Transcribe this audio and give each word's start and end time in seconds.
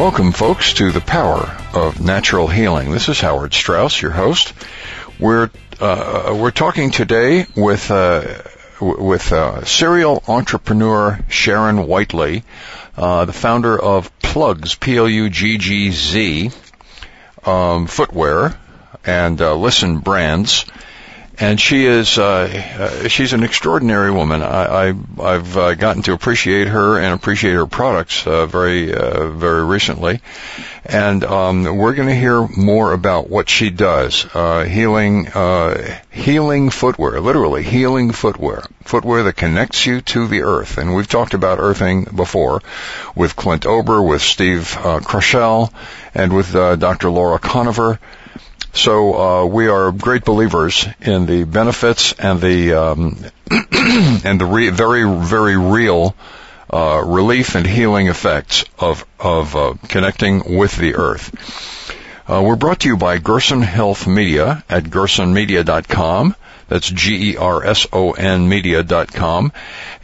Welcome, 0.00 0.32
folks, 0.32 0.72
to 0.74 0.92
the 0.92 1.02
power 1.02 1.54
of 1.74 2.00
natural 2.00 2.48
healing. 2.48 2.90
This 2.90 3.10
is 3.10 3.20
Howard 3.20 3.52
Strauss, 3.52 4.00
your 4.00 4.12
host. 4.12 4.54
We're 5.18 5.50
uh, 5.78 6.34
we're 6.40 6.52
talking 6.52 6.90
today 6.90 7.44
with 7.54 7.90
uh, 7.90 8.40
with 8.80 9.30
uh, 9.30 9.66
serial 9.66 10.22
entrepreneur 10.26 11.20
Sharon 11.28 11.86
Whiteley, 11.86 12.44
uh, 12.96 13.26
the 13.26 13.34
founder 13.34 13.78
of 13.78 14.10
Pluggz 14.20 14.80
P 14.80 14.96
L 14.96 15.06
U 15.06 15.28
G 15.28 15.58
G 15.58 15.90
Z 15.90 16.50
um, 17.44 17.86
footwear 17.86 18.58
and 19.04 19.38
uh, 19.42 19.54
Listen 19.54 19.98
brands 19.98 20.64
and 21.40 21.58
she 21.58 21.86
is 21.86 22.18
uh, 22.18 23.02
uh, 23.02 23.08
she's 23.08 23.32
an 23.32 23.42
extraordinary 23.42 24.10
woman. 24.10 24.42
I, 24.42 24.94
I 25.18 25.32
have 25.32 25.56
uh, 25.56 25.74
gotten 25.74 26.02
to 26.02 26.12
appreciate 26.12 26.68
her 26.68 26.98
and 26.98 27.14
appreciate 27.14 27.54
her 27.54 27.66
products 27.66 28.26
uh, 28.26 28.44
very 28.44 28.94
uh, 28.94 29.28
very 29.28 29.64
recently, 29.64 30.20
and 30.84 31.24
um, 31.24 31.64
we're 31.78 31.94
going 31.94 32.08
to 32.08 32.14
hear 32.14 32.46
more 32.46 32.92
about 32.92 33.30
what 33.30 33.48
she 33.48 33.70
does. 33.70 34.26
Uh, 34.34 34.64
healing 34.64 35.28
healing 36.10 36.68
footwear, 36.68 37.20
literally 37.20 37.62
healing 37.62 38.12
footwear, 38.12 38.62
footwear 38.82 39.22
that 39.22 39.36
connects 39.36 39.86
you 39.86 40.02
to 40.02 40.26
the 40.26 40.42
earth. 40.42 40.76
And 40.76 40.94
we've 40.94 41.08
talked 41.08 41.32
about 41.32 41.58
earthing 41.58 42.04
before, 42.04 42.60
with 43.14 43.34
Clint 43.34 43.64
Ober, 43.64 44.02
with 44.02 44.20
Steve 44.20 44.76
uh, 44.76 45.00
and 46.14 46.36
with 46.36 46.52
Dr. 46.52 47.10
Laura 47.10 47.38
Koniver. 47.38 47.98
So 48.72 49.14
uh, 49.14 49.44
we 49.46 49.68
are 49.68 49.90
great 49.92 50.24
believers 50.24 50.86
in 51.00 51.26
the 51.26 51.44
benefits 51.44 52.12
and 52.12 52.40
the 52.40 52.74
um, 52.74 53.16
and 53.50 54.40
the 54.40 54.46
re- 54.48 54.70
very 54.70 55.02
very 55.04 55.56
real 55.56 56.14
uh, 56.72 57.02
relief 57.04 57.56
and 57.56 57.66
healing 57.66 58.06
effects 58.06 58.64
of 58.78 59.04
of 59.18 59.56
uh, 59.56 59.74
connecting 59.88 60.56
with 60.56 60.76
the 60.76 60.94
earth. 60.94 61.34
Uh, 62.28 62.42
we're 62.42 62.54
brought 62.54 62.80
to 62.80 62.88
you 62.88 62.96
by 62.96 63.18
Gerson 63.18 63.60
Health 63.60 64.06
Media 64.06 64.62
at 64.68 64.84
gersonmedia.com. 64.84 66.36
That's 66.68 66.88
G-E-R-S-O-N 66.88 68.48
media.com. 68.48 69.52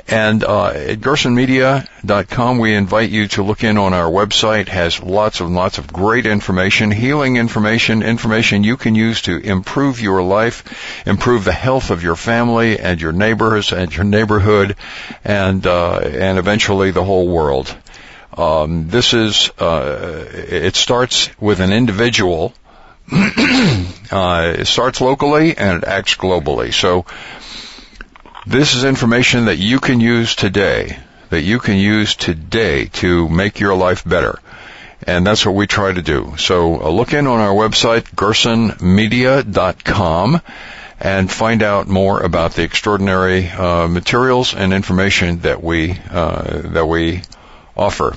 And 0.08 0.44
uh, 0.44 0.66
at 0.68 1.00
gersonmedia.com, 1.00 2.58
we 2.58 2.74
invite 2.74 3.10
you 3.10 3.26
to 3.28 3.42
look 3.42 3.64
in 3.64 3.76
on 3.76 3.92
our 3.92 4.08
website. 4.08 4.68
has 4.68 5.02
lots 5.02 5.40
and 5.40 5.54
lots 5.54 5.78
of 5.78 5.92
great 5.92 6.26
information, 6.26 6.92
healing 6.92 7.36
information, 7.36 8.04
information 8.04 8.62
you 8.62 8.76
can 8.76 8.94
use 8.94 9.22
to 9.22 9.36
improve 9.36 10.00
your 10.00 10.22
life, 10.22 11.06
improve 11.06 11.44
the 11.44 11.52
health 11.52 11.90
of 11.90 12.04
your 12.04 12.14
family 12.14 12.78
and 12.78 13.00
your 13.00 13.12
neighbors 13.12 13.72
and 13.72 13.94
your 13.94 14.04
neighborhood, 14.04 14.76
and 15.24 15.66
uh, 15.66 15.98
and 15.98 16.38
eventually 16.38 16.92
the 16.92 17.04
whole 17.04 17.26
world. 17.26 17.74
Um, 18.36 18.88
this 18.88 19.12
is 19.12 19.50
uh, 19.58 20.24
it 20.32 20.76
starts 20.76 21.30
with 21.40 21.58
an 21.60 21.72
individual 21.72 22.54
uh, 23.12 24.54
it 24.58 24.66
starts 24.66 25.00
locally 25.00 25.56
and 25.56 25.82
it 25.82 25.88
acts 25.88 26.16
globally. 26.16 26.74
So 26.74 27.06
this 28.46 28.74
is 28.74 28.84
information 28.84 29.46
that 29.46 29.56
you 29.58 29.80
can 29.80 29.98
use 30.00 30.36
today, 30.36 30.98
that 31.30 31.40
you 31.42 31.58
can 31.58 31.76
use 31.76 32.14
today 32.14 32.86
to 32.86 33.28
make 33.28 33.58
your 33.60 33.74
life 33.74 34.04
better. 34.04 34.38
And 35.06 35.26
that's 35.26 35.44
what 35.44 35.54
we 35.54 35.66
try 35.66 35.92
to 35.92 36.00
do. 36.00 36.36
So 36.38 36.80
uh, 36.80 36.88
look 36.88 37.12
in 37.12 37.26
on 37.26 37.40
our 37.40 37.54
website, 37.54 38.04
gersonmedia.com 38.14 40.40
and 40.98 41.30
find 41.30 41.62
out 41.62 41.88
more 41.88 42.22
about 42.22 42.54
the 42.54 42.62
extraordinary 42.62 43.48
uh, 43.48 43.86
materials 43.86 44.54
and 44.54 44.72
information 44.72 45.40
that 45.40 45.62
we 45.62 45.94
uh, 46.10 46.62
that 46.72 46.86
we 46.86 47.20
offer. 47.76 48.16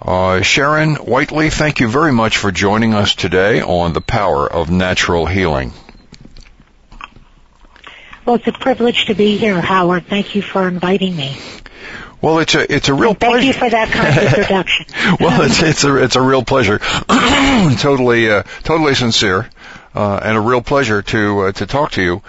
Uh, 0.00 0.42
Sharon 0.42 0.96
Whiteley, 0.96 1.50
thank 1.50 1.80
you 1.80 1.88
very 1.88 2.12
much 2.12 2.38
for 2.38 2.50
joining 2.50 2.94
us 2.94 3.14
today 3.14 3.60
on 3.60 3.92
the 3.92 4.00
power 4.00 4.50
of 4.50 4.70
natural 4.70 5.26
healing. 5.26 5.72
Well, 8.28 8.36
it's 8.36 8.46
a 8.46 8.52
privilege 8.52 9.06
to 9.06 9.14
be 9.14 9.38
here, 9.38 9.58
Howard. 9.58 10.06
Thank 10.06 10.34
you 10.34 10.42
for 10.42 10.68
inviting 10.68 11.16
me. 11.16 11.34
Well, 12.20 12.40
it's 12.40 12.54
a 12.54 12.70
it's 12.70 12.90
a 12.90 12.92
real 12.92 13.14
thank 13.14 13.32
pleasure. 13.32 13.46
you 13.46 13.52
for 13.54 13.70
that 13.70 13.88
kind 13.88 14.18
introduction. 14.22 14.84
well, 15.18 15.40
it's 15.40 15.62
it's 15.62 15.84
a 15.84 15.96
it's 15.96 16.14
a 16.14 16.20
real 16.20 16.44
pleasure. 16.44 16.78
totally 17.78 18.30
uh, 18.30 18.42
totally 18.64 18.94
sincere, 18.94 19.48
uh, 19.94 20.20
and 20.22 20.36
a 20.36 20.40
real 20.42 20.60
pleasure 20.60 21.00
to 21.00 21.40
uh, 21.40 21.52
to 21.52 21.66
talk 21.66 21.92
to 21.92 22.02
you. 22.02 22.22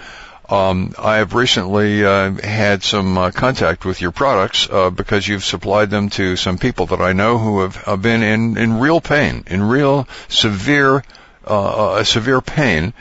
Um, 0.48 0.96
I 0.98 1.18
have 1.18 1.34
recently 1.34 2.06
uh, 2.06 2.32
had 2.32 2.82
some 2.82 3.18
uh, 3.18 3.32
contact 3.32 3.84
with 3.84 4.00
your 4.00 4.12
products 4.12 4.70
uh, 4.72 4.92
because 4.92 5.28
you've 5.28 5.44
supplied 5.44 5.90
them 5.90 6.10
to 6.12 6.38
some 6.38 6.58
people 6.58 6.86
that 6.86 7.02
I 7.02 7.12
know 7.12 7.38
who 7.38 7.60
have, 7.60 7.76
have 7.76 8.02
been 8.02 8.24
in, 8.24 8.58
in 8.58 8.80
real 8.80 9.02
pain, 9.02 9.44
in 9.48 9.62
real 9.64 10.08
severe 10.30 11.04
uh, 11.46 11.98
uh, 11.98 12.04
severe 12.06 12.40
pain 12.40 12.94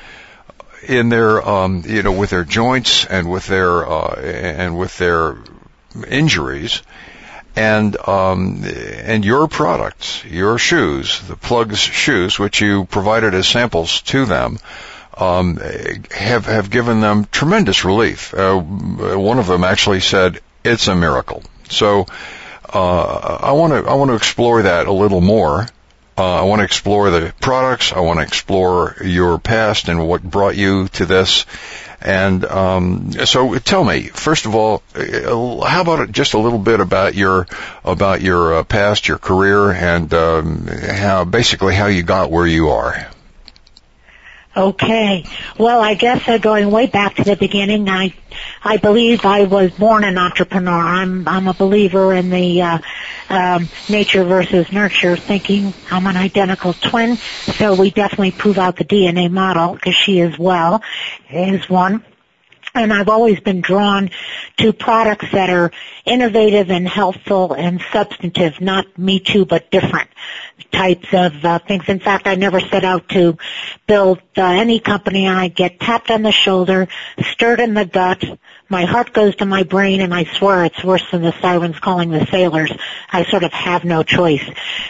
in 0.89 1.11
their 1.11 1.47
um, 1.47 1.83
you 1.87 2.03
know 2.03 2.13
with 2.13 2.31
their 2.31 2.45
joints 2.45 3.05
and 3.05 3.31
with 3.31 3.47
their 3.47 3.87
uh, 3.87 4.15
and 4.21 4.79
with 4.79 4.97
their 4.99 5.37
injuries. 6.09 6.83
And 7.55 7.97
um, 8.07 8.63
and 8.65 9.25
your 9.25 9.49
products, 9.49 10.25
your 10.25 10.59
shoes, 10.59 11.21
the 11.27 11.35
Pluggz 11.35 11.79
shoes, 11.79 12.39
which 12.39 12.61
you 12.61 12.85
provided 12.85 13.35
as 13.35 13.49
samples 13.49 14.01
to 14.03 14.27
them, 14.27 14.61
um, 15.17 15.57
have 16.13 16.47
have 16.47 16.71
given 16.71 17.01
them 17.01 17.27
tremendous 17.33 17.85
relief. 17.85 18.33
Uh, 18.33 18.59
one 18.61 19.41
of 19.41 19.49
them 19.49 19.65
actually 19.65 20.01
said 20.01 20.41
it's 20.63 20.87
a 20.87 20.95
miracle. 20.95 21.43
So 21.69 22.07
uh, 22.73 23.39
I 23.43 23.53
want 23.53 23.73
to 23.73 23.91
I 23.91 23.95
want 23.95 24.11
to 24.11 24.15
explore 24.15 24.63
that 24.63 24.87
a 24.87 24.93
little 24.93 25.21
more. 25.21 25.67
Uh, 26.19 26.41
I 26.41 26.43
want 26.43 26.59
to 26.59 26.65
explore 26.65 27.11
the 27.11 27.33
products. 27.41 27.93
I 27.93 28.01
want 28.01 28.19
to 28.19 28.25
explore 28.25 28.97
your 29.05 29.39
past 29.39 29.89
and 29.89 30.09
what 30.09 30.21
brought 30.21 30.57
you 30.57 30.89
to 30.89 31.07
this. 31.07 31.47
And 32.01 32.45
um, 32.45 33.13
so, 33.13 33.57
tell 33.59 33.85
me 33.85 34.09
first 34.09 34.45
of 34.45 34.57
all, 34.57 34.83
uh, 34.97 35.65
how 35.65 35.81
about 35.81 36.11
just 36.11 36.35
a 36.35 36.39
little 36.39 36.59
bit 36.59 36.81
about 36.81 37.15
your 37.15 37.47
about 37.85 38.21
your 38.21 38.55
uh, 38.55 38.65
past, 38.65 39.07
your 39.07 39.19
career, 39.19 39.71
and 39.71 40.13
um, 40.13 40.67
how 40.67 41.25
basically 41.25 41.77
how 41.77 41.87
you 41.87 42.03
got 42.03 42.33
where 42.33 42.47
you 42.47 42.71
are. 42.71 43.09
Okay. 44.57 45.25
Well, 45.57 45.81
I 45.81 45.95
guess 45.95 46.27
uh, 46.27 46.39
going 46.39 46.73
way 46.73 46.87
back 46.87 47.15
to 47.17 47.25
the 47.25 47.37
beginning, 47.37 47.89
I 47.89 48.13
I 48.63 48.77
believe 48.77 49.25
I 49.25 49.45
was 49.45 49.71
born 49.73 50.05
an 50.05 50.19
entrepreneur. 50.19 50.73
I'm 50.73 51.27
I'm 51.29 51.49
a 51.49 51.55
believer 51.55 52.13
in 52.13 52.31
the 52.31 52.63
uh, 52.63 52.79
um, 53.29 53.69
nature 53.89 54.25
versus 54.25 54.71
nurture 54.73 55.17
thinking. 55.17 55.73
I'm 55.91 56.07
an 56.07 56.17
identical 56.17 56.73
twin, 56.73 57.17
so 57.17 57.75
we 57.75 57.91
definitely 57.91 58.33
prove 58.33 58.59
out 58.59 58.77
the 58.77 58.85
DNA 58.85 59.31
model 59.31 59.75
because 59.75 59.95
she 59.95 60.21
as 60.21 60.39
well 60.39 60.83
is 61.31 61.69
one. 61.69 62.05
And 62.75 62.93
I've 62.93 63.09
always 63.09 63.41
been 63.41 63.61
drawn 63.61 64.11
to 64.59 64.73
products 64.73 65.27
that 65.33 65.51
are 65.51 65.73
innovative 66.05 66.71
and 66.71 66.87
helpful 66.87 67.53
and 67.53 67.81
substantive, 67.93 68.61
not 68.61 68.99
me 68.99 69.21
too, 69.21 69.45
but 69.45 69.71
different. 69.71 70.09
Types 70.73 71.09
of 71.13 71.45
uh, 71.45 71.59
things. 71.61 71.85
In 71.89 71.99
fact, 71.99 72.27
I 72.27 72.35
never 72.35 72.61
set 72.61 72.85
out 72.85 73.09
to 73.11 73.37
build 73.87 74.19
uh, 74.37 74.43
any 74.43 74.81
company. 74.81 75.29
I 75.29 75.49
get 75.49 75.81
tapped 75.81 76.11
on 76.11 76.23
the 76.23 76.33
shoulder, 76.33 76.89
stirred 77.33 77.61
in 77.61 77.75
the 77.75 77.85
gut. 77.85 78.25
My 78.69 78.85
heart 78.85 79.13
goes 79.13 79.35
to 79.37 79.47
my 79.47 79.63
brain, 79.63 80.01
and 80.01 80.15
I 80.15 80.25
swear 80.25 80.65
it's 80.65 80.85
worse 80.85 81.05
than 81.11 81.23
the 81.23 81.33
sirens 81.41 81.79
calling 81.79 82.11
the 82.11 82.27
sailors. 82.27 82.71
I 83.11 83.25
sort 83.25 83.45
of 83.45 83.53
have 83.53 83.85
no 83.85 84.03
choice. 84.03 84.45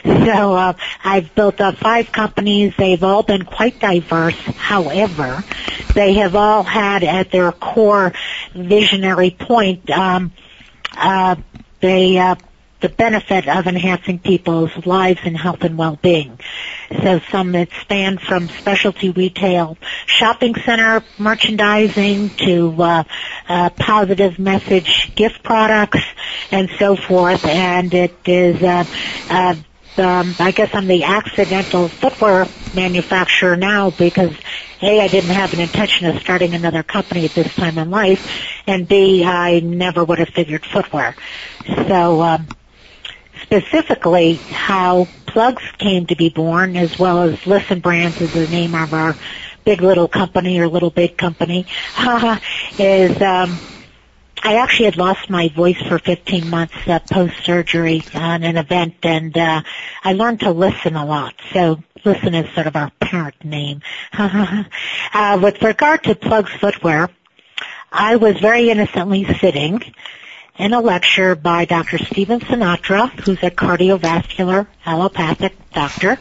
So 0.28 0.54
uh, 0.54 0.74
I've 1.04 1.34
built 1.34 1.60
up 1.62 1.76
five 1.76 2.12
companies. 2.12 2.74
They've 2.76 3.02
all 3.02 3.22
been 3.22 3.44
quite 3.46 3.80
diverse. 3.80 4.36
However, 4.36 5.42
they 5.94 6.14
have 6.14 6.36
all 6.36 6.62
had 6.62 7.02
at 7.02 7.30
their 7.30 7.50
core 7.50 8.12
visionary 8.54 9.30
point. 9.30 9.88
Um, 9.88 10.32
uh, 10.94 11.36
they 11.80 12.18
uh, 12.18 12.34
the 12.80 12.88
benefit 12.88 13.48
of 13.48 13.66
enhancing 13.66 14.18
people's 14.18 14.86
lives 14.86 15.20
and 15.24 15.36
health 15.36 15.62
and 15.62 15.76
well-being. 15.76 16.38
So 17.02 17.20
some 17.30 17.52
that 17.52 17.68
span 17.80 18.18
from 18.18 18.48
specialty 18.48 19.10
retail, 19.10 19.76
shopping 20.06 20.54
center 20.64 21.02
merchandising 21.18 22.30
to 22.36 22.82
uh, 22.82 23.04
uh, 23.48 23.70
positive 23.70 24.38
message 24.38 25.12
gift 25.14 25.42
products 25.42 26.02
and 26.50 26.70
so 26.78 26.96
forth. 26.96 27.44
And 27.44 27.92
it 27.92 28.20
is, 28.26 28.62
uh, 28.62 28.84
uh, 29.28 29.54
um, 29.96 30.36
I 30.38 30.52
guess 30.52 30.70
I'm 30.72 30.86
the 30.86 31.04
accidental 31.04 31.88
footwear 31.88 32.46
manufacturer 32.72 33.56
now 33.56 33.90
because 33.90 34.32
a, 34.80 35.00
I 35.00 35.08
didn't 35.08 35.30
have 35.30 35.52
an 35.52 35.60
intention 35.60 36.06
of 36.06 36.20
starting 36.20 36.54
another 36.54 36.84
company 36.84 37.24
at 37.24 37.34
this 37.34 37.52
time 37.54 37.78
in 37.78 37.90
life, 37.90 38.20
and 38.66 38.86
B, 38.86 39.24
I 39.24 39.58
never 39.60 40.04
would 40.04 40.18
have 40.20 40.28
figured 40.28 40.64
footwear. 40.64 41.16
So 41.66 42.22
um, 42.22 42.46
specifically 43.50 44.44
how 44.50 45.08
Pluggz 45.26 45.62
came 45.78 46.06
to 46.06 46.16
be 46.16 46.28
born 46.28 46.76
as 46.76 46.98
well 46.98 47.22
as 47.22 47.46
Listen 47.46 47.80
Brands 47.80 48.20
is 48.20 48.30
the 48.32 48.46
name 48.46 48.74
of 48.74 48.92
our 48.92 49.16
big 49.64 49.80
little 49.80 50.06
company 50.08 50.58
or 50.60 50.68
little 50.68 50.90
big 50.90 51.16
company 51.16 51.66
is 52.78 53.22
um 53.22 53.60
I 54.44 54.56
actually 54.56 54.84
had 54.84 54.96
lost 54.98 55.30
my 55.30 55.48
voice 55.48 55.80
for 55.88 55.98
15 55.98 56.48
months 56.48 56.76
uh, 56.86 57.00
post 57.10 57.42
surgery 57.42 58.04
on 58.14 58.42
an 58.44 58.58
event 58.58 58.96
and 59.02 59.36
uh 59.36 59.62
I 60.04 60.12
learned 60.12 60.40
to 60.40 60.50
listen 60.50 60.94
a 60.94 61.06
lot. 61.06 61.34
So 61.54 61.82
listen 62.04 62.34
is 62.34 62.52
sort 62.54 62.66
of 62.66 62.76
our 62.76 62.90
parent 63.00 63.42
name. 63.44 63.80
uh 64.12 65.40
with 65.42 65.62
regard 65.62 66.04
to 66.04 66.14
Pluggz 66.14 66.50
footwear, 66.60 67.08
I 67.90 68.16
was 68.16 68.38
very 68.40 68.68
innocently 68.68 69.24
sitting 69.40 69.80
in 70.58 70.72
a 70.72 70.80
lecture 70.80 71.34
by 71.36 71.64
Dr. 71.64 71.98
Stephen 71.98 72.40
Sinatra, 72.40 73.10
who's 73.20 73.38
a 73.42 73.50
cardiovascular 73.50 74.66
allopathic 74.84 75.54
doctor 75.72 76.18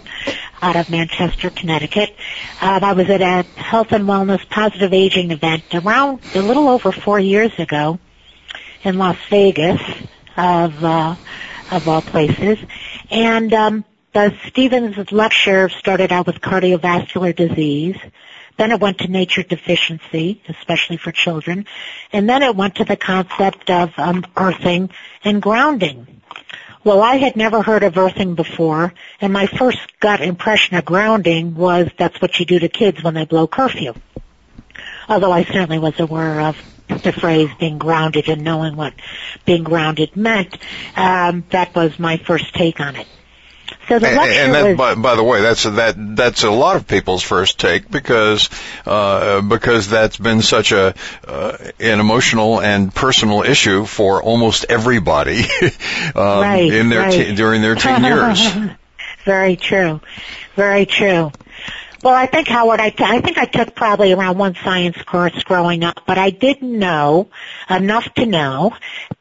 out 0.61 0.75
of 0.75 0.89
Manchester, 0.89 1.49
Connecticut. 1.49 2.15
Uh, 2.61 2.79
I 2.81 2.93
was 2.93 3.09
at 3.09 3.21
a 3.21 3.43
health 3.59 3.91
and 3.91 4.05
wellness 4.05 4.47
positive 4.49 4.93
aging 4.93 5.31
event 5.31 5.63
around 5.73 6.21
a 6.35 6.41
little 6.41 6.67
over 6.67 6.91
four 6.91 7.19
years 7.19 7.57
ago 7.57 7.99
in 8.83 8.97
Las 8.97 9.17
Vegas, 9.29 9.81
of 10.37 10.83
uh, 10.83 11.15
of 11.71 11.87
all 11.87 12.01
places, 12.01 12.59
and 13.09 13.51
um, 13.53 13.85
the 14.13 14.33
Stevens 14.47 15.11
lecture 15.11 15.67
started 15.69 16.11
out 16.11 16.27
with 16.27 16.39
cardiovascular 16.41 17.35
disease. 17.35 17.97
Then 18.57 18.71
it 18.71 18.79
went 18.79 18.99
to 18.99 19.07
nature 19.07 19.43
deficiency, 19.43 20.41
especially 20.49 20.97
for 20.97 21.11
children. 21.11 21.65
And 22.11 22.27
then 22.27 22.43
it 22.43 22.55
went 22.55 22.75
to 22.75 22.85
the 22.85 22.95
concept 22.95 23.69
of 23.69 23.91
um, 23.97 24.25
earthing 24.35 24.89
and 25.23 25.41
grounding. 25.41 26.07
Well, 26.83 27.01
I 27.01 27.17
had 27.17 27.35
never 27.35 27.61
heard 27.61 27.83
of 27.83 27.97
earthing 27.97 28.35
before, 28.35 28.93
and 29.19 29.33
my 29.33 29.47
first 29.47 29.99
gut 29.99 30.21
impression 30.21 30.77
of 30.77 30.85
grounding 30.85 31.53
was 31.53 31.89
that's 31.97 32.21
what 32.21 32.39
you 32.39 32.45
do 32.45 32.59
to 32.59 32.69
kids 32.69 33.03
when 33.03 33.13
they 33.13 33.25
blow 33.25 33.47
curfew. 33.47 33.93
Although 35.09 35.31
I 35.31 35.43
certainly 35.43 35.79
was 35.79 35.99
aware 35.99 36.41
of 36.41 36.57
the 36.87 37.11
phrase 37.11 37.49
being 37.59 37.77
grounded 37.77 38.29
and 38.29 38.43
knowing 38.43 38.75
what 38.75 38.93
being 39.45 39.63
grounded 39.63 40.15
meant, 40.15 40.57
um, 40.95 41.43
that 41.49 41.75
was 41.75 41.99
my 41.99 42.17
first 42.17 42.53
take 42.53 42.79
on 42.79 42.95
it. 42.95 43.07
So 43.87 43.99
the 43.99 44.07
lecture 44.07 44.31
and 44.33 44.53
that, 44.53 44.65
was, 44.65 44.77
by, 44.77 44.95
by 44.95 45.15
the 45.15 45.23
way, 45.23 45.41
that's 45.41 45.65
a, 45.65 45.71
that 45.71 45.95
that's 46.15 46.43
a 46.43 46.51
lot 46.51 46.75
of 46.75 46.87
people's 46.87 47.23
first 47.23 47.57
take 47.57 47.89
because 47.89 48.49
uh, 48.85 49.41
because 49.41 49.89
that's 49.89 50.17
been 50.17 50.41
such 50.41 50.73
a 50.73 50.93
uh, 51.25 51.57
an 51.79 51.99
emotional 51.99 52.59
and 52.59 52.93
personal 52.93 53.43
issue 53.43 53.85
for 53.85 54.21
almost 54.21 54.65
everybody 54.67 55.39
um, 56.15 56.41
Right, 56.41 56.71
in 56.71 56.89
their 56.89 57.01
right. 57.01 57.11
te- 57.11 57.35
during 57.35 57.61
their 57.61 57.75
teen 57.75 58.03
years. 58.03 58.39
Very 59.25 59.55
true. 59.55 60.01
Very 60.55 60.85
true. 60.85 61.31
Well, 62.03 62.13
I 62.13 62.27
think 62.27 62.47
Howard, 62.47 62.79
I, 62.79 62.91
t- 62.91 63.03
I 63.03 63.21
think 63.21 63.37
I 63.37 63.45
took 63.45 63.73
probably 63.75 64.13
around 64.13 64.37
one 64.37 64.55
science 64.63 65.01
course 65.01 65.43
growing 65.43 65.83
up, 65.83 66.01
but 66.05 66.17
I 66.17 66.29
didn't 66.29 66.77
know 66.77 67.29
enough 67.69 68.13
to 68.15 68.25
know 68.25 68.73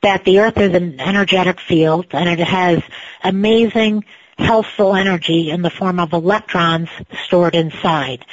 that 0.03 0.25
the 0.25 0.41
Earth 0.41 0.59
is 0.59 0.75
an 0.75 1.01
energetic 1.01 1.59
field 1.59 2.07
and 2.13 2.29
it 2.29 2.39
has 2.47 2.83
amazing 3.25 4.05
healthful 4.39 4.95
energy 4.95 5.51
in 5.51 5.63
the 5.63 5.71
form 5.71 5.99
of 5.99 6.13
electrons 6.13 6.89
stored 7.25 7.55
inside. 7.55 8.25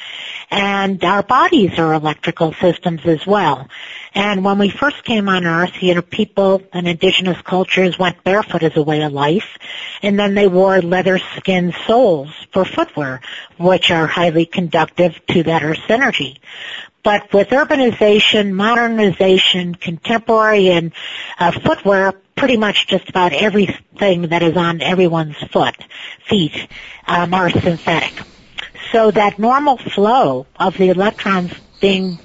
And 0.52 1.04
our 1.04 1.24
bodies 1.24 1.80
are 1.80 1.94
electrical 1.94 2.54
systems 2.54 3.02
as 3.06 3.26
well. 3.26 3.70
And 4.14 4.44
when 4.44 4.60
we 4.60 4.70
first 4.70 5.04
came 5.04 5.30
on 5.30 5.46
Earth, 5.46 5.82
you 5.82 5.96
know, 5.96 6.02
people 6.02 6.62
and 6.74 6.88
indigenous 6.88 7.42
cultures 7.42 7.98
went 7.98 8.24
barefoot 8.24 8.64
as 8.64 8.76
a 8.76 8.84
way 8.84 9.02
of 9.02 9.14
life, 9.14 9.58
and 10.02 10.20
then 10.20 10.36
they 10.36 10.48
wore 10.48 10.82
leather 10.82 11.20
skinned 11.38 11.74
soles 11.88 12.30
for 12.52 12.66
footwear, 12.66 13.22
which 13.58 13.90
are 13.90 14.06
highly 14.06 14.46
conductive 14.46 15.20
to 15.28 15.44
that 15.44 15.64
Earth's 15.64 15.90
energy. 15.90 16.40
But 17.04 17.34
with 17.34 17.50
urbanization, 17.50 18.54
modernization, 18.54 19.76
contemporary 19.76 20.70
and 20.70 20.94
uh, 21.38 21.52
footwear, 21.52 22.14
pretty 22.36 22.56
much 22.58 22.88
just 22.88 23.10
about 23.10 23.34
everything 23.34 24.30
that 24.30 24.42
is 24.42 24.56
on 24.56 24.82
everyone's 24.82 25.38
foot, 25.52 25.76
feet, 26.28 26.68
um, 27.06 27.34
are 27.34 27.50
synthetic. 27.50 28.14
So 28.92 29.12
that 29.12 29.38
normal 29.38 29.78
flow 29.78 30.46
of 30.58 30.78
the 30.78 30.90
electrons 30.90 31.52
being, 31.82 32.20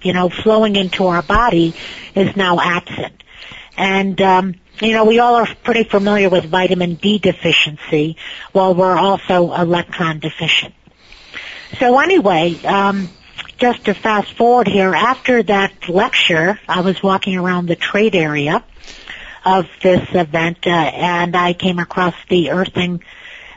you 0.00 0.12
know, 0.12 0.30
flowing 0.30 0.76
into 0.76 1.06
our 1.06 1.22
body 1.22 1.74
is 2.14 2.34
now 2.34 2.58
absent. 2.60 3.22
And, 3.76 4.20
um, 4.22 4.54
you 4.80 4.92
know, 4.92 5.04
we 5.04 5.18
all 5.18 5.34
are 5.34 5.48
pretty 5.64 5.84
familiar 5.84 6.30
with 6.30 6.46
vitamin 6.46 6.94
D 6.94 7.18
deficiency, 7.18 8.16
while 8.52 8.74
we're 8.74 8.96
also 8.96 9.52
electron 9.52 10.20
deficient. 10.20 10.74
So 11.78 11.98
anyway, 11.98 12.60
um, 12.64 13.08
just 13.58 13.84
to 13.84 13.94
fast 13.94 14.32
forward 14.32 14.66
here, 14.66 14.94
after 14.94 15.42
that 15.44 15.88
lecture, 15.88 16.58
I 16.68 16.80
was 16.80 17.02
walking 17.02 17.36
around 17.36 17.66
the 17.66 17.76
trade 17.76 18.14
area 18.14 18.64
of 19.44 19.68
this 19.82 20.06
event, 20.14 20.66
uh, 20.66 20.70
and 20.70 21.36
I 21.36 21.52
came 21.52 21.78
across 21.78 22.14
the 22.28 22.50
Earthing 22.50 23.02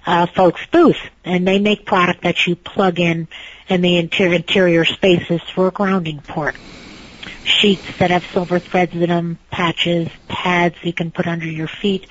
uh, 0.05 0.25
folks 0.27 0.65
booth, 0.71 0.99
and 1.25 1.47
they 1.47 1.59
make 1.59 1.85
product 1.85 2.23
that 2.23 2.47
you 2.47 2.55
plug 2.55 2.99
in 2.99 3.27
in 3.67 3.81
the 3.81 3.97
interior, 3.97 4.33
interior 4.33 4.85
spaces 4.85 5.41
for 5.53 5.67
a 5.67 5.71
grounding 5.71 6.21
port. 6.21 6.55
Sheets 7.43 7.97
that 7.99 8.11
have 8.11 8.25
silver 8.33 8.59
threads 8.59 8.93
in 8.93 9.09
them, 9.09 9.39
patches, 9.51 10.09
pads 10.27 10.75
you 10.83 10.93
can 10.93 11.11
put 11.11 11.27
under 11.27 11.45
your 11.45 11.67
feet, 11.67 12.07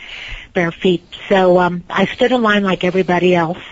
bare 0.52 0.72
feet. 0.72 1.04
So 1.28 1.58
um, 1.58 1.84
I 1.88 2.06
stood 2.06 2.32
in 2.32 2.42
line 2.42 2.62
like 2.62 2.84
everybody 2.84 3.34
else, 3.34 3.62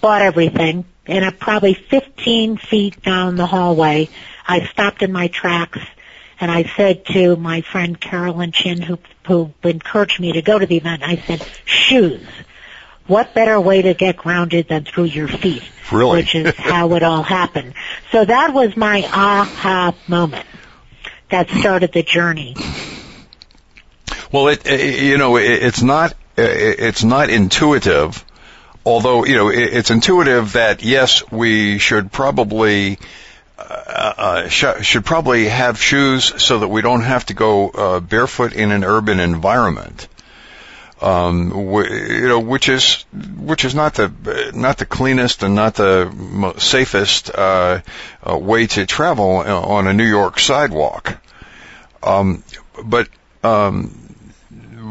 bought 0.00 0.22
everything, 0.22 0.84
and 1.10 1.24
at 1.24 1.38
probably 1.38 1.74
15 1.74 2.56
feet 2.56 3.02
down 3.02 3.36
the 3.36 3.46
hallway, 3.46 4.08
I 4.46 4.64
stopped 4.66 5.02
in 5.02 5.12
my 5.12 5.28
tracks 5.28 5.80
and 6.40 6.50
I 6.50 6.64
said 6.76 7.04
to 7.06 7.36
my 7.36 7.60
friend 7.60 8.00
Carolyn 8.00 8.52
Chin, 8.52 8.80
who, 8.80 8.98
who 9.26 9.52
encouraged 9.62 10.20
me 10.20 10.32
to 10.32 10.42
go 10.42 10.58
to 10.58 10.66
the 10.66 10.76
event, 10.76 11.02
I 11.02 11.16
said, 11.16 11.46
shoes. 11.64 12.26
What 13.06 13.34
better 13.34 13.60
way 13.60 13.82
to 13.82 13.92
get 13.92 14.16
grounded 14.16 14.68
than 14.68 14.84
through 14.84 15.04
your 15.04 15.26
feet? 15.26 15.64
Really? 15.90 16.20
Which 16.20 16.34
is 16.36 16.54
how 16.54 16.94
it 16.94 17.02
all 17.02 17.24
happened. 17.24 17.74
So 18.12 18.24
that 18.24 18.54
was 18.54 18.76
my 18.76 19.02
aha 19.02 19.94
moment 20.06 20.46
that 21.30 21.50
started 21.50 21.92
the 21.92 22.04
journey. 22.04 22.54
Well, 24.30 24.46
it, 24.48 24.64
it 24.64 25.02
you 25.02 25.18
know 25.18 25.36
it, 25.36 25.50
it's 25.50 25.82
not 25.82 26.12
it, 26.36 26.78
it's 26.78 27.02
not 27.02 27.30
intuitive, 27.30 28.24
although 28.84 29.24
you 29.24 29.36
know 29.36 29.48
it, 29.48 29.58
it's 29.74 29.90
intuitive 29.90 30.54
that 30.54 30.82
yes 30.82 31.22
we 31.30 31.78
should 31.78 32.10
probably 32.12 32.98
uh, 33.58 33.62
uh, 33.62 34.48
sh- 34.48 34.82
should 34.82 35.04
probably 35.04 35.46
have 35.48 35.80
shoes 35.80 36.42
so 36.42 36.60
that 36.60 36.68
we 36.68 36.82
don't 36.82 37.02
have 37.02 37.26
to 37.26 37.34
go 37.34 37.68
uh, 37.70 38.00
barefoot 38.00 38.52
in 38.52 38.72
an 38.72 38.84
urban 38.84 39.20
environment. 39.20 40.08
Um, 41.02 41.50
you 41.54 42.28
know, 42.28 42.40
which 42.40 42.68
is 42.68 43.06
which 43.38 43.64
is 43.64 43.74
not 43.74 43.94
the 43.94 44.52
not 44.54 44.76
the 44.76 44.84
cleanest 44.84 45.42
and 45.42 45.54
not 45.54 45.74
the 45.74 46.10
mo- 46.14 46.56
safest 46.58 47.30
uh, 47.34 47.80
uh, 48.22 48.36
way 48.36 48.66
to 48.66 48.84
travel 48.84 49.36
on 49.36 49.86
a 49.86 49.94
New 49.94 50.04
York 50.06 50.38
sidewalk. 50.38 51.18
Um, 52.02 52.44
but 52.84 53.08
um, 53.42 53.99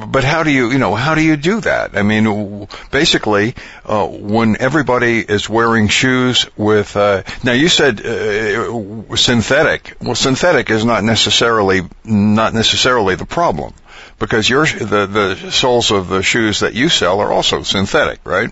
but 0.07 0.23
how 0.23 0.43
do 0.43 0.51
you, 0.51 0.71
you 0.71 0.77
know, 0.77 0.95
how 0.95 1.15
do 1.15 1.21
you 1.21 1.35
do 1.35 1.61
that? 1.61 1.97
I 1.97 2.03
mean, 2.03 2.67
basically, 2.91 3.55
uh, 3.85 4.07
when 4.07 4.57
everybody 4.59 5.19
is 5.19 5.49
wearing 5.49 5.87
shoes 5.87 6.47
with, 6.57 6.95
uh, 6.95 7.23
now 7.43 7.53
you 7.53 7.69
said 7.69 8.05
uh, 8.05 9.15
synthetic. 9.15 9.97
Well, 10.01 10.15
synthetic 10.15 10.69
is 10.69 10.85
not 10.85 11.03
necessarily 11.03 11.81
not 12.03 12.53
necessarily 12.53 13.15
the 13.15 13.25
problem 13.25 13.73
because 14.19 14.49
your 14.49 14.65
the 14.65 15.05
the 15.05 15.51
soles 15.51 15.91
of 15.91 16.09
the 16.09 16.21
shoes 16.21 16.59
that 16.59 16.73
you 16.73 16.89
sell 16.89 17.19
are 17.19 17.31
also 17.31 17.63
synthetic, 17.63 18.19
right? 18.25 18.51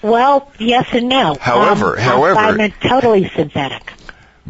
Well, 0.00 0.50
yes 0.58 0.86
and 0.92 1.08
no. 1.08 1.36
However, 1.40 1.96
um, 1.96 2.02
however, 2.02 2.38
I'm 2.38 2.72
totally 2.72 3.28
synthetic. 3.28 3.92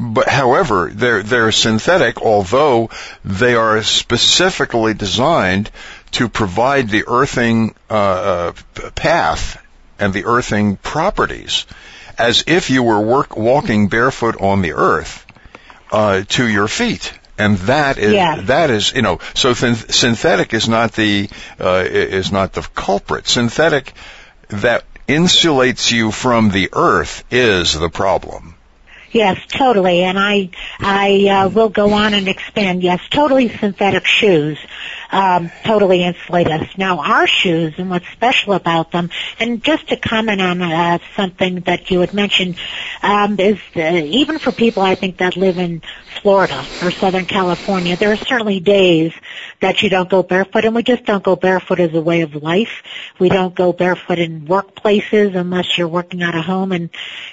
But 0.00 0.28
however, 0.28 0.90
they're 0.94 1.24
they're 1.24 1.50
synthetic, 1.50 2.22
although 2.22 2.90
they 3.24 3.56
are 3.56 3.82
specifically 3.82 4.94
designed 4.94 5.72
to 6.12 6.28
provide 6.28 6.88
the 6.88 7.04
earthing 7.06 7.74
uh, 7.90 7.94
uh, 7.94 8.90
path 8.94 9.62
and 9.98 10.12
the 10.12 10.24
earthing 10.24 10.76
properties, 10.76 11.66
as 12.16 12.44
if 12.46 12.70
you 12.70 12.82
were 12.82 13.00
work, 13.00 13.36
walking 13.36 13.88
barefoot 13.88 14.40
on 14.40 14.62
the 14.62 14.72
earth 14.72 15.26
uh, 15.90 16.22
to 16.28 16.46
your 16.46 16.68
feet. 16.68 17.12
And 17.38 17.56
that 17.58 17.98
is 17.98 18.46
that 18.46 18.70
is 18.70 18.92
you 18.94 19.02
know 19.02 19.20
so 19.34 19.54
th- 19.54 19.92
synthetic 19.92 20.54
is 20.54 20.68
not 20.68 20.92
the 20.92 21.28
uh, 21.60 21.84
is 21.86 22.32
not 22.32 22.52
the 22.52 22.62
culprit. 22.74 23.28
Synthetic 23.28 23.92
that 24.48 24.84
insulates 25.06 25.92
you 25.92 26.10
from 26.10 26.50
the 26.50 26.70
earth 26.72 27.22
is 27.30 27.78
the 27.78 27.88
problem. 27.88 28.56
Yes, 29.10 29.38
totally. 29.46 30.02
And 30.02 30.18
I, 30.18 30.50
I 30.80 31.28
uh, 31.28 31.48
will 31.48 31.70
go 31.70 31.92
on 31.92 32.12
and 32.12 32.28
expand. 32.28 32.82
Yes, 32.82 33.00
totally 33.10 33.48
synthetic 33.48 34.04
shoes 34.04 34.58
um, 35.10 35.50
totally 35.64 36.02
insulate 36.02 36.48
us. 36.48 36.68
Now, 36.76 36.98
our 36.98 37.26
shoes 37.26 37.74
and 37.78 37.90
what's 37.90 38.08
special 38.08 38.52
about 38.52 38.92
them, 38.92 39.10
and 39.38 39.62
just 39.62 39.88
to 39.88 39.96
comment 39.96 40.40
on 40.40 40.62
uh, 40.62 40.98
something 41.16 41.60
that 41.60 41.90
you 41.90 42.00
had 42.00 42.14
mentioned, 42.14 42.56
um, 43.02 43.38
is 43.38 43.58
uh, 43.76 43.80
even 43.80 44.38
for 44.38 44.52
people 44.52 44.82
I 44.82 44.94
think 44.94 45.18
that 45.18 45.36
live 45.36 45.58
in 45.58 45.82
Florida 46.22 46.64
or 46.82 46.90
Southern 46.90 47.26
California, 47.26 47.96
there 47.96 48.12
are 48.12 48.16
certainly 48.16 48.60
days 48.60 49.12
that 49.60 49.82
you 49.82 49.88
don't 49.88 50.08
go 50.08 50.22
barefoot, 50.22 50.64
and 50.64 50.74
we 50.74 50.82
just 50.82 51.04
don't 51.04 51.22
go 51.22 51.36
barefoot 51.36 51.80
as 51.80 51.94
a 51.94 52.00
way 52.00 52.22
of 52.22 52.34
life. 52.34 52.82
We 53.18 53.28
don't 53.28 53.54
go 53.54 53.72
barefoot 53.72 54.18
in 54.18 54.46
workplaces 54.46 55.36
unless 55.36 55.78
you're 55.78 55.88
working 55.88 56.22
out 56.22 56.34
of 56.34 56.44
home 56.44 56.72
and 56.72 56.90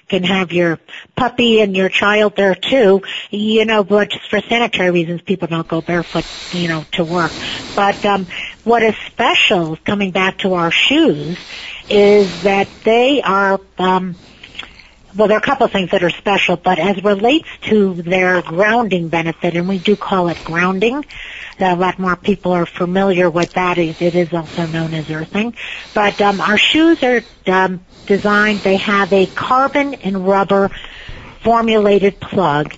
can 0.07 0.24
have 0.24 0.51
your 0.51 0.79
puppy 1.15 1.62
and 1.62 1.75
your 1.75 1.89
child 1.89 2.35
there 2.35 2.55
too. 2.55 3.01
You 3.31 3.65
know, 3.65 3.83
but 3.83 4.09
just 4.09 4.29
for 4.29 4.41
sanitary 4.41 4.91
reasons, 4.91 5.21
people 5.21 5.47
don't 5.47 5.67
go 5.67 5.81
barefoot, 5.81 6.25
you 6.53 6.67
know, 6.67 6.85
to 6.93 7.03
work. 7.03 7.31
But 7.75 8.03
um, 8.05 8.27
what 8.63 8.83
is 8.83 8.95
special, 9.07 9.77
coming 9.77 10.11
back 10.11 10.39
to 10.39 10.53
our 10.53 10.71
shoes, 10.71 11.37
is 11.89 12.41
that 12.43 12.69
they 12.83 13.21
are. 13.21 13.59
Um, 13.77 14.15
well, 15.15 15.29
there 15.29 15.37
are 15.37 15.39
a 15.39 15.43
couple 15.43 15.65
of 15.65 15.71
things 15.71 15.91
that 15.91 16.03
are 16.03 16.09
special, 16.09 16.57
but 16.57 16.77
as 16.77 17.01
relates 17.01 17.47
to 17.69 17.93
their 17.93 18.41
grounding 18.41 19.07
benefit, 19.07 19.55
and 19.55 19.65
we 19.69 19.79
do 19.79 19.95
call 19.95 20.27
it 20.27 20.43
grounding, 20.43 21.05
a 21.57 21.75
lot 21.75 21.99
more 21.99 22.17
people 22.17 22.51
are 22.51 22.65
familiar 22.65 23.29
with 23.29 23.53
that. 23.53 23.77
It 23.77 24.01
is 24.01 24.33
also 24.33 24.65
known 24.65 24.93
as 24.93 25.09
earthing. 25.09 25.55
But 25.93 26.19
um, 26.19 26.41
our 26.41 26.57
shoes 26.57 27.01
are 27.01 27.23
um, 27.47 27.85
designed, 28.05 28.61
they 28.63 28.75
have 28.77 29.13
a 29.13 29.25
carbon 29.27 29.93
and 29.95 30.27
rubber 30.27 30.69
formulated 31.43 32.19
plug 32.19 32.75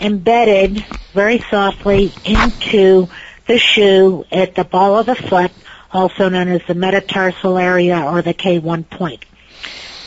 embedded 0.00 0.84
very 1.12 1.38
softly 1.50 2.14
into 2.24 3.08
the 3.50 3.58
shoe 3.58 4.24
at 4.30 4.54
the 4.54 4.62
ball 4.62 4.96
of 5.00 5.06
the 5.06 5.16
foot, 5.16 5.50
also 5.92 6.28
known 6.28 6.46
as 6.46 6.62
the 6.68 6.74
metatarsal 6.74 7.58
area 7.58 8.00
or 8.00 8.22
the 8.22 8.32
K1 8.32 8.88
point. 8.88 9.24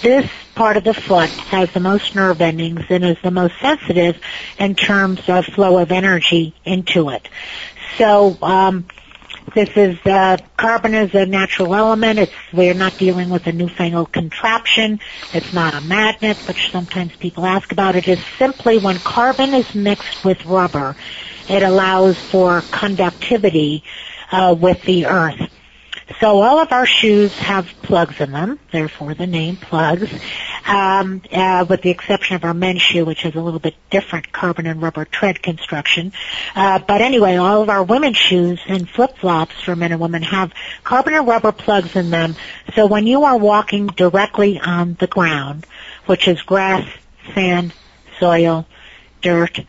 This 0.02 0.32
part 0.56 0.78
of 0.78 0.86
the 0.86 0.94
foot 0.94 1.30
has 1.30 1.70
the 1.74 1.82
most 1.82 2.16
nerve 2.16 2.40
endings 2.40 2.86
and 2.88 3.04
is 3.04 3.18
the 3.22 3.32
most 3.32 3.60
sensitive 3.60 4.18
in 4.60 4.76
terms 4.76 5.28
of 5.28 5.46
flow 5.46 5.78
of 5.80 5.92
energy 5.92 6.56
into 6.64 7.10
it. 7.10 7.28
So 7.98 8.38
um, 8.42 8.86
this 9.56 9.70
is 9.75 9.98
uh, 10.06 10.38
carbon 10.58 10.94
is 10.96 11.13
a 11.13 11.25
natural 11.25 11.75
element. 11.75 12.20
It's 12.20 12.34
we're 12.54 12.74
not 12.74 12.98
dealing 12.98 13.30
with 13.30 13.46
a 13.48 13.52
newfangled 13.52 14.12
contraption. 14.12 15.00
It's 15.32 15.54
not 15.54 15.75
a 15.75 15.82
magnet, 15.82 16.38
which 16.48 16.70
sometimes 16.72 17.16
people 17.18 17.46
ask 17.46 17.72
about. 17.72 17.96
It 17.96 18.08
is 18.08 18.20
simply 18.40 18.78
when 18.78 19.00
carbon 19.00 19.54
is 19.54 19.74
mixed 19.75 20.24
with 20.24 20.46
rubber, 20.46 20.96
it 21.48 21.63
allows 21.63 22.18
for 22.32 22.63
conductivity 22.72 23.84
uh, 24.32 24.56
with 24.60 24.82
the 24.84 25.06
earth. 25.06 25.42
So 26.19 26.41
all 26.41 26.60
of 26.60 26.72
our 26.72 26.86
shoes 26.86 27.33
have 27.38 27.65
plugs 27.81 28.19
in 28.19 28.31
them, 28.31 28.60
therefore 28.72 29.13
the 29.13 29.27
name 29.27 29.55
Pluggz, 29.55 30.12
um, 30.67 31.22
uh, 31.31 31.65
with 31.67 31.81
the 31.81 31.89
exception 31.89 32.36
of 32.36 32.43
our 32.43 32.53
men's 32.53 32.81
shoe, 32.81 33.05
which 33.05 33.22
has 33.22 33.36
a 33.36 33.41
little 33.41 33.60
bit 33.60 33.75
different 33.89 34.31
carbon 34.31 34.65
and 34.65 34.81
rubber 34.81 35.05
tread 35.05 35.41
construction. 35.41 36.12
Uh, 36.55 36.79
but 36.79 37.01
anyway, 37.01 37.38
all 37.38 37.62
of 37.62 37.69
our 37.69 37.83
women's 37.83 38.17
shoes 38.17 38.60
and 38.67 38.89
flip-flops 38.89 39.62
for 39.62 39.75
men 39.75 39.91
and 39.91 40.01
women 40.01 40.22
have 40.22 40.53
carbon 40.83 41.13
and 41.13 41.27
rubber 41.27 41.51
plugs 41.51 41.95
in 41.95 42.10
them. 42.10 42.36
So 42.75 42.86
when 42.86 43.07
you 43.07 43.24
are 43.24 43.38
walking 43.38 43.88
directly 43.88 44.60
on 44.60 44.95
the 45.00 45.07
ground, 45.07 45.65
which 46.05 46.27
is 46.27 46.41
grass, 46.41 46.86
sand, 47.33 47.74
soil, 48.19 48.65
dirt, 49.22 49.60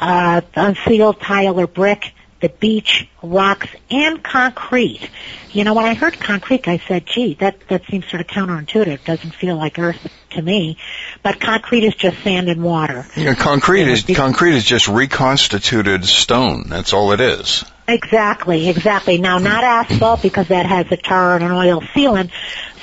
uh, 0.00 0.40
unsealed 0.56 1.20
tile 1.20 1.60
or 1.60 1.68
brick, 1.68 2.13
the 2.44 2.50
beach, 2.50 3.08
rocks, 3.22 3.68
and 3.90 4.22
concrete. 4.22 5.08
You 5.52 5.64
know, 5.64 5.72
when 5.72 5.86
I 5.86 5.94
heard 5.94 6.20
concrete, 6.20 6.68
I 6.68 6.76
said, 6.76 7.06
gee, 7.06 7.32
that, 7.40 7.56
that 7.68 7.86
seems 7.86 8.06
sort 8.08 8.20
of 8.20 8.26
counterintuitive. 8.26 9.02
Doesn't 9.02 9.34
feel 9.34 9.56
like 9.56 9.78
earth 9.78 9.96
to 10.32 10.42
me. 10.42 10.76
But 11.22 11.40
concrete 11.40 11.84
is 11.84 11.94
just 11.94 12.22
sand 12.22 12.50
and 12.50 12.62
water. 12.62 13.06
Know, 13.16 13.34
concrete 13.34 13.88
is 13.88 14.06
Yeah. 14.06 14.16
concrete 14.16 14.56
is 14.56 14.64
just 14.64 14.88
reconstituted 14.88 16.04
stone. 16.04 16.64
That's 16.68 16.92
all 16.92 17.12
it 17.12 17.20
is. 17.22 17.64
Exactly, 17.88 18.68
exactly. 18.68 19.16
Now, 19.16 19.38
not 19.38 19.64
asphalt 19.64 20.20
because 20.20 20.48
that 20.48 20.66
has 20.66 20.86
a 20.90 20.98
tar 20.98 21.36
and 21.36 21.44
an 21.44 21.50
oil 21.50 21.80
sealant. 21.80 22.30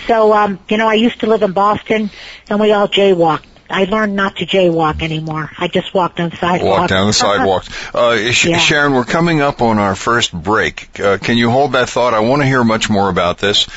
So, 0.08 0.34
um, 0.34 0.58
you 0.70 0.78
know, 0.78 0.88
I 0.88 0.96
used 0.96 1.20
to 1.20 1.28
live 1.28 1.44
in 1.44 1.52
Boston, 1.52 2.10
and 2.50 2.60
we 2.60 2.72
all 2.72 2.88
jaywalked. 2.88 3.46
I 3.72 3.86
learned 3.86 4.16
not 4.16 4.36
to 4.38 4.46
jaywalk 4.46 5.02
anymore. 5.02 5.50
I 5.58 5.68
just 5.68 5.94
walked 5.94 6.20
on 6.20 6.32
sidewalks. 6.32 6.64
Walk 6.82 6.90
down 6.90 7.08
the 7.08 7.14
sidewalk. 7.14 7.66
Uh, 7.94 8.32
Sh- 8.32 8.46
Yeah. 8.46 8.58
Sharon, 8.58 8.94
we're 8.94 9.06
coming 9.06 9.42
up 9.42 9.62
on 9.62 9.78
our 9.80 9.96
first 9.96 10.34
break. 10.34 11.00
Uh, 11.00 11.18
can 11.18 11.38
you 11.38 11.50
hold 11.50 11.72
that 11.74 11.90
thought? 11.90 12.14
I 12.14 12.20
want 12.20 12.42
to 12.42 12.46
hear 12.48 12.64
much 12.64 12.90
more 12.90 13.10
about 13.10 13.38
this. 13.38 13.68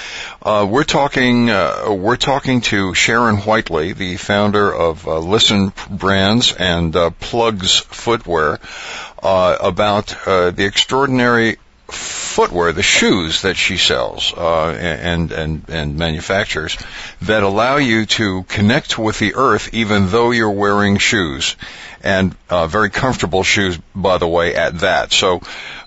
Uh, 0.43 0.67
we're 0.69 0.85
talking. 0.85 1.49
Uh, 1.51 1.87
we're 1.93 2.17
talking 2.17 2.61
to 2.63 2.93
Sharon 2.95 3.37
Whiteley, 3.39 3.93
the 3.93 4.17
founder 4.17 4.73
of 4.75 5.07
uh, 5.07 5.19
Listen 5.19 5.73
Brands 5.89 6.53
and 6.53 6.95
uh, 6.95 7.11
Pluggz 7.21 7.81
Footwear, 7.83 8.59
uh, 9.23 9.57
about 9.61 10.15
uh, 10.27 10.51
the 10.51 10.65
extraordinary 10.67 11.57
footwear, 11.95 12.73
the 12.73 12.83
shoes 12.83 13.43
that 13.43 13.57
she 13.57 13.77
sells 13.77 14.33
uh, 14.37 14.69
and 14.71 15.33
and 15.33 15.65
and 15.69 15.97
manufactures 15.97 16.77
that 17.23 17.43
allow 17.43 17.77
you 17.77 18.07
to 18.07 18.43
connect 18.45 18.99
with 18.99 19.19
the 19.19 19.35
earth 19.35 19.73
even 19.73 20.09
though 20.09 20.31
you're 20.31 20.51
wearing 20.51 20.99
shoes, 20.99 21.57
and 22.03 22.35
uh, 22.51 22.67
very 22.67 22.91
comfortable 22.91 23.43
shoes, 23.43 23.79
by 23.95 24.19
the 24.19 24.29
way, 24.29 24.55
at 24.55 24.81
that. 24.81 25.13
So. 25.13 25.41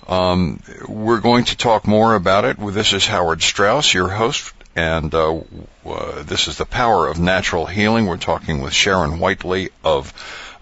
Um, 0.10 0.62
we're 0.88 1.20
going 1.20 1.44
to 1.44 1.58
talk 1.58 1.86
more 1.86 2.16
about 2.16 2.46
it. 2.46 2.56
This 2.58 2.94
is 2.94 3.06
Howard 3.06 3.42
Strauss, 3.42 3.94
your 3.94 4.08
host, 4.08 4.54
and 4.74 5.14
uh, 5.14 5.42
uh, 5.86 6.24
this 6.24 6.48
is 6.48 6.58
the 6.58 6.66
power 6.66 7.08
of 7.08 7.20
natural 7.20 7.66
healing. 7.66 8.06
We're 8.06 8.16
talking 8.16 8.62
with 8.62 8.72
Sharon 8.72 9.20
Whiteley 9.20 9.70
of 9.84 10.14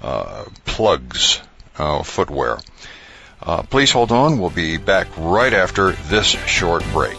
uh, 0.01 0.45
Pluggz 0.65 1.41
uh, 1.77 2.01
Footwear. 2.01 2.57
Uh, 3.45 3.61
please 3.63 3.91
hold 3.91 4.11
on. 4.11 4.39
We'll 4.39 4.49
be 4.49 4.77
back 4.77 5.07
right 5.17 5.53
after 5.53 5.91
this 5.91 6.25
short 6.25 6.83
break. 6.91 7.17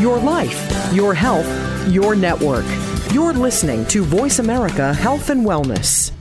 Your 0.00 0.18
life, 0.18 0.92
your 0.92 1.14
health, 1.14 1.48
your 1.88 2.14
network. 2.14 2.66
You're 3.12 3.32
listening 3.32 3.86
to 3.86 4.04
Voice 4.04 4.38
America 4.38 4.92
Health 4.92 5.30
and 5.30 5.44
Wellness. 5.46 6.13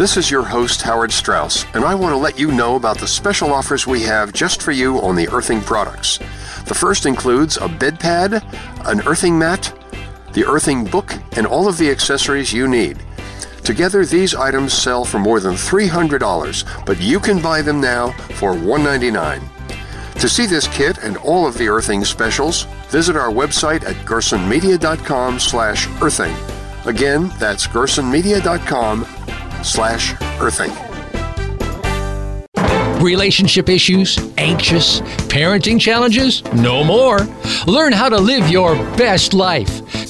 This 0.00 0.16
is 0.16 0.30
your 0.30 0.44
host, 0.44 0.80
Howard 0.80 1.12
Strauss, 1.12 1.66
and 1.74 1.84
I 1.84 1.94
want 1.94 2.14
to 2.14 2.16
let 2.16 2.38
you 2.38 2.50
know 2.52 2.76
about 2.76 2.96
the 2.96 3.06
special 3.06 3.52
offers 3.52 3.86
we 3.86 4.00
have 4.04 4.32
just 4.32 4.62
for 4.62 4.72
you 4.72 4.98
on 5.02 5.14
the 5.14 5.28
earthing 5.28 5.60
products. 5.60 6.16
The 6.64 6.74
first 6.74 7.04
includes 7.04 7.58
a 7.58 7.68
bed 7.68 8.00
pad, 8.00 8.42
an 8.86 9.06
earthing 9.06 9.38
mat, 9.38 9.70
the 10.32 10.46
earthing 10.46 10.86
book, 10.86 11.12
and 11.36 11.46
all 11.46 11.68
of 11.68 11.76
the 11.76 11.90
accessories 11.90 12.50
you 12.50 12.66
need. 12.66 12.98
Together, 13.62 14.06
these 14.06 14.34
items 14.34 14.72
sell 14.72 15.04
for 15.04 15.18
more 15.18 15.38
than 15.38 15.52
$300, 15.52 16.86
but 16.86 16.98
you 16.98 17.20
can 17.20 17.38
buy 17.42 17.60
them 17.60 17.78
now 17.78 18.12
for 18.36 18.54
199. 18.54 19.42
To 20.14 20.28
see 20.30 20.46
this 20.46 20.66
kit 20.68 20.96
and 21.04 21.18
all 21.18 21.46
of 21.46 21.58
the 21.58 21.68
earthing 21.68 22.06
specials, 22.06 22.62
visit 22.88 23.16
our 23.16 23.30
website 23.30 23.84
at 23.84 23.96
gersonmedia.com 24.06 25.38
slash 25.38 25.88
earthing. 26.00 26.34
Again, 26.86 27.30
that's 27.38 27.66
gersonmedia.com 27.66 29.06
slash 29.62 30.14
earthing. 30.40 30.70
Relationship 33.02 33.70
issues? 33.70 34.18
Anxious? 34.36 35.00
Parenting 35.30 35.80
challenges? 35.80 36.44
No 36.52 36.84
more. 36.84 37.20
Learn 37.66 37.92
how 37.92 38.10
to 38.10 38.18
live 38.18 38.48
your 38.50 38.74
best 38.96 39.32
life. 39.32 40.09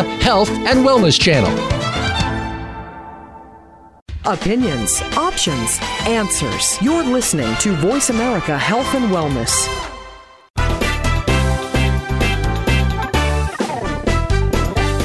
Health 0.21 0.49
and 0.49 0.85
Wellness 0.85 1.19
Channel. 1.19 1.51
Opinions, 4.25 5.01
options, 5.17 5.79
answers. 6.05 6.81
You're 6.81 7.03
listening 7.03 7.55
to 7.57 7.73
Voice 7.73 8.09
America 8.09 8.57
Health 8.57 8.93
and 8.93 9.11
Wellness. 9.11 9.90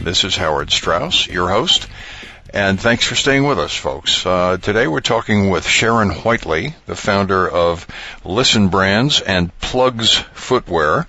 This 0.00 0.24
is 0.24 0.36
Howard 0.36 0.70
Strauss, 0.70 1.28
your 1.28 1.48
host, 1.48 1.86
and 2.52 2.80
thanks 2.80 3.04
for 3.04 3.14
staying 3.14 3.44
with 3.44 3.58
us, 3.58 3.74
folks. 3.74 4.26
Uh, 4.26 4.58
today 4.58 4.86
we're 4.86 5.00
talking 5.00 5.50
with 5.50 5.66
Sharon 5.66 6.10
Whiteley, 6.10 6.74
the 6.86 6.96
founder 6.96 7.48
of 7.48 7.86
Listen 8.24 8.68
Brands 8.68 9.20
and 9.20 9.56
Pluggz 9.60 10.22
Footwear. 10.34 11.06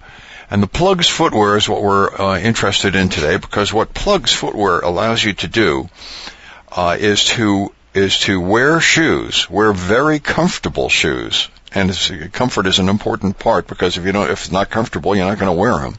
And 0.52 0.62
the 0.62 0.68
Pluggz 0.68 1.10
Footwear 1.10 1.58
is 1.58 1.68
what 1.68 1.82
we're 1.82 2.16
uh, 2.16 2.40
interested 2.40 2.96
in 2.96 3.10
today 3.10 3.38
because 3.38 3.74
what 3.74 3.94
Pluggz 3.94 4.34
Footwear 4.34 4.80
allows 4.80 5.24
you 5.24 5.34
to 5.34 5.48
do 5.48 5.90
uh, 6.72 6.96
is 7.00 7.26
to 7.26 7.74
is 7.94 8.20
to 8.20 8.40
wear 8.40 8.80
shoes, 8.80 9.50
wear 9.50 9.74
very 9.74 10.20
comfortable 10.20 10.90
shoes, 10.90 11.50
and 11.74 11.92
comfort 12.32 12.68
is 12.68 12.80
an 12.80 12.90
important 12.90 13.40
part 13.40 13.68
because 13.68 13.98
if 13.98 14.06
you 14.06 14.12
don't, 14.12 14.30
if 14.30 14.42
it's 14.42 14.52
not 14.52 14.70
comfortable, 14.70 15.16
you're 15.16 15.26
not 15.26 15.40
going 15.40 15.54
to 15.54 15.60
wear 15.60 15.80
them. 15.80 15.96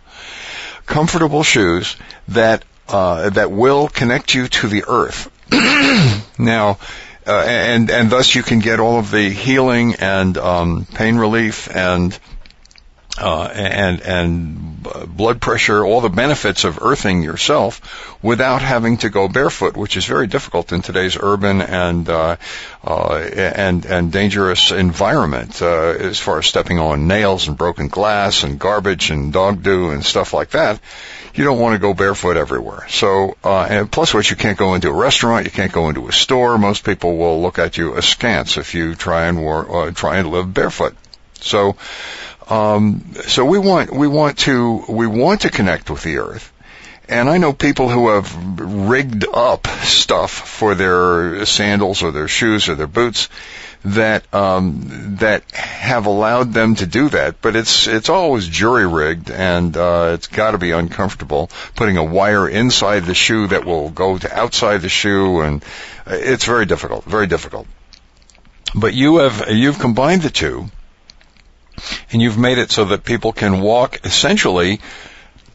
Comfortable 0.86 1.42
shoes 1.42 1.96
that 2.28 2.64
uh, 2.88 3.30
that 3.30 3.50
will 3.50 3.88
connect 3.88 4.34
you 4.34 4.48
to 4.48 4.68
the 4.68 4.84
earth. 4.86 5.30
now, 6.38 6.78
uh, 7.26 7.44
and 7.46 7.90
and 7.90 8.10
thus 8.10 8.34
you 8.34 8.42
can 8.42 8.60
get 8.60 8.80
all 8.80 8.98
of 8.98 9.10
the 9.10 9.28
healing 9.30 9.94
and 9.96 10.38
um, 10.38 10.86
pain 10.94 11.16
relief 11.16 11.74
and 11.74 12.16
uh, 13.18 13.44
and 13.52 14.00
and 14.02 15.16
blood 15.16 15.40
pressure, 15.40 15.84
all 15.84 16.00
the 16.00 16.08
benefits 16.08 16.64
of 16.64 16.80
earthing 16.82 17.22
yourself 17.22 18.16
without 18.22 18.62
having 18.62 18.98
to 18.98 19.10
go 19.10 19.28
barefoot, 19.28 19.76
which 19.76 19.96
is 19.96 20.04
very 20.04 20.26
difficult 20.26 20.72
in 20.72 20.82
today's 20.82 21.16
urban 21.18 21.60
and 21.60 22.08
uh, 22.08 22.36
uh, 22.84 23.14
and 23.14 23.84
and 23.86 24.12
dangerous 24.12 24.70
environment 24.70 25.60
uh, 25.62 25.94
as 25.98 26.18
far 26.18 26.38
as 26.38 26.46
stepping 26.46 26.78
on 26.78 27.08
nails 27.08 27.48
and 27.48 27.56
broken 27.56 27.88
glass 27.88 28.42
and 28.42 28.58
garbage 28.58 29.10
and 29.10 29.32
dog 29.32 29.62
do 29.62 29.90
and 29.90 30.04
stuff 30.04 30.32
like 30.32 30.50
that 30.50 30.80
you 31.36 31.44
don't 31.44 31.58
want 31.58 31.74
to 31.74 31.78
go 31.78 31.92
barefoot 31.92 32.36
everywhere. 32.36 32.86
So, 32.88 33.36
uh, 33.44 33.66
and 33.68 33.92
plus 33.92 34.14
what 34.14 34.28
you 34.30 34.36
can't 34.36 34.56
go 34.56 34.74
into 34.74 34.88
a 34.88 34.92
restaurant, 34.92 35.44
you 35.44 35.50
can't 35.50 35.72
go 35.72 35.88
into 35.88 36.08
a 36.08 36.12
store. 36.12 36.56
Most 36.56 36.84
people 36.84 37.18
will 37.18 37.42
look 37.42 37.58
at 37.58 37.76
you 37.76 37.94
askance 37.94 38.56
if 38.56 38.74
you 38.74 38.94
try 38.94 39.26
and 39.26 39.42
war, 39.42 39.88
uh, 39.88 39.90
try 39.90 40.16
and 40.16 40.30
live 40.30 40.52
barefoot. 40.52 40.96
So, 41.40 41.76
um, 42.48 43.04
so 43.26 43.44
we 43.44 43.58
want 43.58 43.92
we 43.92 44.08
want 44.08 44.38
to 44.40 44.84
we 44.88 45.06
want 45.06 45.42
to 45.42 45.50
connect 45.50 45.90
with 45.90 46.02
the 46.02 46.18
earth. 46.18 46.52
And 47.08 47.28
I 47.28 47.38
know 47.38 47.52
people 47.52 47.88
who 47.88 48.08
have 48.08 48.34
rigged 48.60 49.26
up 49.32 49.68
stuff 49.84 50.32
for 50.32 50.74
their 50.74 51.46
sandals 51.46 52.02
or 52.02 52.10
their 52.10 52.26
shoes 52.26 52.68
or 52.68 52.74
their 52.74 52.88
boots 52.88 53.28
that 53.86 54.32
um, 54.34 55.16
that 55.20 55.48
have 55.52 56.06
allowed 56.06 56.52
them 56.52 56.74
to 56.74 56.86
do 56.86 57.08
that, 57.10 57.40
but 57.40 57.54
it's 57.54 57.86
it's 57.86 58.08
always 58.08 58.48
jury 58.48 58.86
rigged, 58.86 59.30
and 59.30 59.76
uh, 59.76 60.10
it's 60.14 60.26
got 60.26 60.52
to 60.52 60.58
be 60.58 60.72
uncomfortable 60.72 61.50
putting 61.76 61.96
a 61.96 62.04
wire 62.04 62.48
inside 62.48 63.04
the 63.04 63.14
shoe 63.14 63.46
that 63.48 63.64
will 63.64 63.90
go 63.90 64.18
to 64.18 64.36
outside 64.36 64.82
the 64.82 64.88
shoe, 64.88 65.40
and 65.40 65.64
it's 66.06 66.44
very 66.44 66.66
difficult, 66.66 67.04
very 67.04 67.28
difficult. 67.28 67.68
But 68.74 68.94
you 68.94 69.18
have 69.18 69.48
you've 69.48 69.78
combined 69.78 70.22
the 70.22 70.30
two, 70.30 70.68
and 72.12 72.22
you've 72.22 72.38
made 72.38 72.58
it 72.58 72.70
so 72.70 72.86
that 72.86 73.04
people 73.04 73.32
can 73.32 73.60
walk 73.60 74.00
essentially 74.04 74.80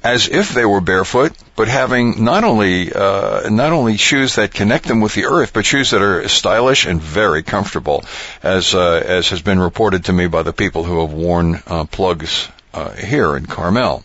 as 0.03 0.27
if 0.27 0.53
they 0.53 0.65
were 0.65 0.81
barefoot, 0.81 1.31
but 1.55 1.67
having 1.67 2.23
not 2.23 2.43
only 2.43 2.91
uh, 2.91 3.49
not 3.49 3.71
only 3.71 3.97
shoes 3.97 4.35
that 4.35 4.53
connect 4.53 4.85
them 4.85 4.99
with 4.99 5.13
the 5.13 5.25
earth, 5.25 5.53
but 5.53 5.65
shoes 5.65 5.91
that 5.91 6.01
are 6.01 6.27
stylish 6.27 6.85
and 6.85 6.99
very 6.99 7.43
comfortable, 7.43 8.03
as 8.41 8.73
uh, 8.73 9.03
as 9.05 9.29
has 9.29 9.41
been 9.41 9.59
reported 9.59 10.05
to 10.05 10.13
me 10.13 10.27
by 10.27 10.41
the 10.41 10.53
people 10.53 10.83
who 10.83 11.01
have 11.01 11.13
worn 11.13 11.55
uh, 11.67 11.83
Pluggz 11.83 12.49
uh, 12.73 12.91
here 12.91 13.35
in 13.37 13.45
Carmel. 13.45 14.03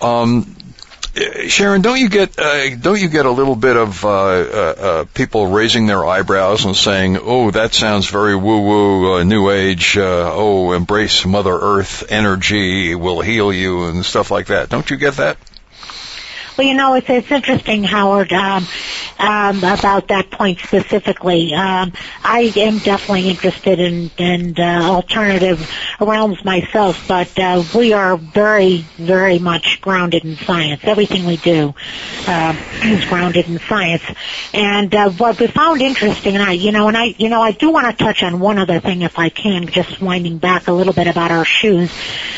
Um, 0.00 0.56
Sharon, 1.48 1.80
don't 1.80 1.98
you 1.98 2.10
get 2.10 2.38
uh, 2.38 2.76
don't 2.76 3.00
you 3.00 3.08
get 3.08 3.24
a 3.24 3.30
little 3.30 3.56
bit 3.56 3.76
of 3.76 4.04
uh, 4.04 4.08
uh, 4.08 4.74
uh 4.78 5.04
people 5.14 5.46
raising 5.46 5.86
their 5.86 6.04
eyebrows 6.04 6.66
and 6.66 6.76
saying, 6.76 7.16
"Oh, 7.20 7.50
that 7.50 7.72
sounds 7.72 8.10
very 8.10 8.36
woo-woo, 8.36 9.14
uh, 9.14 9.24
new 9.24 9.50
age. 9.50 9.96
Uh, 9.96 10.30
oh, 10.34 10.72
embrace 10.72 11.24
Mother 11.24 11.58
Earth 11.58 12.04
energy 12.10 12.94
will 12.94 13.22
heal 13.22 13.50
you 13.50 13.84
and 13.84 14.04
stuff 14.04 14.30
like 14.30 14.48
that." 14.48 14.68
Don't 14.68 14.90
you 14.90 14.98
get 14.98 15.14
that? 15.14 15.38
Well, 16.56 16.66
you 16.66 16.74
know, 16.74 16.94
it's 16.94 17.10
it's 17.10 17.30
interesting, 17.30 17.84
Howard, 17.84 18.32
um, 18.32 18.66
um, 19.18 19.58
about 19.58 20.08
that 20.08 20.30
point 20.30 20.58
specifically. 20.60 21.52
Um, 21.52 21.92
I 22.22 22.50
am 22.56 22.78
definitely 22.78 23.28
interested 23.28 23.78
in 23.78 24.10
in 24.16 24.58
uh, 24.58 24.80
alternative 24.84 25.60
realms 26.00 26.42
myself, 26.46 27.06
but 27.06 27.38
uh, 27.38 27.62
we 27.74 27.92
are 27.92 28.16
very, 28.16 28.86
very 28.96 29.38
much 29.38 29.82
grounded 29.82 30.24
in 30.24 30.36
science. 30.36 30.80
Everything 30.84 31.26
we 31.26 31.36
do 31.36 31.74
uh, 32.26 32.56
is 32.84 33.04
grounded 33.04 33.48
in 33.48 33.58
science. 33.58 34.02
And 34.54 34.94
uh, 34.94 35.10
what 35.10 35.38
we 35.38 35.48
found 35.48 35.82
interesting, 35.82 36.36
and 36.36 36.42
I, 36.42 36.52
you 36.52 36.72
know, 36.72 36.88
and 36.88 36.96
I, 36.96 37.14
you 37.18 37.28
know, 37.28 37.42
I 37.42 37.52
do 37.52 37.70
want 37.70 37.86
to 37.86 38.02
touch 38.02 38.22
on 38.22 38.40
one 38.40 38.56
other 38.56 38.80
thing, 38.80 39.02
if 39.02 39.18
I 39.18 39.28
can, 39.28 39.66
just 39.66 40.00
winding 40.00 40.38
back 40.38 40.68
a 40.68 40.72
little 40.72 40.94
bit 40.94 41.06
about 41.06 41.30
our 41.30 41.44
shoes. 41.44 41.92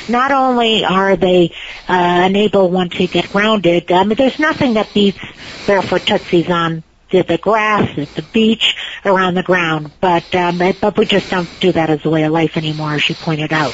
Not 0.08 0.32
only 0.32 0.84
are 0.84 1.14
they 1.14 1.52
uh, 1.88 2.24
enable 2.26 2.68
one 2.68 2.88
to 2.90 3.06
get 3.06 3.30
grounded. 3.30 3.92
Um, 3.92 4.07
there's 4.16 4.38
nothing 4.38 4.74
that 4.74 4.92
beats 4.94 5.20
barefoot 5.66 6.06
tootsies 6.06 6.48
on 6.50 6.82
the, 7.10 7.22
the 7.22 7.38
grass, 7.38 7.98
at 7.98 8.14
the 8.14 8.22
beach, 8.22 8.76
around 9.04 9.34
the 9.34 9.42
ground. 9.42 9.92
But 10.00 10.34
um, 10.34 10.58
but 10.58 10.96
we 10.98 11.06
just 11.06 11.30
don't 11.30 11.48
do 11.60 11.72
that 11.72 11.90
as 11.90 12.04
a 12.04 12.10
way 12.10 12.24
of 12.24 12.32
life 12.32 12.56
anymore, 12.56 12.94
as 12.94 13.08
you 13.08 13.14
pointed 13.14 13.52
out. 13.52 13.72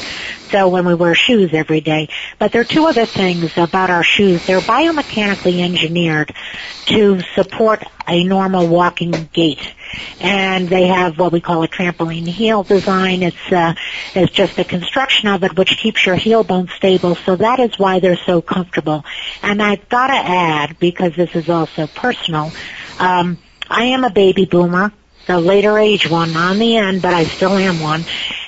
So 0.51 0.69
when 0.69 0.87
we 0.87 0.95
wear 0.95 1.15
shoes 1.15 1.51
every 1.53 1.81
day. 1.81 2.09
But 2.39 2.53
there 2.53 2.61
are 2.61 2.65
two 2.65 2.87
other 2.87 3.07
things 3.07 3.51
about 3.57 3.91
our 3.91 4.05
shoes. 4.05 4.47
They're 4.47 4.61
biomechanically 4.61 5.61
engineered 5.61 6.35
to 6.87 7.21
support 7.35 7.83
a 8.07 8.23
normal 8.25 8.69
walking 8.69 9.29
gait 9.33 9.75
and 10.21 10.69
they 10.69 10.87
have 10.87 11.19
what 11.19 11.33
we 11.33 11.41
call 11.41 11.63
a 11.63 11.69
trampoline 11.69 12.27
heel 12.29 12.63
design. 12.63 13.23
It's 13.23 13.53
uh, 13.53 13.75
it's 14.15 14.33
just 14.33 14.57
the 14.57 14.65
construction 14.65 15.29
of 15.29 15.43
it 15.45 15.57
which 15.57 15.77
keeps 15.79 16.05
your 16.07 16.17
heel 16.17 16.45
bone 16.45 16.69
stable. 16.77 17.17
So 17.25 17.37
that 17.37 17.61
is 17.61 17.79
why 17.79 18.01
they're 18.01 18.17
so 18.27 18.43
comfortable. 18.43 19.05
And 19.43 19.63
I've 19.63 19.89
got 19.89 20.09
to 20.09 20.15
add 20.15 20.79
because 20.79 21.15
this 21.17 21.35
is 21.35 21.49
also 21.49 21.87
personal. 21.87 22.53
Um, 22.99 23.39
I 23.69 23.85
am 23.87 24.05
a 24.05 24.11
baby 24.11 24.45
boomer, 24.45 24.93
the 25.27 25.41
later 25.41 25.79
age 25.79 26.09
one 26.09 26.37
on 26.37 26.59
the 26.59 26.77
end, 26.77 27.03
but 27.03 27.15
I 27.15 27.25
still 27.25 27.57
am 27.57 27.81
one. 27.81 28.07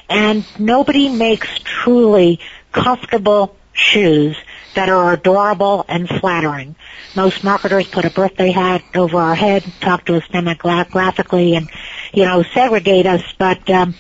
And 0.09 0.45
nobody 0.59 1.09
makes 1.09 1.49
truly 1.65 2.41
comfortable 2.73 3.57
shoes 3.73 4.37
that 4.77 4.89
are 4.89 5.13
adorable 5.13 5.85
and 5.89 6.09
flattering. 6.09 6.77
Most 7.15 7.43
marketers 7.43 7.89
put 7.89 8.05
a 8.05 8.11
birthday 8.11 8.51
hat 8.51 8.83
over 8.95 9.19
our 9.19 9.35
head, 9.35 9.65
talk 9.81 10.05
to 10.07 10.17
us 10.17 10.23
demographically, 10.29 11.57
and 11.57 11.69
you 12.13 12.25
know 12.25 12.43
segregate 12.55 13.07
us. 13.07 13.23
But 13.39 13.69
um, 13.69 13.95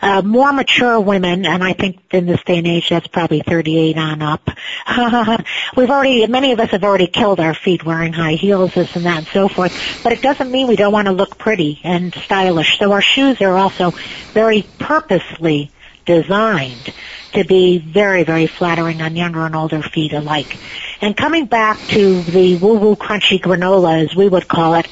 uh, 0.00 0.22
more 0.22 0.52
mature 0.52 1.00
women, 1.00 1.46
and 1.46 1.62
I 1.62 1.72
think 1.72 2.00
in 2.10 2.26
this 2.26 2.42
day 2.44 2.58
and 2.58 2.66
age 2.66 2.88
that's 2.88 3.06
probably 3.06 3.42
38 3.42 3.96
on 3.96 4.22
up. 4.22 4.48
We've 5.76 5.90
already, 5.90 6.26
many 6.26 6.52
of 6.52 6.60
us 6.60 6.70
have 6.70 6.84
already 6.84 7.06
killed 7.06 7.40
our 7.40 7.54
feet 7.54 7.84
wearing 7.84 8.12
high 8.12 8.34
heels, 8.34 8.74
this 8.74 8.94
and 8.96 9.06
that, 9.06 9.18
and 9.18 9.26
so 9.28 9.48
forth. 9.48 9.72
But 10.02 10.12
it 10.12 10.22
doesn't 10.22 10.50
mean 10.50 10.68
we 10.68 10.76
don't 10.76 10.92
want 10.92 11.06
to 11.06 11.12
look 11.12 11.38
pretty 11.38 11.80
and 11.84 12.14
stylish. 12.14 12.78
So 12.78 12.92
our 12.92 13.02
shoes 13.02 13.40
are 13.40 13.56
also 13.56 13.92
very 14.32 14.66
purposely 14.78 15.70
designed 16.08 16.92
to 17.34 17.44
be 17.44 17.78
very, 17.78 18.24
very 18.24 18.46
flattering 18.46 19.02
on 19.02 19.14
younger 19.14 19.44
and 19.44 19.54
older 19.54 19.82
feet 19.82 20.14
alike. 20.14 20.58
And 21.02 21.14
coming 21.14 21.44
back 21.44 21.86
to 21.88 22.22
the 22.22 22.56
woo-woo 22.56 22.96
crunchy 22.96 23.38
granola, 23.38 24.02
as 24.04 24.16
we 24.16 24.26
would 24.26 24.48
call 24.48 24.74
it, 24.76 24.88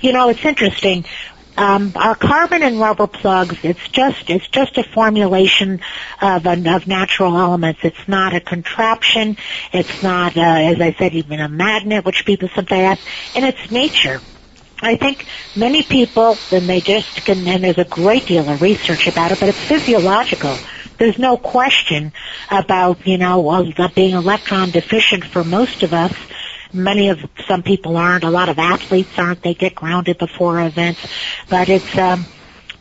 you 0.00 0.12
know, 0.12 0.28
it's 0.28 0.44
interesting. 0.44 1.04
Um, 1.56 1.92
our 1.96 2.14
carbon 2.14 2.62
and 2.62 2.78
rubber 2.78 3.08
plugs, 3.08 3.56
it's 3.62 3.86
just 3.88 4.30
it's 4.30 4.48
just 4.48 4.78
a 4.78 4.84
formulation 4.84 5.80
of, 6.22 6.46
of 6.46 6.86
natural 6.86 7.36
elements. 7.36 7.80
It's 7.82 8.08
not 8.08 8.34
a 8.34 8.40
contraption. 8.40 9.36
It's 9.72 10.02
not, 10.02 10.36
uh, 10.36 10.40
as 10.40 10.80
I 10.80 10.94
said, 10.94 11.12
even 11.12 11.40
a 11.40 11.48
magnet, 11.48 12.04
which 12.06 12.24
people 12.24 12.48
sometimes 12.54 12.98
ask, 12.98 13.36
and 13.36 13.44
it's 13.44 13.70
nature. 13.70 14.20
I 14.82 14.96
think 14.96 15.26
many 15.54 15.84
people, 15.84 16.36
and 16.50 16.68
they 16.68 16.80
just 16.80 17.24
can, 17.24 17.46
and 17.46 17.62
there's 17.62 17.78
a 17.78 17.84
great 17.84 18.26
deal 18.26 18.48
of 18.48 18.60
research 18.60 19.06
about 19.06 19.30
it, 19.30 19.38
but 19.38 19.48
it's 19.48 19.58
physiological. 19.58 20.58
There's 20.98 21.18
no 21.18 21.36
question 21.36 22.12
about, 22.50 23.06
you 23.06 23.16
know, 23.16 23.40
well, 23.40 23.64
being 23.94 24.14
electron 24.14 24.72
deficient 24.72 25.24
for 25.24 25.44
most 25.44 25.84
of 25.84 25.92
us. 25.92 26.12
Many 26.72 27.10
of, 27.10 27.20
some 27.46 27.62
people 27.62 27.96
aren't. 27.96 28.24
A 28.24 28.30
lot 28.30 28.48
of 28.48 28.58
athletes 28.58 29.12
aren't. 29.16 29.42
They 29.42 29.54
get 29.54 29.74
grounded 29.76 30.18
before 30.18 30.60
events. 30.60 31.00
But 31.48 31.68
it's, 31.68 31.96
um, 31.96 32.26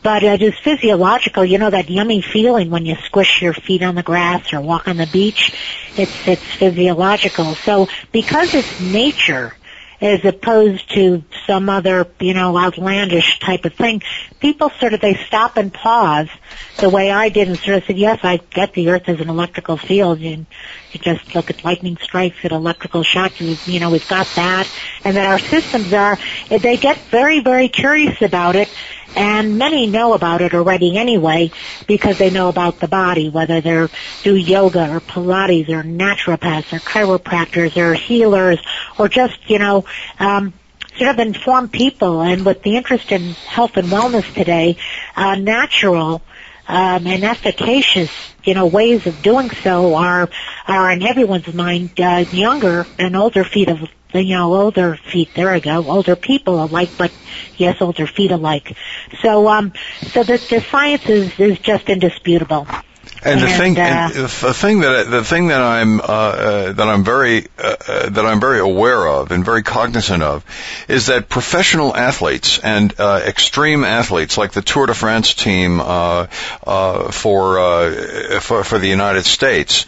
but 0.03 0.23
it 0.23 0.41
is 0.41 0.57
physiological. 0.63 1.45
You 1.45 1.59
know 1.59 1.69
that 1.69 1.89
yummy 1.89 2.21
feeling 2.21 2.71
when 2.71 2.85
you 2.85 2.95
squish 3.05 3.41
your 3.41 3.53
feet 3.53 3.83
on 3.83 3.95
the 3.95 4.03
grass 4.03 4.51
or 4.53 4.61
walk 4.61 4.87
on 4.87 4.97
the 4.97 5.05
beach. 5.05 5.55
It's 5.95 6.27
it's 6.27 6.43
physiological. 6.55 7.55
So 7.55 7.87
because 8.11 8.55
it's 8.55 8.79
nature, 8.79 9.53
as 10.01 10.25
opposed 10.25 10.89
to 10.95 11.23
some 11.45 11.69
other, 11.69 12.07
you 12.19 12.33
know, 12.33 12.57
outlandish 12.57 13.39
type 13.39 13.65
of 13.65 13.73
thing. 13.73 14.01
People 14.39 14.71
sort 14.79 14.93
of, 14.93 15.01
they 15.01 15.13
stop 15.27 15.57
and 15.57 15.71
pause 15.71 16.27
the 16.77 16.89
way 16.89 17.11
I 17.11 17.29
did 17.29 17.47
and 17.47 17.59
sort 17.59 17.77
of 17.77 17.83
said, 17.85 17.97
yes, 17.97 18.19
I 18.23 18.37
get 18.37 18.73
the 18.73 18.89
earth 18.89 19.07
as 19.07 19.19
an 19.19 19.29
electrical 19.29 19.77
field 19.77 20.19
and 20.21 20.47
you 20.91 20.99
just 20.99 21.35
look 21.35 21.51
at 21.51 21.63
lightning 21.63 21.97
strikes 22.01 22.37
at 22.43 22.51
electrical 22.51 23.03
shocks 23.03 23.39
and, 23.39 23.59
you 23.65 23.79
know, 23.79 23.91
we've 23.91 24.07
got 24.07 24.27
that 24.35 24.67
and 25.03 25.15
that 25.15 25.27
our 25.27 25.39
systems 25.39 25.93
are, 25.93 26.17
they 26.49 26.77
get 26.77 26.97
very, 27.11 27.39
very 27.39 27.69
curious 27.69 28.21
about 28.21 28.55
it 28.55 28.69
and 29.15 29.57
many 29.57 29.87
know 29.87 30.13
about 30.13 30.41
it 30.41 30.53
already 30.53 30.97
anyway 30.97 31.51
because 31.87 32.17
they 32.17 32.29
know 32.29 32.49
about 32.49 32.79
the 32.79 32.87
body, 32.87 33.29
whether 33.29 33.61
they're 33.61 33.89
do 34.23 34.35
yoga 34.35 34.89
or 34.89 35.01
Pilates 35.01 35.69
or 35.69 35.83
naturopaths 35.83 36.73
or 36.73 36.79
chiropractors 36.79 37.75
or 37.77 37.93
healers 37.93 38.59
or 38.97 39.09
just, 39.09 39.49
you 39.49 39.59
know, 39.59 39.85
um, 40.19 40.53
sort 40.97 41.09
of 41.09 41.19
informed 41.19 41.71
people. 41.71 42.21
And 42.21 42.45
with 42.45 42.63
the 42.63 42.77
interest 42.77 43.11
in 43.11 43.35
health 43.43 43.77
and 43.77 43.91
wellness 43.91 44.31
today, 44.33 44.77
uh, 45.15 45.35
natural 45.35 46.21
um, 46.67 47.05
and 47.07 47.23
efficacious, 47.23 48.09
you 48.43 48.53
know, 48.53 48.67
ways 48.67 49.05
of 49.05 49.21
doing 49.21 49.49
so 49.63 49.95
are 49.95 50.29
are 50.67 50.91
in 50.91 51.03
everyone's 51.03 51.53
mind 51.53 51.99
uh, 51.99 52.25
younger 52.29 52.87
and 52.97 53.15
older 53.15 53.43
feet 53.43 53.69
of 53.69 53.79
you 54.13 54.35
know, 54.35 54.53
older 54.53 54.95
feet, 54.95 55.29
there 55.35 55.49
I 55.49 55.59
go, 55.59 55.89
older 55.89 56.15
people 56.15 56.63
alike, 56.63 56.89
but 56.97 57.11
yes, 57.57 57.81
older 57.81 58.07
feet 58.07 58.31
alike. 58.31 58.75
So, 59.21 59.47
um, 59.47 59.73
so 60.01 60.23
the, 60.23 60.37
the 60.49 60.61
science 60.61 61.07
is, 61.09 61.39
is 61.39 61.59
just 61.59 61.89
indisputable. 61.89 62.67
And, 63.23 63.39
and 63.39 63.41
the 63.41 63.53
thing, 63.55 63.77
uh, 63.77 63.81
and 63.81 64.13
the 64.13 64.27
thing 64.27 64.79
that 64.81 65.09
the 65.09 65.23
thing 65.23 65.47
that 65.49 65.61
I'm 65.61 65.99
uh, 65.99 66.03
uh, 66.03 66.73
that 66.73 66.87
I'm 66.87 67.03
very 67.03 67.47
uh, 67.57 67.75
uh, 67.87 68.09
that 68.09 68.25
I'm 68.25 68.39
very 68.39 68.59
aware 68.59 69.07
of 69.07 69.31
and 69.31 69.45
very 69.45 69.61
cognizant 69.61 70.23
of 70.23 70.43
is 70.87 71.07
that 71.07 71.29
professional 71.29 71.95
athletes 71.95 72.57
and 72.57 72.93
uh, 72.99 73.21
extreme 73.23 73.83
athletes 73.83 74.39
like 74.39 74.53
the 74.53 74.63
Tour 74.63 74.87
de 74.87 74.95
France 74.95 75.35
team 75.35 75.79
for 75.79 76.27
for 77.11 78.63
for 78.63 78.79
the 78.79 78.87
United 78.87 79.25
States 79.25 79.85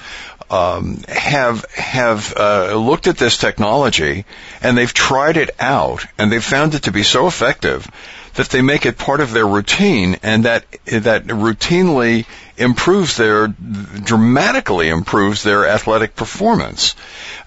um, 0.49 1.03
have 1.07 1.65
have 1.73 2.33
uh, 2.35 2.75
looked 2.75 3.07
at 3.07 3.17
this 3.17 3.37
technology 3.37 4.25
and 4.61 4.77
they've 4.77 4.93
tried 4.93 5.37
it 5.37 5.51
out 5.59 6.05
and 6.17 6.31
they've 6.31 6.43
found 6.43 6.75
it 6.75 6.83
to 6.83 6.91
be 6.91 7.03
so 7.03 7.27
effective 7.27 7.89
that 8.35 8.49
they 8.49 8.61
make 8.61 8.85
it 8.85 8.97
part 8.97 9.19
of 9.19 9.31
their 9.31 9.45
routine 9.45 10.17
and 10.23 10.45
that 10.45 10.65
that 10.85 11.25
routinely 11.25 12.25
improves 12.57 13.17
their 13.17 13.47
dramatically 13.47 14.89
improves 14.89 15.43
their 15.43 15.67
athletic 15.67 16.15
performance. 16.15 16.95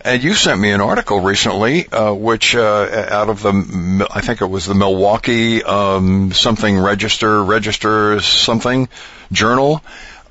And 0.03 0.23
you 0.23 0.35
sent 0.35 0.61
me 0.61 0.71
an 0.71 0.81
article 0.81 1.21
recently, 1.21 1.89
uh, 1.89 2.13
which 2.13 2.55
uh, 2.55 3.07
out 3.11 3.29
of 3.29 3.43
the 3.43 4.09
I 4.11 4.21
think 4.21 4.41
it 4.41 4.47
was 4.47 4.67
the 4.67 4.75
Milwaukee 4.75 5.63
um, 5.63 6.33
something 6.33 6.79
register 6.79 7.43
register 7.43 8.21
something 8.21 8.89
journal 9.33 9.83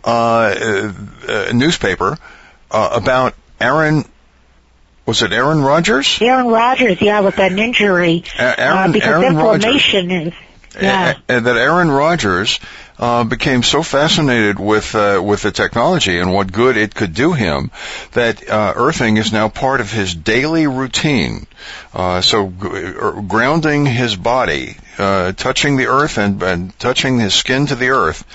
uh, 0.06 0.91
uh 1.28 1.51
newspaper 1.54 2.17
uh, 2.75 2.89
about 2.93 3.33
Aaron. 3.59 4.03
Was 5.05 5.21
it 5.21 5.31
Aaron 5.31 5.61
Rodgers? 5.61 6.19
Aaron 6.21 6.47
Rodgers, 6.47 6.99
yeah, 6.99 7.21
with 7.21 7.39
an 7.39 7.59
injury. 7.59 8.23
Uh, 8.38 8.55
Aaron, 8.57 8.89
uh, 8.89 8.93
because 8.93 9.09
Aaron 9.09 9.35
inflammation 9.35 10.09
Rodgers. 10.09 10.33
is. 10.33 10.39
Yeah. 10.81 11.13
A- 11.29 11.39
that 11.39 11.57
Aaron 11.57 11.89
Rodgers 11.89 12.59
uh, 12.99 13.23
became 13.23 13.63
so 13.63 13.81
fascinated 13.81 14.59
with 14.59 14.93
uh, 14.93 15.21
with 15.23 15.41
the 15.41 15.51
technology 15.51 16.19
and 16.19 16.33
what 16.33 16.51
good 16.51 16.75
it 16.75 16.93
could 16.93 17.13
do 17.13 17.31
him 17.31 17.71
that 18.11 18.49
uh, 18.49 18.73
earthing 18.75 19.15
is 19.15 19.31
now 19.31 19.47
part 19.47 19.79
of 19.79 19.91
his 19.91 20.13
daily 20.13 20.67
routine. 20.67 21.47
Uh, 21.93 22.19
so 22.19 22.49
g- 22.49 22.67
er, 22.67 23.21
grounding 23.25 23.85
his 23.85 24.17
body, 24.17 24.75
uh, 24.97 25.31
touching 25.31 25.77
the 25.77 25.88
earth 25.88 26.17
and, 26.17 26.43
and, 26.43 26.77
touching 26.79 27.19
his 27.19 27.33
skin 27.33 27.67
to 27.67 27.75
the 27.75 27.89
earth 27.89 28.25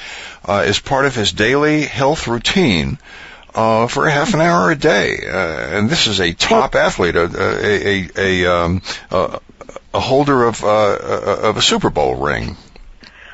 uh, 0.47 0.65
is 0.67 0.79
part 0.81 1.05
of 1.05 1.15
his 1.15 1.33
daily 1.33 1.83
health 1.83 2.27
routine 2.27 2.99
uh, 3.55 3.87
for 3.87 4.09
half 4.09 4.35
an 4.35 4.41
hour 4.41 4.71
a 4.71 4.77
day. 4.77 5.19
Uh, 5.27 5.79
and 5.79 5.91
this 5.91 6.07
is 6.07 6.21
a 6.21 6.33
top 6.33 6.75
athlete, 6.75 7.17
a 7.17 7.25
a 7.25 8.07
a, 8.07 8.11
a, 8.17 8.53
um, 8.53 8.83
a, 9.11 9.41
a 9.95 10.01
holder 10.01 10.45
of 10.45 10.65
uh, 10.65 10.97
of 11.43 11.57
a 11.57 11.63
Super 11.63 11.91
Bowl 11.91 12.17
ring. 12.17 12.57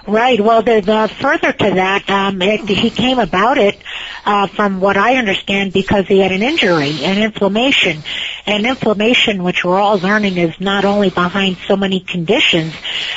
Right. 0.06 0.40
Well, 0.40 0.62
the, 0.62 0.80
the 0.80 1.12
further 1.20 1.52
to 1.52 1.70
that, 1.74 2.08
um, 2.08 2.40
it, 2.40 2.60
he 2.68 2.90
came 2.90 3.18
about 3.18 3.58
it 3.58 3.76
uh, 4.24 4.46
from 4.46 4.80
what 4.80 4.96
I 4.96 5.16
understand 5.16 5.72
because 5.72 6.06
he 6.06 6.20
had 6.20 6.30
an 6.30 6.42
injury, 6.42 7.02
an 7.02 7.20
inflammation, 7.20 8.04
and 8.46 8.66
inflammation, 8.66 9.42
which 9.42 9.64
we're 9.64 9.80
all 9.80 9.98
learning, 9.98 10.36
is 10.36 10.60
not 10.60 10.84
only 10.84 11.10
behind 11.10 11.56
so 11.66 11.76
many 11.76 11.98
conditions. 11.98 12.72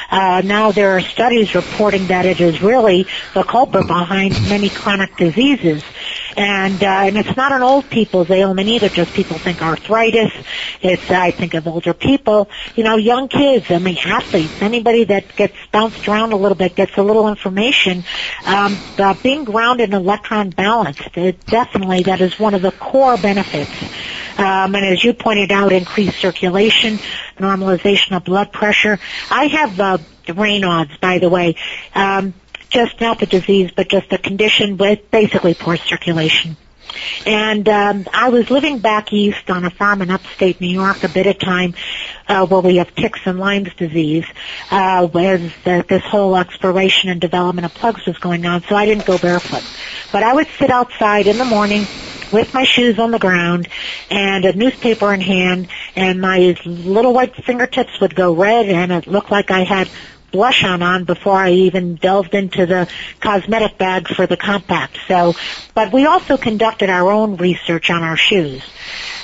Uh, 0.09 0.41
now 0.43 0.71
there 0.71 0.97
are 0.97 1.01
studies 1.01 1.53
reporting 1.53 2.07
that 2.07 2.25
it 2.25 2.41
is 2.41 2.59
really 2.59 3.05
the 3.35 3.43
culprit 3.43 3.85
behind 3.85 4.33
many 4.49 4.69
chronic 4.69 5.15
diseases 5.15 5.83
and 6.39 6.81
uh, 6.81 6.87
and 6.87 7.17
it's 7.17 7.35
not 7.35 7.51
an 7.51 7.61
old 7.61 7.89
people's 7.89 8.29
ailment 8.31 8.69
either. 8.69 8.87
Just 8.87 9.13
people 9.13 9.37
think 9.37 9.61
arthritis. 9.61 10.31
It's 10.81 11.11
I 11.11 11.31
think 11.31 11.53
of 11.53 11.67
older 11.67 11.93
people. 11.93 12.49
You 12.75 12.85
know, 12.85 12.95
young 12.95 13.27
kids. 13.27 13.69
I 13.69 13.79
mean, 13.79 13.97
athletes. 14.05 14.61
Anybody 14.61 15.03
that 15.03 15.35
gets 15.35 15.57
bounced 15.73 16.07
around 16.07 16.31
a 16.31 16.37
little 16.37 16.55
bit 16.55 16.75
gets 16.75 16.95
a 16.97 17.03
little 17.03 17.27
information. 17.27 18.05
Um, 18.45 18.77
uh, 18.97 19.15
being 19.21 19.43
grounded 19.43 19.93
and 19.93 19.95
electron 19.95 20.51
balanced. 20.51 21.17
It 21.17 21.45
definitely 21.45 22.03
that 22.03 22.21
is 22.21 22.39
one 22.39 22.53
of 22.53 22.61
the 22.61 22.71
core 22.71 23.17
benefits. 23.17 23.71
Um, 24.37 24.75
and 24.75 24.85
as 24.85 25.03
you 25.03 25.13
pointed 25.13 25.51
out, 25.51 25.73
increased 25.73 26.19
circulation, 26.19 26.99
normalization 27.37 28.15
of 28.15 28.23
blood 28.23 28.53
pressure. 28.53 28.97
I 29.29 29.47
have 29.47 29.77
uh, 29.77 29.97
Raynaud's, 30.25 30.95
by 30.99 31.19
the 31.19 31.27
way. 31.27 31.55
Um, 31.93 32.33
just 32.69 32.99
not 33.01 33.19
the 33.19 33.25
disease, 33.25 33.71
but 33.75 33.89
just 33.89 34.11
a 34.13 34.17
condition 34.17 34.77
with 34.77 35.09
basically 35.11 35.53
poor 35.53 35.77
circulation. 35.77 36.55
And 37.25 37.67
um, 37.69 38.07
I 38.13 38.29
was 38.29 38.49
living 38.49 38.79
back 38.79 39.13
east 39.13 39.49
on 39.49 39.63
a 39.63 39.69
farm 39.69 40.01
in 40.01 40.09
upstate 40.09 40.59
New 40.59 40.69
York 40.69 41.03
a 41.03 41.09
bit 41.09 41.27
of 41.27 41.37
time 41.37 41.75
uh, 42.27 42.45
where 42.47 42.61
we 42.61 42.77
have 42.77 42.93
ticks 42.95 43.19
and 43.25 43.39
Lyme's 43.39 43.73
disease, 43.75 44.25
uh, 44.71 45.07
as 45.15 45.51
uh, 45.65 45.83
this 45.87 46.03
whole 46.03 46.35
exploration 46.35 47.09
and 47.09 47.21
development 47.21 47.65
of 47.65 47.73
Pluggz 47.73 48.05
was 48.07 48.17
going 48.17 48.45
on. 48.45 48.63
So 48.63 48.75
I 48.75 48.85
didn't 48.85 49.05
go 49.05 49.17
barefoot, 49.17 49.63
but 50.11 50.23
I 50.23 50.33
would 50.33 50.47
sit 50.57 50.71
outside 50.71 51.27
in 51.27 51.37
the 51.37 51.45
morning 51.45 51.85
with 52.31 52.53
my 52.53 52.63
shoes 52.63 52.99
on 52.99 53.11
the 53.11 53.19
ground 53.19 53.67
and 54.09 54.45
a 54.45 54.53
newspaper 54.53 55.13
in 55.13 55.21
hand, 55.21 55.67
and 55.95 56.21
my 56.21 56.55
little 56.65 57.13
white 57.13 57.35
fingertips 57.35 57.99
would 58.01 58.15
go 58.15 58.33
red, 58.33 58.67
and 58.67 58.91
it 58.91 59.07
looked 59.07 59.31
like 59.31 59.51
I 59.51 59.63
had 59.63 59.89
blush 60.31 60.63
on 60.63 60.81
on 60.81 61.03
before 61.03 61.37
I 61.37 61.51
even 61.51 61.95
delved 61.95 62.33
into 62.33 62.65
the 62.65 62.89
cosmetic 63.19 63.77
bag 63.77 64.07
for 64.07 64.27
the 64.27 64.37
compact. 64.37 64.97
So, 65.07 65.35
but 65.73 65.91
we 65.91 66.05
also 66.05 66.37
conducted 66.37 66.89
our 66.89 67.11
own 67.11 67.37
research 67.37 67.89
on 67.89 68.03
our 68.03 68.17
shoes. 68.17 68.63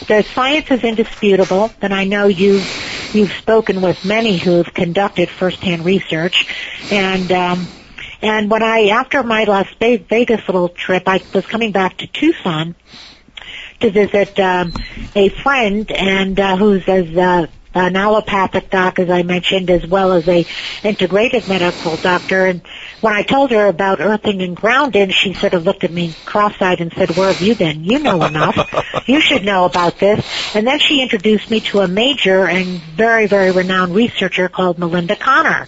The 0.07 0.23
science 0.33 0.69
is 0.71 0.83
indisputable, 0.83 1.71
and 1.81 1.93
I 1.93 2.05
know 2.05 2.27
you've 2.27 2.65
you've 3.13 3.31
spoken 3.33 3.81
with 3.81 4.03
many 4.05 4.37
who 4.37 4.57
have 4.57 4.73
conducted 4.73 5.29
firsthand 5.29 5.85
research, 5.85 6.47
and 6.91 7.31
um, 7.31 7.67
and 8.21 8.49
when 8.49 8.63
I 8.63 8.87
after 8.87 9.23
my 9.23 9.43
Las 9.45 9.67
Vegas 9.79 10.47
little 10.47 10.69
trip, 10.69 11.03
I 11.07 11.21
was 11.33 11.45
coming 11.45 11.71
back 11.71 11.97
to 11.97 12.07
Tucson 12.07 12.75
to 13.79 13.89
visit 13.91 14.39
um, 14.39 14.73
a 15.15 15.29
friend 15.29 15.91
and 15.91 16.39
uh, 16.39 16.55
who's 16.57 16.87
as 16.87 17.15
uh, 17.17 17.47
an 17.75 17.95
allopathic 17.97 18.69
doc, 18.69 18.99
as 18.99 19.09
I 19.09 19.23
mentioned, 19.23 19.69
as 19.69 19.85
well 19.85 20.13
as 20.13 20.27
a 20.27 20.45
integrative 20.81 21.47
medical 21.49 21.97
doctor. 21.97 22.45
And 22.45 22.61
when 23.01 23.13
I 23.13 23.21
told 23.21 23.51
her 23.51 23.67
about 23.67 23.99
earthing 23.99 24.41
and 24.41 24.55
grounding, 24.55 25.09
she 25.09 25.33
sort 25.33 25.53
of 25.53 25.65
looked 25.65 25.83
at 25.83 25.91
me 25.91 26.15
cross-eyed 26.25 26.79
and 26.79 26.91
said, 26.93 27.11
where 27.17 27.31
have 27.31 27.41
you 27.41 27.53
been? 27.53 27.83
You 27.83 27.99
know 27.99 28.23
enough. 28.23 28.57
you 29.07 29.19
should 29.19 29.43
know 29.43 29.65
about 29.65 29.99
this. 29.99 30.25
And 30.55 30.65
then 30.65 30.79
she 30.79 31.01
introduced 31.01 31.51
me 31.51 31.59
to 31.61 31.81
a 31.81 31.87
major 31.87 32.47
and 32.47 32.65
very, 32.95 33.27
very 33.27 33.51
renowned 33.51 33.93
researcher 33.93 34.47
called 34.47 34.79
Melinda 34.79 35.17
Connor 35.17 35.67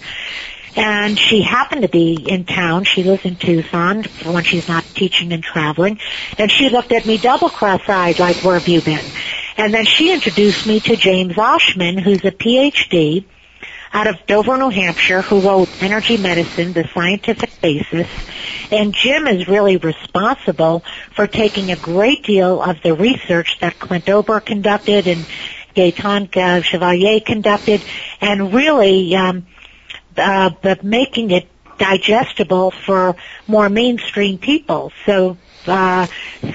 and 0.77 1.17
she 1.17 1.41
happened 1.41 1.81
to 1.81 1.87
be 1.87 2.13
in 2.13 2.45
town. 2.45 2.83
She 2.83 3.03
lives 3.03 3.25
in 3.25 3.35
Tucson 3.35 4.03
when 4.23 4.43
she's 4.43 4.67
not 4.67 4.83
teaching 4.93 5.33
and 5.33 5.43
traveling, 5.43 5.99
and 6.37 6.51
she 6.51 6.69
looked 6.69 6.91
at 6.91 7.05
me 7.05 7.17
double 7.17 7.49
cross-eyed 7.49 8.19
like, 8.19 8.37
where 8.43 8.59
have 8.59 8.67
you 8.67 8.81
been? 8.81 9.03
And 9.57 9.73
then 9.73 9.85
she 9.85 10.13
introduced 10.13 10.67
me 10.67 10.79
to 10.81 10.95
James 10.95 11.33
Oschman, 11.33 11.99
who's 11.99 12.23
a 12.23 12.31
PhD 12.31 13.25
out 13.91 14.05
of 14.05 14.17
Dover, 14.27 14.57
New 14.57 14.69
Hampshire, 14.69 15.21
who 15.21 15.41
wrote 15.41 15.69
Energy 15.81 16.17
Medicine, 16.17 16.73
The 16.73 16.87
Scientific 16.93 17.59
Basis. 17.59 18.07
And 18.71 18.93
Jim 18.93 19.25
is 19.27 19.47
really 19.47 19.77
responsible 19.77 20.83
for 21.15 21.25
taking 21.25 21.71
a 21.71 21.75
great 21.75 22.23
deal 22.23 22.61
of 22.61 22.81
the 22.83 22.93
research 22.93 23.57
that 23.61 23.79
Clint 23.79 24.07
Ober 24.09 24.39
conducted 24.41 25.07
and 25.07 25.25
Gaetan 25.75 26.63
Chevalier 26.63 27.21
conducted 27.21 27.81
and 28.21 28.53
really 28.53 29.15
um, 29.15 29.47
uh, 30.17 30.51
making 30.83 31.31
it 31.31 31.47
digestible 31.77 32.71
for 32.71 33.15
more 33.47 33.69
mainstream 33.69 34.37
people. 34.37 34.91
So, 35.05 35.37
uh, 35.67 36.07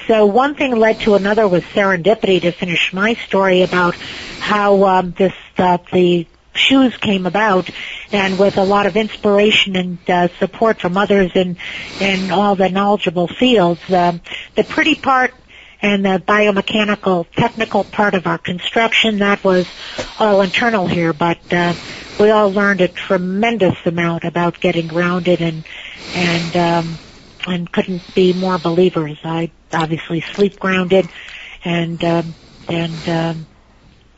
so 0.07 0.27
one 0.27 0.55
thing 0.55 0.77
led 0.77 1.01
to 1.01 1.15
another 1.15 1.47
with 1.49 1.65
serendipity 1.65 2.41
to 2.43 2.53
finish 2.53 2.93
my 2.93 3.15
story 3.15 3.63
about 3.63 3.95
how 3.95 4.85
um, 4.85 5.13
this 5.13 5.35
uh, 5.59 5.79
the 5.93 6.27
shoes 6.55 6.97
came 6.99 7.27
about, 7.27 7.71
and 8.13 8.39
with 8.39 8.59
a 8.59 8.63
lot 8.63 8.87
of 8.87 8.97
inspiration 8.97 9.77
and 9.77 9.99
uh, 10.11 10.29
support 10.39 10.81
from 10.81 10.97
others 10.97 11.33
in 11.35 11.57
in 12.01 12.31
all 12.31 12.57
the 12.57 12.69
knowledgeable 12.69 13.29
fields. 13.29 13.81
Um, 13.91 14.21
the 14.55 14.65
pretty 14.65 14.95
part 14.95 15.35
and 15.81 16.05
the 16.05 16.23
biomechanical 16.25 17.27
technical 17.37 17.83
part 17.85 18.15
of 18.15 18.27
our 18.27 18.39
construction 18.39 19.19
that 19.19 19.43
was 19.43 19.67
all 20.19 20.41
internal 20.41 20.87
here, 20.87 21.13
but 21.13 21.39
uh, 21.53 21.75
we 22.21 22.31
all 22.31 22.53
learned 22.53 22.81
a 22.81 22.89
tremendous 22.89 23.77
amount 23.85 24.25
about 24.25 24.61
getting 24.61 24.87
grounded 24.87 25.41
and 25.41 25.65
and 26.15 26.57
um, 26.57 26.99
and 27.47 27.71
couldn't 27.73 28.15
be 28.15 28.33
more 28.35 28.59
believers. 28.59 29.19
I 29.25 29.53
obviously 29.73 30.23
sleep 30.35 30.59
grounded, 30.61 31.11
and 31.65 32.03
um, 32.05 32.37
and 32.69 33.09
um, 33.09 33.49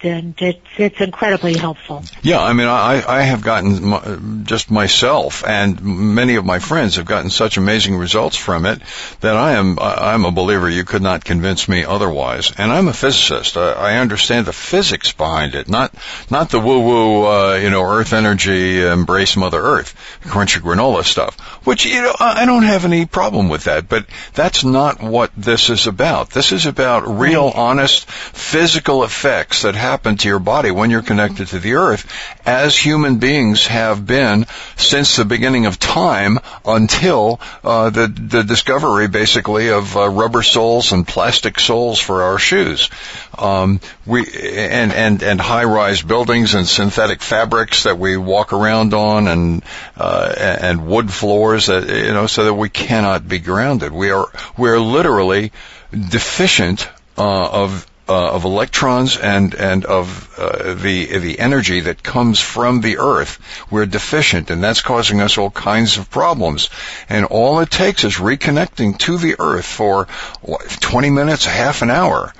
and 0.05 0.35
it's 0.41 0.61
it's 0.77 1.01
incredibly 1.01 1.57
helpful. 1.57 2.05
Yeah, 2.23 2.43
I 2.43 2.53
mean, 2.53 2.67
I 2.67 3.03
I 3.07 3.23
have 3.23 3.43
gotten 3.43 4.45
just 4.45 4.71
myself 4.71 5.45
and 5.45 5.81
many 5.83 6.37
of 6.37 6.45
my 6.45 6.59
friends 6.59 6.97
have 6.97 7.07
gotten 7.07 7.31
such 7.31 7.57
amazing 7.57 7.97
results 7.97 8.37
from 8.37 8.67
it 8.67 8.81
that 9.21 9.37
I 9.37 9.53
am 9.53 9.79
I'm 9.79 10.25
a 10.25 10.31
believer. 10.31 10.69
You 10.69 10.85
could 10.85 11.03
not 11.03 11.25
convince 11.25 11.69
me 11.69 11.85
otherwise. 11.85 12.53
And 12.57 12.71
I'm 12.71 12.89
a 12.89 12.93
physicist. 12.93 13.57
I, 13.57 13.73
I 13.73 13.97
understand 13.97 14.47
the 14.47 14.53
physics 14.53 15.13
behind 15.13 15.55
it, 15.55 15.69
not 15.69 15.95
not 16.31 16.51
the 16.51 16.61
woo 16.61 16.81
woo, 16.81 17.27
uh, 17.27 17.55
you 17.57 17.71
know, 17.71 17.85
Earth 17.85 18.13
energy, 18.13 18.85
embrace 18.85 19.37
Mother 19.37 19.61
Earth, 19.61 19.95
crunchy 20.23 20.61
granola 20.61 21.05
stuff. 21.05 21.39
Which 21.67 21.87
you 21.87 22.03
know 22.03 22.15
I 22.21 22.45
don't 22.47 22.65
have 22.65 22.85
any 22.85 23.07
problem 23.07 23.49
with 23.49 23.65
that, 23.65 23.89
but 23.89 24.07
that's 24.35 24.65
not 24.65 25.03
what 25.03 25.31
this 25.37 25.71
is 25.71 25.87
about. 25.87 26.31
This 26.31 26.53
is 26.53 26.67
about 26.67 27.19
real, 27.19 27.53
honest, 27.55 28.11
physical 28.11 29.05
effects 29.05 29.63
that 29.63 29.75
happen 29.75 29.94
happen 29.95 30.17
to 30.17 30.29
your 30.29 30.41
body 30.41 30.73
when 30.73 30.91
you're 30.91 31.03
connected 31.03 31.47
to 31.47 31.61
the 31.61 31.75
earth, 31.75 32.05
as 32.45 32.77
human 32.77 33.19
beings 33.19 33.69
have 33.69 34.05
been 34.05 34.45
since 34.77 35.15
the 35.15 35.25
beginning 35.25 35.67
of 35.67 35.79
time 35.79 36.37
until 36.65 37.41
uh, 37.63 37.91
the 37.91 38.09
the 38.09 38.43
discovery, 38.43 39.07
basically, 39.07 39.71
of 39.71 39.97
uh, 39.97 40.09
rubber 40.09 40.43
soles 40.43 40.91
and 40.91 41.07
plastic 41.07 41.61
soles 41.61 42.01
for 42.01 42.25
our 42.25 42.39
shoes. 42.41 42.91
Um, 43.39 43.79
we 44.05 44.27
and 44.27 44.93
and 44.93 45.23
and 45.23 45.41
high-rise 45.41 46.03
buildings 46.03 46.55
and 46.57 46.67
synthetic 46.67 47.23
fabrics 47.23 47.85
that 47.85 47.97
we 47.97 48.17
walk 48.17 48.53
around 48.53 48.95
on, 48.95 49.29
and 49.29 49.63
uh, 49.97 50.35
and 50.61 50.89
wood 50.89 51.09
floors 51.09 51.67
that 51.67 51.89
you 51.89 52.13
know, 52.13 52.27
so 52.27 52.47
that 52.47 52.55
we 52.55 52.69
cannot 52.69 53.29
be 53.29 53.39
grounded. 53.39 53.93
We 53.93 54.11
are 54.11 54.27
we 54.59 54.71
are 54.71 54.81
literally 54.81 55.53
deficient 55.93 56.89
uh, 57.17 57.63
of 57.63 57.87
uh, 58.09 58.33
of 58.33 58.45
electrons 58.45 59.17
and 59.17 59.55
and 59.55 59.85
of 59.85 60.39
uh, 60.39 60.75
the 60.75 61.19
the 61.19 61.39
energy 61.39 61.81
that 61.81 62.03
comes 62.03 62.39
from 62.39 62.81
the 62.81 62.99
Earth. 62.99 63.39
We're 63.71 63.87
deficient, 63.87 64.51
and 64.51 64.63
that's 64.63 64.83
causing 64.83 65.21
us 65.21 65.39
all 65.39 65.51
kinds 65.51 65.97
of 65.97 66.11
problems. 66.11 66.71
And 67.09 67.25
all 67.27 67.61
it 67.61 67.71
takes 67.71 68.05
is 68.05 68.15
reconnecting 68.15 68.99
to 69.01 69.19
the 69.19 69.37
Earth 69.39 69.65
for 69.65 70.07
what, 70.43 70.69
20 70.69 71.11
minutes, 71.11 71.47
half 71.47 71.83
an 71.83 71.91
hour, 71.91 72.33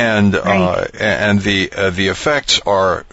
and 0.00 0.34
uh, 0.34 0.40
right. 0.40 0.94
uh, 0.94 0.98
and 0.98 1.40
the 1.40 1.70
uh, 1.72 1.90
the 1.90 2.08
effects 2.08 2.60
are, 2.64 3.04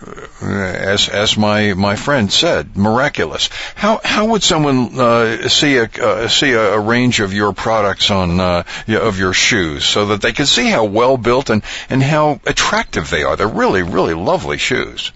uh, 0.41 0.45
as 0.45 1.09
as 1.09 1.37
my 1.37 1.73
my 1.73 1.95
friend 1.95 2.31
said, 2.31 2.77
miraculous. 2.77 3.49
How 3.75 3.99
how 4.03 4.27
would 4.27 4.43
someone 4.43 4.97
uh, 4.97 5.49
see 5.49 5.77
a 5.77 5.83
uh, 5.83 6.27
see 6.29 6.53
a, 6.53 6.73
a, 6.73 6.79
range 6.79 7.19
of 7.19 7.33
your 7.33 7.51
products 7.53 8.09
on 8.09 8.39
of 8.39 9.19
your 9.19 9.33
shoes 9.33 9.83
so 9.83 10.07
that 10.07 10.21
they 10.21 10.31
can 10.31 10.45
see 10.45 10.69
how 10.69 10.85
well 10.85 11.17
built 11.17 11.49
and 11.49 11.61
and 11.89 12.01
how 12.01 12.39
attractive 12.45 13.09
they 13.09 13.23
are? 13.23 13.35
They're 13.35 13.47
really 13.47 13.83
really 13.83 14.13
lovely 14.13 14.57
shoes. 14.57 15.11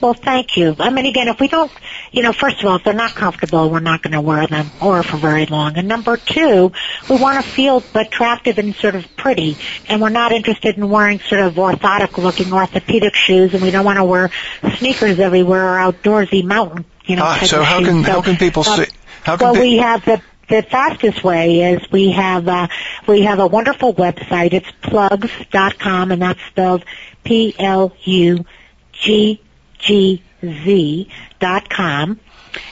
Well, 0.00 0.14
thank 0.14 0.56
you. 0.56 0.76
I 0.78 0.90
mean, 0.90 1.06
again, 1.06 1.26
if 1.26 1.40
we 1.40 1.48
don't, 1.48 1.72
you 2.12 2.22
know, 2.22 2.32
first 2.32 2.60
of 2.60 2.66
all, 2.66 2.76
if 2.76 2.84
they're 2.84 2.94
not 2.94 3.10
comfortable, 3.12 3.70
we're 3.70 3.80
not 3.80 4.02
going 4.02 4.12
to 4.12 4.20
wear 4.20 4.46
them 4.46 4.70
or 4.80 5.02
for 5.02 5.16
very 5.16 5.46
long. 5.46 5.76
And 5.76 5.88
number 5.88 6.16
two, 6.16 6.72
we 7.08 7.16
want 7.16 7.42
to 7.44 7.50
feel 7.50 7.82
attractive 7.94 8.58
and 8.58 8.74
sort 8.74 8.94
of 8.94 9.04
pretty. 9.16 9.56
And 9.88 10.00
we're 10.00 10.08
not 10.08 10.32
interested 10.32 10.76
in 10.76 10.88
wearing 10.88 11.20
sort 11.20 11.40
of 11.42 11.54
orthotic 11.54 12.16
looking 12.16 12.52
orthopedic 12.52 13.14
shoes 13.14 13.54
and 13.54 13.62
we 13.62 13.70
don't 13.70 13.84
want 13.84 13.98
to 13.98 14.04
wear 14.04 14.30
sneakers 14.76 15.18
everywhere 15.18 15.74
or 15.74 15.92
outdoorsy 15.92 16.44
mountain, 16.44 16.84
you 17.04 17.16
know, 17.16 17.22
ah, 17.24 17.40
so 17.44 17.62
how 17.62 17.82
can, 17.84 18.04
so, 18.04 18.10
how 18.12 18.22
can 18.22 18.36
people 18.36 18.62
uh, 18.66 18.84
see, 18.84 18.90
how 19.22 19.36
can 19.36 19.44
well, 19.44 19.54
they- 19.54 19.60
we 19.60 19.76
have 19.78 20.04
the 20.04 20.20
the 20.48 20.62
fastest 20.62 21.22
way 21.22 21.60
is 21.74 21.92
we 21.92 22.10
have 22.12 22.48
uh, 22.48 22.68
we 23.06 23.20
have 23.24 23.38
a 23.38 23.46
wonderful 23.46 23.92
website. 23.92 24.54
It's 24.54 24.70
pluggz.com, 24.82 26.10
and 26.10 26.22
that's 26.22 26.40
spelled 26.46 26.84
P 27.22 27.54
L 27.58 27.94
U 28.04 28.44
G 28.92 29.42
gz.com. 29.80 31.10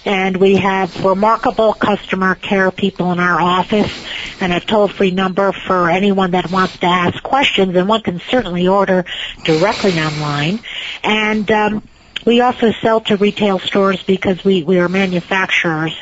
And 0.05 0.37
we 0.39 0.57
have 0.57 1.05
remarkable 1.05 1.73
customer 1.75 2.35
care 2.35 2.71
people 2.71 3.13
in 3.13 3.21
our 3.21 3.41
office 3.41 3.93
and 4.41 4.53
a 4.53 4.59
toll-free 4.61 5.11
number 5.11 5.53
for 5.53 5.91
anyone 5.91 6.31
that 6.33 6.51
wants 6.51 6.79
to 6.79 6.87
ask 6.87 7.23
questions. 7.23 7.77
And 7.77 7.89
one 7.89 8.03
can 8.03 8.21
certainly 8.21 8.67
order 8.69 9.05
directly 9.45 9.93
online. 10.01 10.61
And 11.05 11.51
um, 11.51 11.83
we 12.27 12.41
also 12.41 12.73
sell 12.73 13.01
to 13.03 13.17
retail 13.17 13.61
stores 13.61 14.03
because 14.03 14.45
we, 14.45 14.65
we 14.65 14.79
are 14.81 14.89
manufacturers 14.89 15.97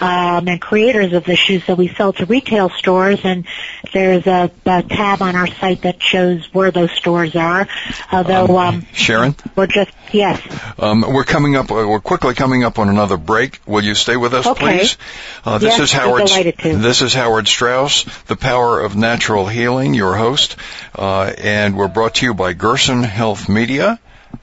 um, 0.00 0.48
and 0.48 0.60
creators 0.60 1.12
of 1.12 1.24
the 1.24 1.36
shoes, 1.36 1.64
so 1.64 1.74
we 1.74 1.88
sell 1.88 2.12
to 2.14 2.26
retail 2.26 2.68
stores, 2.68 3.20
and 3.22 3.46
there's 3.94 4.26
a, 4.26 4.50
a 4.66 4.82
tab 4.82 5.22
on 5.22 5.36
our 5.36 5.46
site 5.46 5.82
that 5.82 6.02
shows 6.02 6.52
where 6.52 6.72
those 6.72 6.90
stores 6.90 7.36
are. 7.36 7.68
Although, 8.10 8.58
um, 8.58 8.74
um, 8.74 8.86
Sharon, 8.92 9.36
we're 9.54 9.68
just 9.68 9.92
yes, 10.12 10.42
um, 10.80 11.02
we're 11.02 11.24
coming 11.24 11.54
up. 11.54 11.70
We're 11.70 12.00
quickly 12.00 12.34
coming 12.34 12.64
up 12.64 12.80
on 12.80 12.88
another 12.88 13.16
break. 13.16 13.60
Will 13.64 13.84
you 13.84 13.94
stay 13.94 14.16
with 14.16 14.34
us, 14.34 14.46
okay. 14.46 14.78
please? 14.78 14.96
Uh, 15.44 15.58
this 15.58 15.78
yes, 15.78 15.80
is 15.80 15.92
Howard. 15.92 16.28
This 16.28 17.02
is 17.02 17.14
Howard 17.14 17.46
Strauss, 17.46 18.04
the 18.24 18.36
power 18.36 18.80
of 18.80 18.96
natural 18.96 19.46
healing. 19.46 19.94
Your 19.94 20.16
host, 20.16 20.56
uh, 20.96 21.32
and 21.38 21.76
we're 21.76 21.88
brought 21.88 22.16
to 22.16 22.26
you 22.26 22.34
by 22.34 22.52
Gerson 22.52 23.04
Health 23.04 23.48
Media 23.48 24.00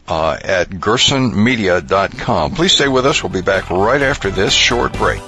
uh, 0.08 0.38
at 0.44 0.70
gersonmedia.com. 0.70 2.52
Please 2.52 2.74
stay 2.74 2.88
with 2.88 3.06
us. 3.06 3.24
We'll 3.24 3.32
be 3.32 3.42
back 3.42 3.70
right 3.70 4.02
after 4.02 4.30
this 4.30 4.54
short 4.54 4.94
break. 4.94 5.22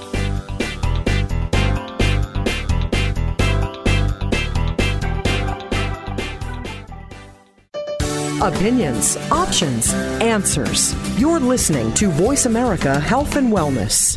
Opinions, 8.40 9.16
options, 9.32 9.92
answers. 10.22 10.94
You're 11.18 11.40
listening 11.40 11.92
to 11.94 12.08
Voice 12.08 12.46
America 12.46 13.00
Health 13.00 13.34
and 13.34 13.52
Wellness. 13.52 14.16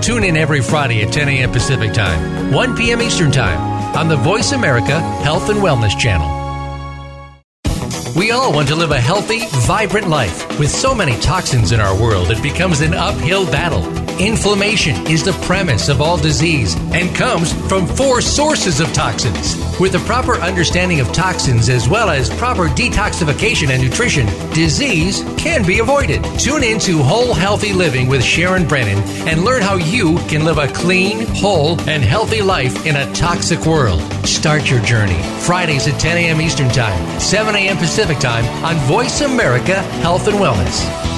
Tune 0.00 0.24
in 0.24 0.36
every 0.36 0.62
Friday 0.62 1.02
at 1.02 1.12
10 1.12 1.28
a.m. 1.28 1.50
Pacific 1.50 1.92
Time, 1.92 2.52
1 2.52 2.76
p.m. 2.76 3.02
Eastern 3.02 3.30
Time 3.30 3.96
on 3.96 4.08
the 4.08 4.16
Voice 4.16 4.52
America 4.52 5.00
Health 5.22 5.50
and 5.50 5.60
Wellness 5.60 5.98
Channel. 5.98 6.38
We 8.16 8.30
all 8.30 8.52
want 8.52 8.68
to 8.68 8.74
live 8.74 8.90
a 8.90 9.00
healthy, 9.00 9.46
vibrant 9.66 10.08
life. 10.08 10.58
With 10.58 10.70
so 10.70 10.94
many 10.94 11.18
toxins 11.20 11.72
in 11.72 11.80
our 11.80 11.94
world, 12.00 12.30
it 12.30 12.42
becomes 12.42 12.80
an 12.80 12.94
uphill 12.94 13.44
battle. 13.46 14.07
Inflammation 14.20 15.06
is 15.06 15.22
the 15.22 15.32
premise 15.46 15.88
of 15.88 16.00
all 16.00 16.16
disease 16.16 16.74
and 16.92 17.14
comes 17.14 17.52
from 17.68 17.86
four 17.86 18.20
sources 18.20 18.80
of 18.80 18.92
toxins. 18.92 19.56
With 19.78 19.94
a 19.94 20.00
proper 20.00 20.34
understanding 20.34 20.98
of 20.98 21.12
toxins 21.12 21.68
as 21.68 21.88
well 21.88 22.10
as 22.10 22.28
proper 22.30 22.66
detoxification 22.66 23.70
and 23.70 23.80
nutrition, 23.80 24.26
disease 24.52 25.22
can 25.36 25.64
be 25.64 25.78
avoided. 25.78 26.24
Tune 26.36 26.64
in 26.64 26.80
to 26.80 26.98
Whole 26.98 27.32
Healthy 27.32 27.72
Living 27.72 28.08
with 28.08 28.24
Sharon 28.24 28.66
Brennan 28.66 28.98
and 29.28 29.44
learn 29.44 29.62
how 29.62 29.76
you 29.76 30.18
can 30.26 30.44
live 30.44 30.58
a 30.58 30.66
clean, 30.66 31.24
whole, 31.36 31.80
and 31.82 32.02
healthy 32.02 32.42
life 32.42 32.86
in 32.86 32.96
a 32.96 33.12
toxic 33.14 33.66
world. 33.66 34.00
Start 34.26 34.68
your 34.68 34.80
journey 34.82 35.22
Fridays 35.42 35.86
at 35.86 36.00
10 36.00 36.16
a.m. 36.16 36.40
Eastern 36.40 36.70
Time, 36.70 37.20
7 37.20 37.54
a.m. 37.54 37.76
Pacific 37.76 38.18
Time 38.18 38.44
on 38.64 38.74
Voice 38.88 39.20
America 39.20 39.80
Health 40.02 40.26
and 40.26 40.38
Wellness. 40.38 41.17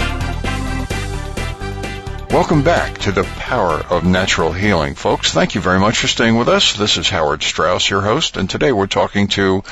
Welcome 2.31 2.63
back 2.63 2.97
to 2.99 3.11
the 3.11 3.23
power 3.23 3.73
of 3.73 4.05
natural 4.05 4.53
healing, 4.53 4.95
folks. 4.95 5.33
Thank 5.33 5.53
you 5.53 5.59
very 5.59 5.79
much 5.81 5.97
for 5.97 6.07
staying 6.07 6.37
with 6.37 6.47
us. 6.47 6.77
This 6.77 6.95
is 6.95 7.09
Howard 7.09 7.43
Straus, 7.43 7.89
your 7.89 7.99
host, 7.99 8.37
and 8.37 8.49
today 8.49 8.71
we're 8.71 8.87
talking 8.87 9.27
to 9.29 9.65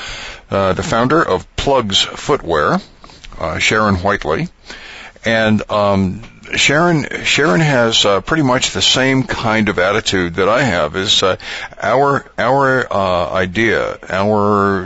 uh, 0.52 0.74
the 0.74 0.84
founder 0.84 1.26
of 1.26 1.48
Pluggz 1.56 2.06
Footwear, 2.06 2.80
uh, 3.38 3.60
Sharon 3.60 3.96
Whiteley, 3.96 4.50
and 5.24 5.72
um, 5.72 6.22
Sharon 6.54 7.24
Sharon 7.24 7.62
has 7.62 8.04
uh, 8.04 8.20
pretty 8.20 8.44
much 8.44 8.72
the 8.72 8.82
same 8.82 9.24
kind 9.24 9.70
of 9.70 9.80
attitude 9.80 10.36
that 10.36 10.50
I 10.50 10.62
have. 10.62 10.98
Is 10.98 11.24
uh, 11.24 11.38
our 11.82 12.30
our 12.38 12.92
uh, 12.92 13.32
idea, 13.32 14.00
our 14.10 14.86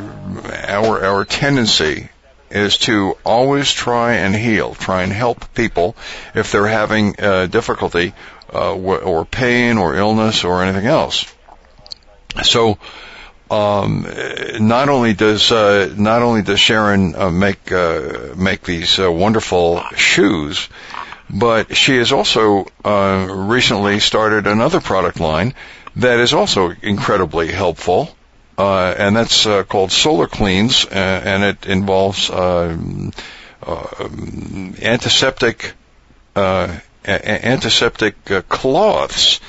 our 0.67 1.03
our 1.03 1.25
tendency 1.25 2.09
is 2.53 2.77
to 2.77 3.17
always 3.25 3.73
try 3.73 4.13
and 4.13 4.35
heal, 4.35 4.75
try 4.75 5.03
and 5.03 5.11
help 5.11 5.53
people 5.53 5.95
if 6.35 6.51
they're 6.51 6.67
having 6.67 7.19
uh, 7.19 7.47
difficulty 7.47 8.13
uh, 8.53 8.75
or 8.75 9.25
pain 9.25 9.77
or 9.77 9.95
illness 9.95 10.43
or 10.43 10.63
anything 10.63 10.85
else. 10.85 11.25
So, 12.43 12.77
um, 13.49 14.07
not 14.59 14.89
only 14.89 15.13
does 15.13 15.51
uh, 15.51 15.93
not 15.95 16.21
only 16.21 16.41
does 16.43 16.59
Sharon 16.59 17.15
uh, 17.15 17.29
make 17.29 17.71
uh, 17.71 18.33
make 18.35 18.63
these 18.63 18.99
uh, 18.99 19.11
wonderful 19.11 19.83
shoes, 19.95 20.69
but 21.29 21.75
she 21.75 21.97
has 21.97 22.11
also 22.11 22.65
recently 22.83 23.99
started 23.99 24.47
another 24.47 24.79
product 24.79 25.19
line 25.19 25.53
that 25.95 26.19
is 26.19 26.33
also 26.33 26.73
incredibly 26.81 27.51
helpful 27.51 28.15
uh, 28.57 28.93
and 28.97 29.15
that's 29.15 29.45
uh, 29.45 29.63
called 29.63 29.91
Solar 29.91 30.27
Cleans, 30.27 30.85
uh, 30.85 30.89
and 30.89 31.43
it 31.43 31.65
involves 31.65 32.29
um, 32.29 33.11
uh, 33.65 34.09
antiseptic 34.81 35.73
uh, 36.35 36.79
antiseptic 37.05 38.15
cloths 38.47 39.41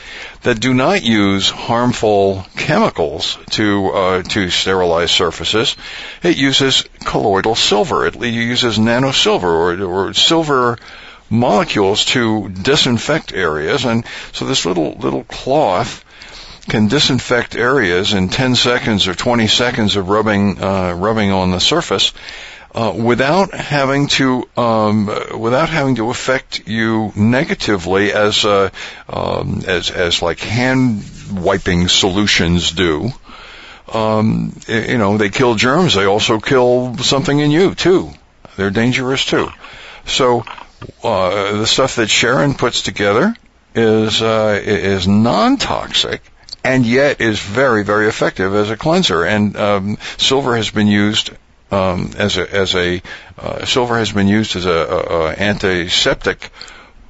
that 0.42 0.58
do 0.58 0.74
not 0.74 1.04
use 1.04 1.48
harmful 1.48 2.44
chemicals 2.56 3.38
to 3.50 4.22
to 4.28 4.50
sterilize 4.50 5.12
surfaces. 5.12 5.76
It 6.24 6.36
uses 6.36 6.84
colloidal 7.04 7.54
silver. 7.54 8.06
It 8.06 8.16
uses 8.16 8.76
nano 8.78 9.12
silver 9.12 9.48
or, 9.48 9.82
or 9.84 10.14
silver 10.14 10.78
molecules 11.30 12.04
to 12.06 12.48
disinfect 12.48 13.32
areas, 13.32 13.84
and 13.84 14.04
so 14.32 14.46
this 14.46 14.66
little 14.66 14.94
little 14.94 15.24
cloth 15.24 16.03
can 16.68 16.88
disinfect 16.88 17.56
areas 17.56 18.12
in 18.12 18.28
10 18.28 18.54
seconds 18.54 19.06
or 19.06 19.14
20 19.14 19.46
seconds 19.48 19.96
of 19.96 20.08
rubbing 20.08 20.62
uh, 20.62 20.94
rubbing 20.94 21.30
on 21.30 21.50
the 21.50 21.60
surface 21.60 22.12
uh, 22.74 22.92
without 22.96 23.54
having 23.54 24.08
to 24.08 24.48
um, 24.56 25.06
without 25.38 25.68
having 25.68 25.94
to 25.96 26.10
affect 26.10 26.66
you 26.66 27.12
negatively 27.14 28.12
as 28.12 28.44
uh, 28.44 28.70
um, 29.08 29.62
as 29.66 29.90
as 29.90 30.22
like 30.22 30.40
hand 30.40 31.04
wiping 31.32 31.88
solutions 31.88 32.72
do. 32.72 33.10
Um, 33.92 34.58
you 34.66 34.98
know, 34.98 35.18
they 35.18 35.28
kill 35.28 35.54
germs. 35.54 35.94
They 35.94 36.06
also 36.06 36.40
kill 36.40 36.96
something 36.98 37.38
in 37.38 37.50
you 37.50 37.74
too. 37.74 38.10
They're 38.56 38.70
dangerous 38.70 39.24
too. 39.24 39.50
So 40.06 40.44
uh, 41.02 41.58
the 41.58 41.66
stuff 41.66 41.96
that 41.96 42.10
Sharon 42.10 42.54
puts 42.54 42.82
together 42.82 43.36
is 43.74 44.20
uh, 44.20 44.60
is 44.64 45.06
non 45.06 45.58
toxic 45.58 46.22
and 46.64 46.86
yet 46.86 47.20
is 47.20 47.38
very, 47.38 47.84
very 47.84 48.08
effective 48.08 48.54
as 48.54 48.70
a 48.70 48.76
cleanser. 48.76 49.24
And 49.24 49.56
um, 49.56 49.98
silver 50.16 50.56
has 50.56 50.70
been 50.70 50.86
used 50.86 51.30
um, 51.70 52.10
as 52.16 52.36
a 52.38 52.54
as 52.54 52.74
a 52.74 53.02
uh, 53.38 53.64
silver 53.64 53.98
has 53.98 54.12
been 54.12 54.28
used 54.28 54.56
as 54.56 54.64
a, 54.66 54.70
a, 54.70 54.98
a, 54.98 55.30
antiseptic 55.32 56.50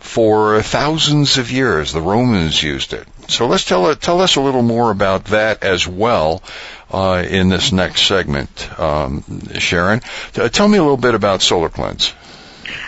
for 0.01 0.62
thousands 0.62 1.38
of 1.38 1.51
years. 1.51 1.93
The 1.93 2.01
Romans 2.01 2.62
used 2.62 2.93
it. 2.93 3.07
So 3.29 3.47
let's 3.47 3.64
tell 3.64 3.95
tell 3.95 4.21
us 4.21 4.37
a 4.37 4.40
little 4.40 4.62
more 4.62 4.90
about 4.90 5.27
that 5.27 5.62
as 5.62 5.87
well. 5.87 6.43
Uh, 6.90 7.25
in 7.29 7.49
this 7.49 7.73
next 7.73 8.03
segment, 8.03 8.79
um, 8.79 9.25
Sharon, 9.59 10.01
tell 10.33 10.69
me 10.69 10.79
a 10.79 10.83
little 10.83 10.97
bit 10.97 11.14
about 11.17 11.43
Solar 11.43 11.69
Cleanse. 11.69 12.12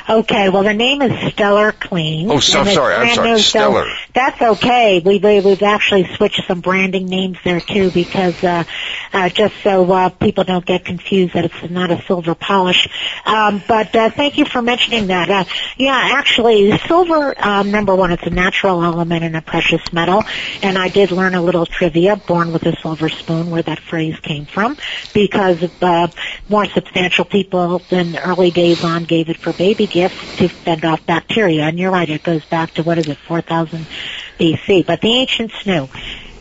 Okay, 0.09 0.49
well 0.51 0.63
the 0.63 0.75
name 0.75 1.03
is 1.03 1.33
Stellar 1.33 1.73
Clean. 1.73 2.31
Oh, 2.31 2.39
so, 2.39 2.65
sorry, 2.65 2.95
I'm 2.95 3.15
sorry, 3.15 3.41
Stellar. 3.41 3.89
So 3.89 3.97
that's 4.15 4.41
okay. 4.41 5.03
We, 5.05 5.19
we 5.19 5.41
we've 5.41 5.63
actually 5.63 6.07
switched 6.15 6.47
some 6.47 6.61
branding 6.61 7.07
names 7.07 7.39
there 7.45 7.61
too 7.61 7.91
because 7.91 8.43
uh, 8.45 8.65
uh, 9.13 9.29
just 9.31 9.55
so 9.63 9.91
uh, 9.91 10.09
people 10.11 10.45
don't 10.45 10.65
get 10.65 10.85
confused 10.85 11.35
that 11.35 11.45
it's 11.45 11.71
not 11.71 11.91
a 11.91 12.01
silver 12.03 12.35
polish. 12.35 12.89
Um, 13.25 13.63
but 13.67 13.95
uh, 13.97 14.11
thank 14.11 14.39
you 14.39 14.45
for 14.45 14.63
mentioning 14.63 15.09
that. 15.09 15.29
Uh, 15.29 15.45
yeah, 15.77 16.11
actually, 16.13 16.77
silver, 16.87 17.35
um, 17.39 17.71
number 17.71 17.95
one, 17.95 18.13
it's 18.13 18.27
a 18.27 18.31
natural 18.31 18.85
element 18.85 19.25
and 19.25 19.37
a 19.37 19.43
precious 19.43 19.83
metal. 19.93 20.23
And 20.63 20.79
I 20.79 20.89
did 20.89 21.11
learn 21.11 21.35
a 21.35 21.43
little 21.43 21.67
trivia, 21.67 22.17
born 22.17 22.53
with 22.53 22.65
a 22.67 22.77
silver 22.77 23.09
spoon, 23.09 23.51
where 23.51 23.63
that 23.63 23.81
phrase 23.81 24.19
came 24.21 24.47
from, 24.47 24.77
because 25.13 25.63
uh, 25.83 26.09
more 26.49 26.67
substantial 26.67 27.25
people 27.25 27.83
in 27.91 28.17
early 28.17 28.51
days 28.51 28.85
on 28.85 29.05
gave 29.05 29.29
it 29.29 29.39
for 29.39 29.53
baby 29.53 29.87
gifts 29.97 30.37
to 30.37 30.49
fend 30.49 30.85
off 30.85 31.07
bacteria. 31.07 31.63
And 31.63 31.79
you're 31.79 31.91
right, 31.91 32.09
it 32.09 32.23
goes 32.23 32.45
back 32.45 32.75
to, 32.75 32.83
what 32.83 32.99
is 32.99 33.09
it, 33.09 33.17
4,000 33.17 33.87
BC. 34.39 34.85
But 34.85 35.01
the 35.01 35.09
ancients 35.09 35.65
knew. 35.65 35.89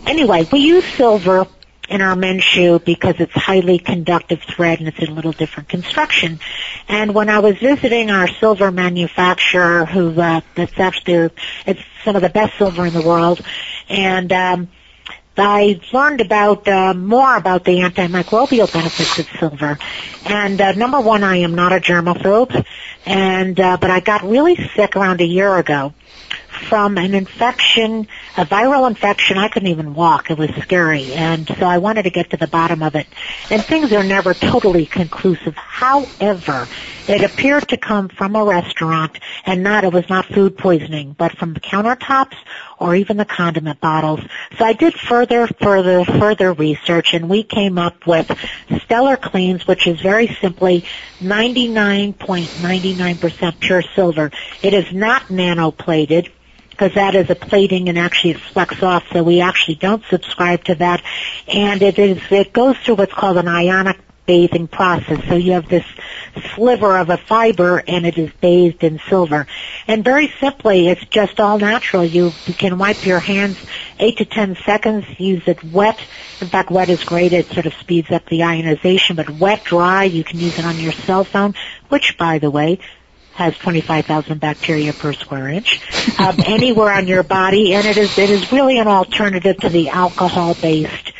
Anyway, 0.05 0.45
we 0.51 0.59
use 0.59 0.83
silver 0.83 1.47
in 1.87 2.01
our 2.01 2.17
men's 2.17 2.43
shoe 2.43 2.79
because 2.79 3.15
it's 3.19 3.31
highly 3.31 3.79
conductive 3.79 4.41
thread 4.41 4.79
and 4.79 4.89
it's 4.89 4.99
a 4.99 5.09
little 5.09 5.31
different 5.31 5.69
construction. 5.69 6.41
And 6.89 7.15
when 7.15 7.29
I 7.29 7.39
was 7.39 7.57
visiting 7.57 8.11
our 8.11 8.27
silver 8.27 8.73
manufacturer, 8.73 9.85
who 9.85 10.19
uh, 10.19 10.41
that's 10.55 10.77
actually 10.77 11.29
it's 11.65 11.81
some 12.03 12.17
of 12.17 12.23
the 12.23 12.29
best 12.29 12.57
silver 12.57 12.85
in 12.85 12.93
the 12.93 13.03
world, 13.03 13.39
and 13.87 14.33
um, 14.33 14.67
I 15.37 15.79
learned 15.91 16.21
about 16.21 16.67
uh, 16.67 16.93
more 16.93 17.35
about 17.35 17.63
the 17.65 17.79
antimicrobial 17.79 18.71
benefits 18.71 19.19
of 19.19 19.27
silver. 19.39 19.77
And 20.25 20.59
uh, 20.61 20.71
number 20.73 20.99
one, 20.99 21.23
I 21.23 21.37
am 21.37 21.55
not 21.55 21.73
a 21.73 21.79
germaphobe, 21.79 22.65
and 23.05 23.59
uh, 23.59 23.77
but 23.77 23.91
I 23.91 23.99
got 23.99 24.23
really 24.23 24.55
sick 24.75 24.95
around 24.95 25.21
a 25.21 25.25
year 25.25 25.55
ago 25.57 25.93
from 26.69 26.97
an 26.97 27.13
infection, 27.13 28.07
a 28.37 28.45
viral 28.45 28.87
infection. 28.87 29.37
I 29.37 29.49
couldn't 29.49 29.67
even 29.67 29.93
walk. 29.93 30.31
It 30.31 30.37
was 30.37 30.49
scary. 30.61 31.13
And 31.13 31.47
so 31.47 31.65
I 31.65 31.77
wanted 31.77 32.03
to 32.03 32.09
get 32.09 32.31
to 32.31 32.37
the 32.37 32.47
bottom 32.47 32.81
of 32.81 32.95
it. 32.95 33.07
And 33.49 33.63
things 33.63 33.91
are 33.91 34.03
never 34.03 34.33
totally 34.33 34.85
conclusive. 34.85 35.55
However, 35.55 36.67
it 37.07 37.23
appeared 37.23 37.69
to 37.69 37.77
come 37.77 38.09
from 38.09 38.35
a 38.35 38.43
restaurant 38.43 39.19
and 39.45 39.63
not, 39.63 39.83
it 39.83 39.93
was 39.93 40.09
not 40.09 40.25
food 40.25 40.57
poisoning, 40.57 41.15
but 41.17 41.37
from 41.37 41.53
the 41.53 41.59
countertops 41.59 42.35
or 42.77 42.95
even 42.95 43.17
the 43.17 43.25
condiment 43.25 43.79
bottles. 43.79 44.19
So 44.57 44.65
I 44.65 44.73
did 44.73 44.93
further, 44.93 45.47
further, 45.47 46.05
further 46.05 46.53
research 46.53 47.13
and 47.13 47.29
we 47.29 47.43
came 47.43 47.77
up 47.77 48.07
with 48.07 48.31
Stellar 48.83 49.17
Cleenz, 49.17 49.67
which 49.67 49.85
is 49.87 49.99
very 50.01 50.35
simply 50.41 50.85
99.99% 51.19 53.59
pure 53.59 53.83
silver. 53.95 54.31
It 54.61 54.73
is 54.73 54.93
not 54.93 55.23
nanoplated 55.23 56.31
because 56.69 56.93
that 56.95 57.15
is 57.15 57.29
a 57.29 57.35
plating 57.35 57.87
and 57.87 57.97
actually 57.97 58.31
it 58.31 58.39
flex 58.39 58.83
off, 58.83 59.05
so 59.13 59.23
we 59.23 59.39
actually 59.39 59.75
don't 59.75 60.03
subscribe 60.09 60.65
to 60.65 60.75
that. 60.75 61.01
And 61.47 61.81
it 61.81 61.97
is 61.97 62.21
it 62.31 62.51
goes 62.51 62.77
through 62.79 62.95
what's 62.95 63.13
called 63.13 63.37
an 63.37 63.47
ionic 63.47 63.97
bathing 64.25 64.67
process. 64.67 65.23
So 65.27 65.35
you 65.35 65.53
have 65.53 65.69
this 65.69 65.85
sliver 66.55 66.97
of 66.97 67.09
a 67.09 67.17
fiber 67.17 67.83
and 67.87 68.05
it 68.05 68.17
is 68.17 68.31
bathed 68.41 68.83
in 68.83 68.99
silver. 69.09 69.47
And 69.87 70.03
very 70.03 70.33
simply, 70.39 70.87
it's 70.89 71.05
just 71.05 71.39
all 71.39 71.59
natural. 71.59 72.03
You, 72.03 72.31
you 72.45 72.53
can 72.53 72.77
wipe 72.77 73.05
your 73.05 73.19
hands 73.19 73.57
eight 73.99 74.17
to 74.17 74.25
ten 74.25 74.55
seconds, 74.65 75.05
use 75.19 75.43
it 75.47 75.63
wet. 75.63 75.99
In 76.41 76.47
fact, 76.47 76.71
wet 76.71 76.89
is 76.89 77.03
great. 77.03 77.33
It 77.33 77.49
sort 77.51 77.65
of 77.65 77.73
speeds 77.75 78.11
up 78.11 78.25
the 78.25 78.43
ionization, 78.43 79.15
but 79.15 79.29
wet, 79.29 79.63
dry, 79.63 80.03
you 80.03 80.23
can 80.23 80.39
use 80.39 80.57
it 80.59 80.65
on 80.65 80.77
your 80.79 80.91
cell 80.91 81.23
phone, 81.23 81.53
which 81.89 82.17
by 82.17 82.39
the 82.39 82.51
way, 82.51 82.79
has 83.35 83.57
25,000 83.57 84.39
bacteria 84.39 84.93
per 84.93 85.11
square 85.11 85.49
inch, 85.49 85.81
um, 86.19 86.37
anywhere 86.45 86.93
on 86.93 87.05
your 87.05 87.21
body, 87.21 87.73
and 87.73 87.85
it 87.85 87.97
is 87.97 88.17
it 88.17 88.29
is 88.29 88.51
really 88.51 88.79
an 88.79 88.87
alternative 88.87 89.57
to 89.57 89.69
the 89.69 89.89
alcohol-based 89.89 91.11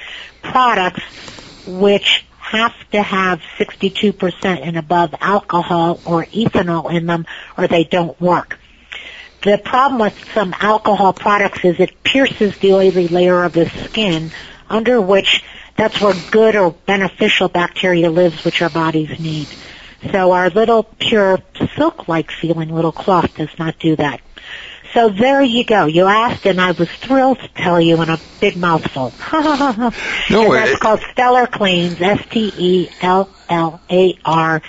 products, 0.41 1.03
which 1.68 2.24
have 2.56 2.74
to 2.91 3.01
have 3.01 3.41
62% 3.58 4.43
and 4.43 4.78
above 4.78 5.14
alcohol 5.20 5.99
or 6.06 6.26
ethanol 6.26 6.91
in 6.91 7.06
them, 7.06 7.26
or 7.58 7.68
they 7.68 7.84
don't 7.84 8.20
work. 8.20 8.58
The 9.43 9.58
problem 9.58 10.01
with 10.01 10.16
some 10.34 10.56
alcohol 10.60 11.14
products 11.14 11.64
is 11.64 11.80
it 11.80 12.03
pierces 12.03 12.58
the 12.58 12.74
oily 12.74 13.08
layer 13.08 13.43
of 13.43 13.53
the 13.53 13.70
skin, 13.70 14.32
under 14.70 14.99
which 14.99 15.43
that's 15.76 15.99
where 16.01 16.16
good 16.32 16.56
or 16.56 16.72
beneficial 16.72 17.49
bacteria 17.49 18.10
lives, 18.10 18.43
which 18.43 18.62
our 18.62 18.70
bodies 18.70 19.20
need. 19.20 19.47
So 20.12 20.32
our 20.32 20.49
little 20.49 20.84
pure 20.84 21.39
silk-like 21.76 22.32
feeling 22.32 22.70
little 22.70 22.91
cloth 22.91 23.36
does 23.36 23.49
not 23.60 23.78
do 23.80 23.95
that. 23.97 24.22
So 24.96 25.10
there 25.10 25.41
you 25.41 25.66
go. 25.66 25.88
You 25.88 26.06
asked, 26.06 26.46
and 26.46 26.60
I 26.60 26.72
was 26.72 26.89
thrilled 26.89 27.39
to 27.39 27.50
tell 27.50 27.82
you 27.82 28.02
in 28.02 28.10
a 28.10 28.18
big 28.39 28.56
mouthful. 28.56 29.12
no, 29.34 29.41
and 29.41 30.54
that's 30.54 30.72
it, 30.72 30.80
called 30.80 31.02
Stellar 31.12 31.48
Cleenz. 31.48 32.00
S 32.00 32.26
T 32.30 32.54
E 32.58 32.89
L 33.02 33.30
L 33.50 33.82
A 33.91 34.18
R 34.24 34.62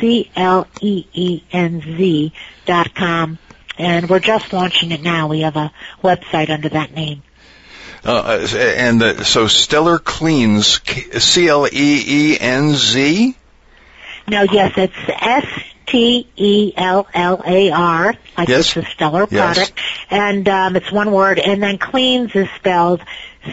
C 0.00 0.30
L 0.34 0.66
E 0.80 1.04
E 1.12 1.42
N 1.52 1.82
Z 1.82 2.32
dot 2.64 2.94
com, 2.94 3.38
and 3.76 4.08
we're 4.08 4.18
just 4.18 4.50
launching 4.54 4.92
it 4.92 5.02
now. 5.02 5.28
We 5.28 5.40
have 5.40 5.56
a 5.56 5.70
website 6.02 6.48
under 6.48 6.70
that 6.70 6.94
name. 6.94 7.22
Uh, 8.02 8.48
and 8.56 8.98
the, 9.02 9.24
so 9.24 9.46
Stellar 9.46 9.98
Cleenz, 9.98 11.20
C 11.20 11.48
L 11.48 11.66
E 11.66 11.70
E 11.72 12.40
N 12.40 12.72
Z. 12.72 13.36
No, 14.26 14.42
yes, 14.42 14.72
it's 14.78 14.94
S 15.06 15.46
T 15.86 16.28
E 16.36 16.72
L 16.76 17.06
L 17.14 17.42
A 17.46 17.70
R, 17.70 18.14
like 18.36 18.48
yes. 18.48 18.76
it's 18.76 18.88
a 18.88 18.90
stellar 18.90 19.26
product, 19.26 19.72
yes. 19.76 20.06
and 20.10 20.48
um, 20.48 20.76
it's 20.76 20.90
one 20.90 21.12
word. 21.12 21.38
And 21.38 21.62
then 21.62 21.78
cleans 21.78 22.34
is 22.34 22.48
spelled 22.56 23.02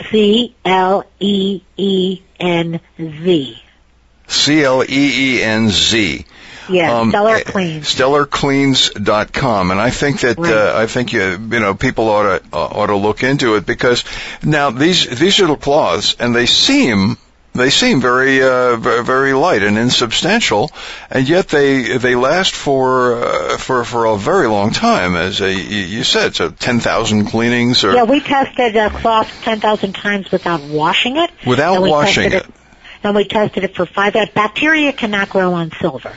C 0.10 0.56
L 0.66 1.06
E 1.20 1.62
E 1.78 2.22
N 2.40 2.80
Z. 3.00 3.62
C 4.28 4.64
L 4.64 4.84
E 4.84 4.88
E 4.90 5.44
N 5.44 5.70
Z. 5.70 6.26
Yeah, 6.70 7.00
um, 7.00 7.10
Stellar 7.10 7.36
eh, 7.36 7.44
Cleenz. 7.44 7.82
StellarCleenz.com, 7.82 9.72
and 9.72 9.80
I 9.80 9.90
think 9.90 10.22
that 10.22 10.38
right. 10.38 10.54
uh, 10.54 10.74
I 10.76 10.88
think 10.88 11.14
you, 11.14 11.22
you 11.32 11.60
know 11.60 11.76
people 11.76 12.10
ought 12.10 12.24
to 12.24 12.44
uh, 12.54 12.58
ought 12.58 12.88
to 12.88 12.96
look 12.96 13.24
into 13.24 13.56
it 13.56 13.66
because 13.66 14.04
now 14.44 14.72
these 14.72 15.08
these 15.20 15.40
little 15.40 15.58
cloths 15.58 16.16
and 16.20 16.34
they 16.34 16.46
seem 16.46 17.18
they 17.54 17.70
seem 17.70 18.02
very 18.02 18.42
uh, 18.42 18.76
very 18.78 19.34
light 19.34 19.64
and 19.64 19.78
insubstantial, 19.78 20.72
and 21.10 21.28
yet 21.28 21.48
they 21.48 21.98
they 21.98 22.16
last 22.16 22.54
for 22.56 23.24
uh, 23.24 23.58
for 23.58 23.84
for 23.84 24.06
a 24.06 24.18
very 24.18 24.48
long 24.48 24.72
time. 24.72 25.16
As 25.16 25.42
a, 25.42 25.54
you 25.54 26.04
said, 26.04 26.36
so 26.36 26.50
ten 26.50 26.80
thousand 26.80 27.26
cleanings. 27.26 27.84
Or 27.84 27.94
yeah, 27.94 28.04
we 28.04 28.20
tested 28.20 28.76
a 28.76 28.90
cloth 28.90 29.32
ten 29.44 29.60
thousand 29.60 29.94
times 29.94 30.32
without 30.32 30.62
washing 30.62 31.18
it. 31.18 31.32
Without 31.46 31.82
washing 31.82 32.26
it. 32.26 32.34
it. 32.34 32.46
And 33.04 33.16
we 33.16 33.26
tested 33.26 33.64
it 33.64 33.76
for 33.76 33.86
five. 33.86 34.14
Bacteria 34.34 34.94
cannot 34.94 35.30
grow 35.30 35.54
on 35.54 35.72
silver 35.80 36.16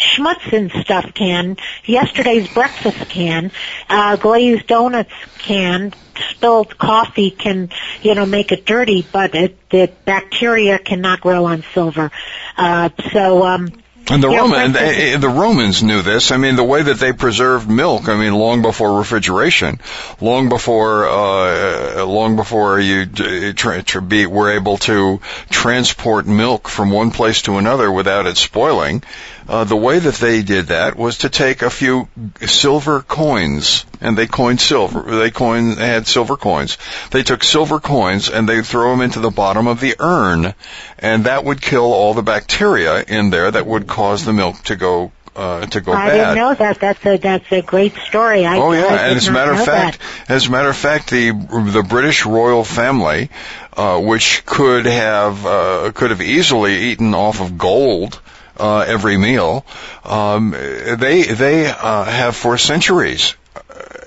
schmutz 0.00 0.52
and 0.52 0.70
stuff 0.82 1.12
can. 1.14 1.56
Yesterday's 1.84 2.48
breakfast 2.48 3.08
can. 3.10 3.50
Uh, 3.88 4.16
glazed 4.16 4.66
donuts 4.66 5.12
can. 5.38 5.92
Spilled 6.30 6.76
coffee 6.76 7.30
can, 7.30 7.70
you 8.02 8.14
know, 8.14 8.26
make 8.26 8.52
it 8.52 8.66
dirty, 8.66 9.06
but 9.10 9.34
it, 9.34 9.70
the 9.70 9.90
bacteria 10.04 10.78
cannot 10.78 11.20
grow 11.20 11.46
on 11.46 11.64
silver. 11.72 12.10
Uh, 12.56 12.90
so, 13.12 13.44
um, 13.44 13.68
and 14.10 14.22
the 14.22 14.28
Roman, 14.28 14.76
eh, 14.76 15.12
eh, 15.12 15.16
the 15.18 15.28
Romans 15.28 15.84
knew 15.84 16.02
this. 16.02 16.32
I 16.32 16.36
mean, 16.36 16.56
the 16.56 16.64
way 16.64 16.82
that 16.82 16.98
they 16.98 17.12
preserved 17.12 17.70
milk. 17.70 18.08
I 18.08 18.16
mean, 18.18 18.34
long 18.34 18.60
before 18.60 18.98
refrigeration, 18.98 19.80
long 20.20 20.48
before, 20.48 21.08
uh, 21.08 22.04
long 22.04 22.34
before 22.34 22.80
you 22.80 23.06
tra- 23.06 23.82
tra- 23.82 24.02
be, 24.02 24.26
were 24.26 24.50
able 24.50 24.78
to 24.78 25.20
transport 25.48 26.26
milk 26.26 26.68
from 26.68 26.90
one 26.90 27.12
place 27.12 27.42
to 27.42 27.58
another 27.58 27.90
without 27.90 28.26
it 28.26 28.36
spoiling. 28.36 29.04
Uh, 29.48 29.64
the 29.64 29.76
way 29.76 29.98
that 29.98 30.14
they 30.14 30.42
did 30.42 30.66
that 30.66 30.96
was 30.96 31.18
to 31.18 31.28
take 31.28 31.62
a 31.62 31.70
few 31.70 32.08
silver 32.46 33.00
coins, 33.02 33.84
and 34.00 34.16
they 34.16 34.26
coined 34.26 34.60
silver. 34.60 35.02
They 35.02 35.30
coined 35.30 35.72
they 35.72 35.88
had 35.88 36.06
silver 36.06 36.36
coins. 36.36 36.78
They 37.10 37.22
took 37.22 37.42
silver 37.42 37.80
coins 37.80 38.28
and 38.28 38.48
they 38.48 38.62
throw 38.62 38.90
them 38.90 39.00
into 39.00 39.20
the 39.20 39.30
bottom 39.30 39.66
of 39.66 39.80
the 39.80 39.96
urn, 39.98 40.54
and 40.98 41.24
that 41.24 41.44
would 41.44 41.60
kill 41.60 41.92
all 41.92 42.14
the 42.14 42.22
bacteria 42.22 43.02
in 43.02 43.30
there 43.30 43.50
that 43.50 43.66
would 43.66 43.86
cause 43.86 44.24
the 44.24 44.32
milk 44.32 44.62
to 44.64 44.76
go 44.76 45.10
uh, 45.34 45.66
to 45.66 45.80
go 45.80 45.92
I 45.92 46.08
bad. 46.08 46.16
didn't 46.16 46.34
know 46.36 46.54
that. 46.54 46.80
That's 46.80 47.06
a 47.06 47.16
that's 47.16 47.52
a 47.52 47.62
great 47.62 47.94
story. 47.94 48.44
I, 48.44 48.58
oh 48.58 48.72
yeah, 48.72 48.84
I 48.84 49.08
and 49.08 49.16
as 49.16 49.28
a 49.28 49.32
matter 49.32 49.52
of 49.52 49.64
fact, 49.64 50.00
that. 50.26 50.30
as 50.30 50.46
a 50.46 50.50
matter 50.50 50.68
of 50.68 50.76
fact, 50.76 51.10
the 51.10 51.30
the 51.30 51.84
British 51.88 52.26
royal 52.26 52.64
family, 52.64 53.30
uh, 53.76 54.00
which 54.00 54.44
could 54.44 54.86
have 54.86 55.46
uh, 55.46 55.92
could 55.94 56.10
have 56.10 56.20
easily 56.20 56.90
eaten 56.90 57.14
off 57.14 57.40
of 57.40 57.56
gold 57.58 58.20
uh, 58.60 58.84
every 58.86 59.16
meal. 59.16 59.64
Um, 60.04 60.50
they 60.50 61.22
they 61.22 61.66
uh, 61.66 62.04
have 62.04 62.36
for 62.36 62.58
centuries. 62.58 63.34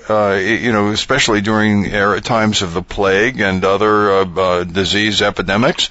Uh, 0.09 0.33
you 0.33 0.73
know, 0.73 0.89
especially 0.89 1.39
during 1.39 1.85
era, 1.85 2.19
times 2.19 2.61
of 2.61 2.73
the 2.73 2.81
plague 2.81 3.39
and 3.39 3.63
other 3.63 4.11
uh, 4.11 4.25
uh, 4.25 4.63
disease 4.65 5.21
epidemics, 5.21 5.89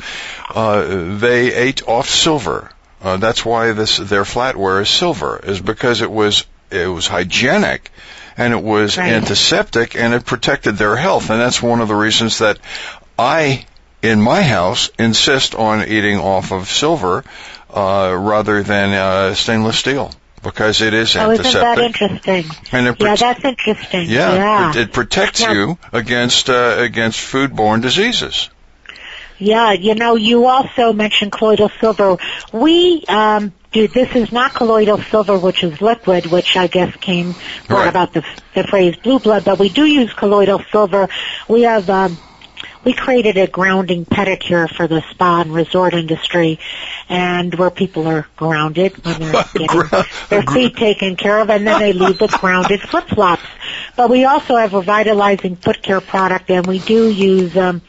uh, 0.50 1.16
they 1.16 1.54
ate 1.54 1.88
off 1.88 2.08
silver. 2.08 2.70
that's 3.00 3.44
why 3.44 3.72
this 3.72 3.96
their 3.96 4.24
flatware 4.24 4.82
is 4.82 4.90
silver, 4.90 5.40
is 5.42 5.60
because 5.60 6.02
it 6.02 6.10
was 6.10 6.44
it 6.70 6.86
was 6.86 7.06
hygienic 7.06 7.90
and 8.36 8.52
it 8.52 8.62
was 8.62 8.96
right. 8.96 9.12
antiseptic 9.12 9.96
and 9.96 10.14
it 10.14 10.24
protected 10.24 10.76
their 10.76 10.96
health, 10.96 11.30
and 11.30 11.40
that's 11.40 11.62
one 11.62 11.80
of 11.80 11.88
the 11.88 11.94
reasons 11.94 12.38
that 12.38 12.58
I 13.18 13.64
in 14.02 14.20
my 14.20 14.42
house 14.42 14.90
insist 14.98 15.54
on 15.54 15.86
eating 15.86 16.18
off 16.18 16.52
of 16.52 16.68
silver 16.68 17.24
uh, 17.72 18.14
rather 18.18 18.62
than 18.62 18.92
uh, 18.92 19.34
stainless 19.34 19.78
steel 19.78 20.10
because 20.42 20.80
it 20.82 20.92
is 20.94 21.14
Oh, 21.16 21.30
isn't 21.30 21.46
antiseptic. 21.46 21.62
that 21.62 21.78
interesting? 21.78 22.44
And 22.72 22.86
it 22.88 22.96
yeah, 23.00 23.14
that's 23.16 23.44
interesting. 23.44 24.08
yeah, 24.08 24.34
yeah. 24.34 24.70
It, 24.70 24.76
it 24.76 24.92
protects 24.92 25.40
Now- 25.42 25.52
you 25.52 25.78
against 25.92 26.50
uh, 26.50 26.76
against 26.78 27.20
foodborne 27.20 27.82
diseases. 27.82 28.50
Yeah, 29.38 29.72
you 29.72 29.96
know, 29.96 30.14
you 30.14 30.46
also 30.46 30.92
mentioned 30.92 31.32
colloidal 31.32 31.68
silver. 31.80 32.16
We 32.52 33.02
um, 33.08 33.52
do. 33.72 33.88
This 33.88 34.14
is 34.14 34.30
not 34.30 34.54
colloidal 34.54 34.98
silver, 34.98 35.36
which 35.36 35.64
is 35.64 35.80
liquid, 35.80 36.26
which 36.26 36.56
I 36.56 36.68
guess 36.68 36.94
came 36.96 37.34
Right. 37.68 37.88
about 37.88 38.12
the 38.12 38.24
the 38.54 38.62
phrase 38.62 38.94
blue 38.96 39.18
blood. 39.18 39.44
But 39.44 39.58
we 39.58 39.68
do 39.68 39.84
use 39.84 40.12
colloidal 40.12 40.62
silver. 40.70 41.08
We 41.48 41.62
have. 41.62 41.88
Um, 41.90 42.16
we 42.84 42.92
created 42.92 43.36
a 43.36 43.46
grounding 43.46 44.04
pedicure 44.04 44.68
for 44.68 44.86
the 44.86 45.02
spa 45.10 45.42
and 45.42 45.54
resort 45.54 45.94
industry, 45.94 46.58
and 47.08 47.54
where 47.54 47.70
people 47.70 48.06
are 48.08 48.26
grounded 48.36 48.92
when 49.04 49.18
they're 49.20 49.44
getting 49.54 49.82
their 50.28 50.42
feet 50.42 50.76
taken 50.76 51.16
care 51.16 51.40
of, 51.40 51.50
and 51.50 51.66
then 51.66 51.80
they 51.80 51.92
leave 51.92 52.20
with 52.20 52.32
grounded 52.32 52.80
flip 52.80 53.08
flops. 53.08 53.46
But 53.96 54.10
we 54.10 54.24
also 54.24 54.56
have 54.56 54.74
a 54.74 54.82
vitalizing 54.82 55.56
foot 55.56 55.82
care 55.82 56.00
product, 56.00 56.50
and 56.50 56.66
we 56.66 56.78
do 56.80 57.10
use. 57.10 57.56
Um, 57.56 57.82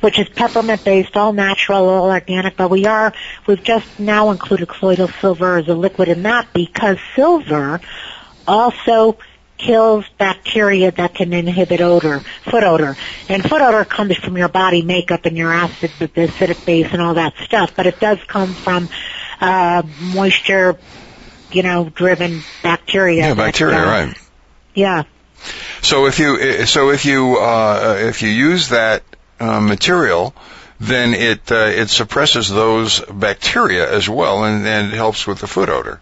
which 0.00 0.18
is 0.18 0.28
peppermint 0.28 0.84
based, 0.84 1.16
all 1.16 1.32
natural, 1.32 1.88
all 1.88 2.10
organic, 2.10 2.56
but 2.56 2.70
we 2.70 2.86
are, 2.86 3.12
we've 3.46 3.62
just 3.62 3.98
now 3.98 4.30
included 4.30 4.68
colloidal 4.68 5.08
silver 5.08 5.56
as 5.56 5.68
a 5.68 5.74
liquid 5.74 6.08
in 6.08 6.22
that 6.22 6.46
because 6.52 6.98
silver 7.14 7.80
also 8.46 9.16
kills 9.58 10.04
bacteria 10.18 10.90
that 10.92 11.14
can 11.14 11.32
inhibit 11.32 11.80
odor, 11.80 12.20
foot 12.44 12.64
odor. 12.64 12.96
And 13.28 13.42
foot 13.42 13.62
odor 13.62 13.84
comes 13.84 14.16
from 14.16 14.36
your 14.36 14.48
body 14.48 14.82
makeup 14.82 15.24
and 15.24 15.36
your 15.36 15.52
acid, 15.52 15.90
the 15.98 16.08
acidic 16.08 16.64
base 16.64 16.88
and 16.92 17.00
all 17.00 17.14
that 17.14 17.34
stuff, 17.44 17.74
but 17.74 17.86
it 17.86 18.00
does 18.00 18.18
come 18.26 18.54
from, 18.54 18.88
uh, 19.40 19.82
moisture, 20.12 20.76
you 21.52 21.62
know, 21.62 21.88
driven 21.88 22.42
bacteria. 22.62 23.28
Yeah, 23.28 23.34
bacteria, 23.34 23.78
uh, 23.78 23.86
right? 23.86 24.18
Yeah. 24.74 25.04
So 25.82 26.06
if 26.06 26.18
you 26.18 26.66
so 26.66 26.90
if 26.90 27.04
you 27.04 27.36
uh, 27.36 27.96
if 27.98 28.22
you 28.22 28.30
use 28.30 28.70
that 28.70 29.02
uh, 29.38 29.60
material, 29.60 30.34
then 30.80 31.14
it 31.14 31.52
uh, 31.52 31.66
it 31.66 31.88
suppresses 31.88 32.48
those 32.48 33.00
bacteria 33.00 33.90
as 33.90 34.08
well, 34.08 34.44
and, 34.44 34.66
and 34.66 34.92
it 34.92 34.96
helps 34.96 35.26
with 35.26 35.40
the 35.40 35.46
foot 35.46 35.68
odor. 35.68 36.00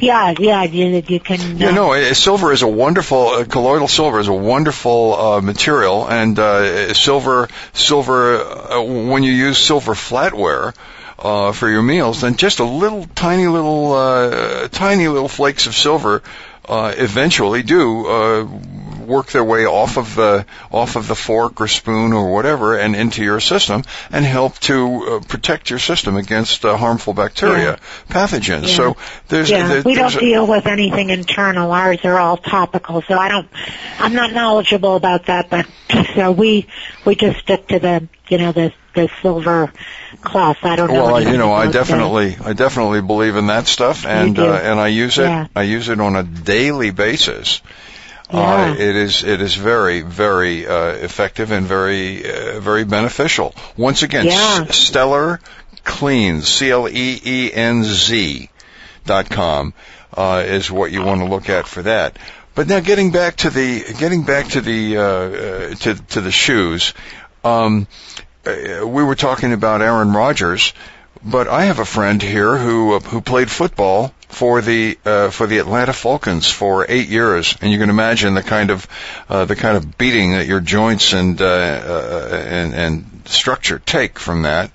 Yeah, 0.00 0.34
yeah, 0.38 0.62
you, 0.62 1.02
you 1.06 1.20
can. 1.20 1.58
You 1.58 1.68
uh, 1.68 1.72
know, 1.72 1.92
uh, 1.92 2.14
silver 2.14 2.52
is 2.52 2.62
a 2.62 2.68
wonderful 2.68 3.28
uh, 3.28 3.44
colloidal 3.44 3.86
silver 3.86 4.18
is 4.18 4.28
a 4.28 4.32
wonderful 4.32 5.14
uh, 5.14 5.40
material, 5.42 6.08
and 6.08 6.38
uh, 6.38 6.94
silver 6.94 7.48
silver 7.74 8.38
uh, 8.38 8.82
when 8.82 9.22
you 9.22 9.32
use 9.32 9.58
silver 9.58 9.92
flatware. 9.92 10.74
Uh, 11.22 11.52
for 11.52 11.68
your 11.68 11.82
meals, 11.82 12.22
then 12.22 12.34
just 12.34 12.60
a 12.60 12.64
little 12.64 13.04
tiny 13.14 13.46
little 13.46 13.92
uh, 13.92 14.68
tiny 14.68 15.06
little 15.06 15.28
flakes 15.28 15.66
of 15.66 15.74
silver 15.74 16.22
uh, 16.68 16.94
eventually 16.96 17.62
do 17.62 18.06
uh, 18.06 18.44
work 19.06 19.26
their 19.32 19.42
way 19.42 19.66
off 19.66 19.96
of 19.98 20.14
the 20.14 20.46
off 20.70 20.94
of 20.96 21.08
the 21.08 21.16
fork 21.16 21.60
or 21.60 21.66
spoon 21.66 22.12
or 22.12 22.32
whatever 22.32 22.78
and 22.78 22.94
into 22.94 23.24
your 23.24 23.40
system 23.40 23.82
and 24.12 24.24
help 24.24 24.56
to 24.60 25.04
uh, 25.04 25.20
protect 25.26 25.68
your 25.70 25.78
system 25.80 26.16
against 26.16 26.64
uh, 26.64 26.76
harmful 26.76 27.12
bacteria, 27.12 27.78
pathogens. 28.08 28.68
Yeah. 28.68 28.74
So 28.76 28.96
there's 29.28 29.50
yeah, 29.50 29.66
there- 29.66 29.82
we 29.82 29.94
there's 29.96 30.12
don't 30.14 30.22
a- 30.22 30.26
deal 30.26 30.46
with 30.46 30.66
anything 30.66 31.10
internal. 31.10 31.72
Ours 31.72 31.98
are 32.04 32.18
all 32.18 32.36
topical, 32.36 33.02
so 33.02 33.14
I 33.14 33.28
don't. 33.28 33.48
I'm 33.98 34.14
not 34.14 34.32
knowledgeable 34.32 34.94
about 34.96 35.26
that, 35.26 35.50
but 35.50 35.66
so 36.14 36.30
we 36.30 36.68
we 37.04 37.16
just 37.16 37.40
stick 37.40 37.66
to 37.68 37.78
the 37.80 38.08
you 38.28 38.38
know 38.38 38.52
the 38.52 38.72
the 38.94 39.08
silver 39.22 39.72
cloth. 40.22 40.58
I 40.62 40.76
don't 40.76 40.92
know. 40.92 41.04
Well, 41.04 41.22
you 41.22 41.38
know, 41.38 41.52
I 41.52 41.70
definitely, 41.70 42.36
I 42.42 42.52
definitely 42.52 43.00
believe 43.02 43.36
in 43.36 43.46
that 43.48 43.66
stuff, 43.66 44.06
and 44.06 44.38
uh, 44.38 44.52
and 44.54 44.78
I 44.80 44.88
use 44.88 45.18
it. 45.18 45.22
Yeah. 45.22 45.46
I 45.54 45.62
use 45.62 45.88
it 45.88 46.00
on 46.00 46.16
a 46.16 46.22
daily 46.22 46.90
basis. 46.90 47.60
Yeah. 48.32 48.38
Uh, 48.70 48.74
it 48.74 48.96
is 48.96 49.24
it 49.24 49.40
is 49.40 49.54
very 49.56 50.02
very 50.02 50.66
uh, 50.66 50.90
effective 50.92 51.50
and 51.50 51.66
very 51.66 52.24
uh, 52.30 52.60
very 52.60 52.84
beneficial. 52.84 53.54
Once 53.76 54.02
again, 54.02 54.26
Yeah. 54.26 54.66
S- 54.68 54.76
Stellar 54.76 55.40
Cleenz 55.84 56.44
C 56.44 56.70
L 56.70 56.88
E 56.88 57.20
E 57.24 57.50
N 57.52 57.82
Z 57.82 58.48
dot 59.04 59.30
com 59.30 59.74
uh, 60.16 60.44
is 60.46 60.70
what 60.70 60.92
you 60.92 61.02
want 61.02 61.20
to 61.22 61.26
look 61.26 61.48
at 61.48 61.66
for 61.66 61.82
that. 61.82 62.18
But 62.54 62.68
now 62.68 62.80
getting 62.80 63.10
back 63.10 63.36
to 63.36 63.50
the 63.50 63.94
getting 63.98 64.22
back 64.24 64.48
to 64.48 64.60
the 64.60 64.96
uh, 64.96 65.02
uh, 65.02 65.74
to 65.74 65.94
to 65.94 66.20
the 66.20 66.30
shoes. 66.30 66.94
Um, 67.42 67.86
uh, 68.50 68.86
we 68.86 69.04
were 69.04 69.14
talking 69.14 69.52
about 69.52 69.82
Aaron 69.82 70.12
Rodgers, 70.12 70.72
but 71.24 71.48
I 71.48 71.64
have 71.64 71.78
a 71.78 71.84
friend 71.84 72.22
here 72.22 72.56
who 72.56 72.94
uh, 72.94 73.00
who 73.00 73.20
played 73.20 73.50
football 73.50 74.14
for 74.28 74.60
the 74.60 74.98
uh, 75.04 75.30
for 75.30 75.46
the 75.46 75.58
Atlanta 75.58 75.92
Falcons 75.92 76.50
for 76.50 76.86
eight 76.88 77.08
years, 77.08 77.56
and 77.60 77.70
you 77.70 77.78
can 77.78 77.90
imagine 77.90 78.34
the 78.34 78.42
kind 78.42 78.70
of 78.70 78.86
uh, 79.28 79.44
the 79.44 79.56
kind 79.56 79.76
of 79.76 79.98
beating 79.98 80.32
that 80.32 80.46
your 80.46 80.60
joints 80.60 81.12
and 81.12 81.40
uh, 81.40 81.44
uh, 81.44 82.28
and 82.32 82.74
and 82.74 83.22
structure 83.26 83.78
take 83.78 84.18
from 84.18 84.42
that. 84.42 84.70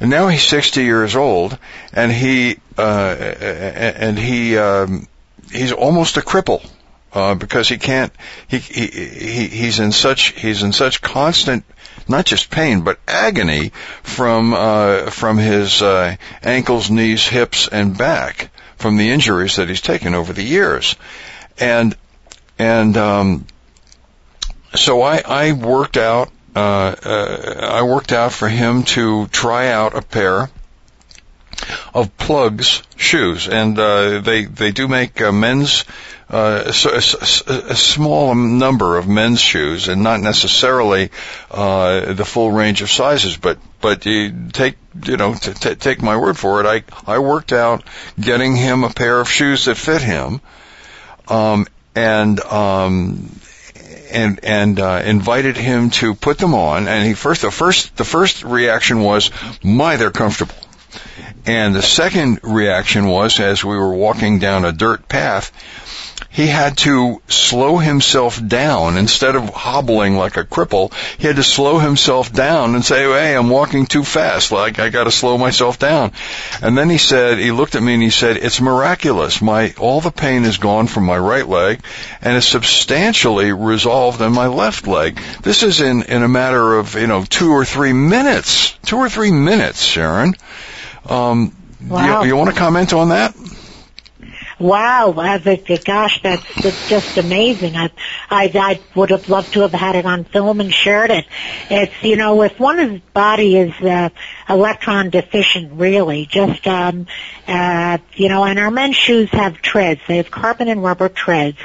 And 0.00 0.10
now 0.10 0.28
he's 0.28 0.44
60 0.44 0.84
years 0.84 1.16
old, 1.16 1.58
and 1.92 2.12
he 2.12 2.58
uh, 2.76 3.16
and 3.20 4.18
he 4.18 4.56
um, 4.56 5.08
he's 5.50 5.72
almost 5.72 6.16
a 6.16 6.20
cripple 6.20 6.64
uh, 7.12 7.34
because 7.34 7.68
he 7.68 7.78
can't. 7.78 8.12
He, 8.46 8.58
he 8.58 8.86
he 8.86 9.48
he's 9.48 9.80
in 9.80 9.92
such 9.92 10.40
he's 10.40 10.62
in 10.62 10.72
such 10.72 11.00
constant 11.00 11.64
not 12.08 12.26
just 12.26 12.50
pain 12.50 12.82
but 12.82 12.98
agony 13.06 13.72
from 14.02 14.54
uh, 14.54 15.10
from 15.10 15.38
his 15.38 15.82
uh, 15.82 16.16
ankles, 16.42 16.90
knees, 16.90 17.26
hips, 17.26 17.68
and 17.68 17.96
back 17.96 18.50
from 18.76 18.96
the 18.96 19.10
injuries 19.10 19.56
that 19.56 19.68
he's 19.68 19.80
taken 19.80 20.14
over 20.14 20.32
the 20.32 20.42
years, 20.42 20.96
and 21.58 21.96
and 22.58 22.96
um, 22.96 23.46
so 24.74 25.02
I 25.02 25.22
I 25.24 25.52
worked 25.52 25.96
out. 25.96 26.30
Uh, 26.54 26.94
uh, 27.04 27.68
I 27.70 27.82
worked 27.82 28.10
out 28.10 28.32
for 28.32 28.48
him 28.48 28.82
to 28.82 29.26
try 29.28 29.68
out 29.68 29.96
a 29.96 30.02
pair 30.02 30.50
of 31.94 32.16
Pluggz 32.16 32.82
shoes, 32.96 33.48
and 33.48 33.78
uh, 33.78 34.20
they 34.20 34.44
they 34.44 34.72
do 34.72 34.88
make 34.88 35.20
uh, 35.20 35.32
men's 35.32 35.84
uh, 36.30 36.64
s- 36.66 36.86
s- 36.86 37.42
a, 37.46 37.74
small 37.74 38.34
number 38.34 38.98
of 38.98 39.08
men's 39.08 39.40
shoes, 39.40 39.88
and 39.88 40.02
not 40.02 40.20
necessarily 40.20 41.10
uh, 41.50 42.12
the 42.12 42.24
full 42.24 42.52
range 42.52 42.82
of 42.82 42.90
sizes. 42.90 43.36
But 43.36 43.58
but 43.80 44.04
you 44.04 44.32
take 44.52 44.76
you 45.06 45.16
know 45.16 45.34
t- 45.34 45.54
t- 45.54 45.74
take 45.74 46.02
my 46.02 46.16
word 46.16 46.36
for 46.36 46.60
it. 46.60 46.66
I 47.06 47.12
I 47.12 47.18
worked 47.18 47.52
out 47.52 47.82
getting 48.20 48.56
him 48.56 48.84
a 48.84 48.90
pair 48.90 49.20
of 49.20 49.30
shoes 49.30 49.64
that 49.64 49.76
fit 49.76 50.02
him, 50.02 50.40
um, 51.28 51.66
and 51.94 52.38
um, 52.40 53.30
and 54.10 54.40
and 54.42 54.80
uh, 54.80 55.02
invited 55.04 55.56
him 55.56 55.90
to 55.90 56.14
put 56.14 56.36
them 56.36 56.54
on. 56.54 56.88
And 56.88 57.06
he 57.06 57.14
first 57.14 57.40
the 57.40 57.50
first 57.50 57.96
the 57.96 58.04
first 58.04 58.44
reaction 58.44 59.00
was, 59.00 59.30
"My, 59.62 59.96
they're 59.96 60.10
comfortable." 60.10 60.54
And 61.46 61.74
the 61.74 61.82
second 61.82 62.40
reaction 62.42 63.06
was, 63.06 63.40
as 63.40 63.64
we 63.64 63.76
were 63.76 63.94
walking 63.94 64.38
down 64.38 64.64
a 64.66 64.72
dirt 64.72 65.08
path, 65.08 65.50
he 66.30 66.46
had 66.46 66.76
to 66.78 67.20
slow 67.28 67.78
himself 67.78 68.40
down 68.46 68.96
instead 68.98 69.34
of 69.34 69.48
hobbling 69.48 70.16
like 70.16 70.36
a 70.36 70.44
cripple. 70.44 70.92
He 71.18 71.26
had 71.26 71.36
to 71.36 71.42
slow 71.42 71.78
himself 71.78 72.32
down 72.32 72.74
and 72.74 72.84
say, 72.84 73.02
"Hey, 73.04 73.34
I'm 73.34 73.48
walking 73.48 73.86
too 73.86 74.04
fast. 74.04 74.52
Like 74.52 74.78
I 74.78 74.90
got 74.90 75.04
to 75.04 75.10
slow 75.10 75.38
myself 75.38 75.78
down." 75.78 76.12
And 76.62 76.76
then 76.76 76.90
he 76.90 76.98
said, 76.98 77.38
he 77.38 77.50
looked 77.50 77.74
at 77.76 77.82
me 77.82 77.94
and 77.94 78.02
he 78.02 78.10
said, 78.10 78.36
"It's 78.36 78.60
miraculous. 78.60 79.40
My 79.40 79.74
all 79.78 80.00
the 80.00 80.10
pain 80.10 80.44
is 80.44 80.58
gone 80.58 80.86
from 80.86 81.06
my 81.06 81.18
right 81.18 81.48
leg, 81.48 81.80
and 82.20 82.36
it's 82.36 82.46
substantially 82.46 83.52
resolved 83.52 84.20
in 84.20 84.32
my 84.32 84.46
left 84.48 84.86
leg. 84.86 85.20
This 85.42 85.62
is 85.62 85.80
in 85.80 86.02
in 86.04 86.22
a 86.22 86.28
matter 86.28 86.74
of 86.74 86.94
you 86.94 87.06
know 87.06 87.24
two 87.24 87.50
or 87.52 87.64
three 87.64 87.92
minutes. 87.94 88.72
Two 88.84 88.98
or 88.98 89.08
three 89.08 89.32
minutes, 89.32 89.82
Sharon." 89.82 90.34
Um, 91.08 91.52
Wow. 91.88 92.22
you, 92.22 92.28
you 92.28 92.36
want 92.36 92.50
to 92.50 92.56
comment 92.56 92.92
on 92.92 93.10
that? 93.10 93.34
Wow, 94.60 95.12
gosh, 95.84 96.20
that's, 96.22 96.42
that's 96.62 96.88
just 96.88 97.16
amazing. 97.16 97.76
I, 97.76 97.90
I, 98.28 98.50
I 98.54 98.80
would 98.96 99.10
have 99.10 99.28
loved 99.28 99.52
to 99.52 99.60
have 99.60 99.72
had 99.72 99.94
it 99.94 100.04
on 100.04 100.24
film 100.24 100.60
and 100.60 100.72
shared 100.74 101.12
it. 101.12 101.26
It's, 101.70 101.92
you 102.02 102.16
know, 102.16 102.42
if 102.42 102.58
one's 102.58 103.00
body 103.14 103.56
is, 103.56 103.72
uh, 103.80 104.08
electron 104.48 105.10
deficient, 105.10 105.72
really, 105.72 106.26
just, 106.26 106.66
um, 106.66 107.06
uh, 107.46 107.98
you 108.14 108.28
know, 108.28 108.44
and 108.44 108.58
our 108.58 108.70
men's 108.70 108.96
shoes 108.96 109.28
have 109.30 109.60
treads. 109.62 110.00
They 110.08 110.16
have 110.18 110.30
carbon 110.30 110.68
and 110.68 110.82
rubber 110.82 111.08
treads 111.08 111.58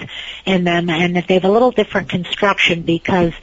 in 0.46 0.64
them, 0.64 0.90
and 0.90 1.16
they 1.16 1.34
have 1.36 1.46
a 1.46 1.52
little 1.52 1.72
different 1.72 2.10
construction 2.10 2.82
because, 2.82 3.34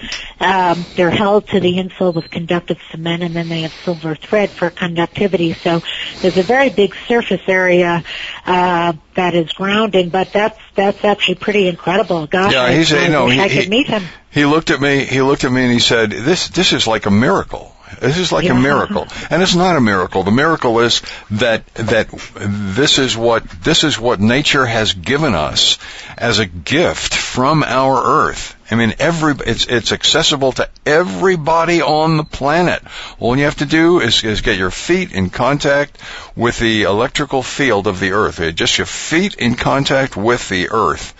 um, 0.41 0.87
they're 0.95 1.11
held 1.11 1.49
to 1.49 1.61
the 1.61 1.79
insole 1.79 2.15
with 2.15 2.31
conductive 2.31 2.79
cement, 2.91 3.23
and 3.23 3.35
then 3.35 3.49
they 3.49 3.63
have 3.63 3.73
silver 3.85 4.15
thread 4.15 4.53
for 4.53 4.71
conductivity. 4.71 5.57
So 5.63 5.83
there's 6.21 6.37
a 6.37 6.43
very 6.43 6.71
big 6.71 6.95
surface 7.09 7.43
area, 7.47 8.05
uh, 8.47 8.93
that 9.15 9.35
is 9.35 9.53
grounding. 9.53 10.09
But 10.09 10.33
that's 10.33 10.59
that's 10.75 11.05
actually 11.05 11.37
pretty 11.37 11.69
incredible. 11.69 12.27
Gosh, 12.27 12.53
Yeah, 12.53 12.63
I, 12.63 12.75
he's 12.75 12.93
I 12.93 13.09
no, 13.09 13.27
wish 13.27 13.51
he, 13.51 13.61
could 13.61 13.69
meet 13.69 13.87
him. 13.87 14.05
He 14.31 14.45
looked 14.45 14.71
at 14.71 14.81
me. 14.81 15.05
He 15.05 15.23
looked 15.23 15.45
at 15.45 15.53
me 15.53 15.63
and 15.63 15.73
he 15.73 15.79
said, 15.79 16.11
"This 16.11 16.49
this 16.49 16.73
is 16.73 16.87
like 16.87 17.07
a 17.07 17.11
miracle. 17.11 17.75
This 18.01 18.19
is 18.19 18.33
like 18.33 18.45
Yeah. 18.45 18.53
a 18.53 18.55
miracle." 18.55 19.09
And 19.31 19.43
it's 19.43 19.55
not 19.55 19.77
a 19.77 19.81
miracle. 19.81 20.23
The 20.23 20.31
miracle 20.31 20.81
is 20.81 21.03
that 21.33 21.63
that 21.75 22.09
this 22.37 22.99
is 22.99 23.17
what 23.17 23.43
this 23.63 23.85
is 23.85 23.99
what 23.99 24.21
nature 24.21 24.67
has 24.67 24.93
given 24.93 25.35
us 25.35 25.79
as 26.17 26.39
a 26.39 26.47
gift 26.47 27.15
from 27.15 27.63
our 27.65 28.29
Earth. 28.29 28.55
I 28.71 28.77
mean, 28.77 28.95
every 29.01 29.35
it's 29.47 29.67
it's 29.67 29.91
accessible 29.91 30.53
to 30.53 30.69
everybody 30.87 31.83
on 31.83 32.17
the 32.17 32.25
planet. 32.25 32.83
All 33.19 33.37
you 33.37 33.45
have 33.45 33.57
to 33.57 33.67
do 33.67 34.01
is, 34.01 34.23
is 34.23 34.43
get 34.43 34.59
your 34.59 34.71
feet 34.71 35.11
in 35.13 35.31
contact 35.31 35.99
with 36.37 36.59
the 36.59 36.83
electrical 36.85 37.43
field 37.43 37.89
of 37.89 37.99
the 37.99 38.13
Earth. 38.13 38.41
Just 38.55 38.79
your 38.79 38.87
feet 38.87 39.35
in 39.35 39.57
contact 39.57 40.17
with 40.17 40.49
the 40.49 40.69
Earth. 40.71 41.15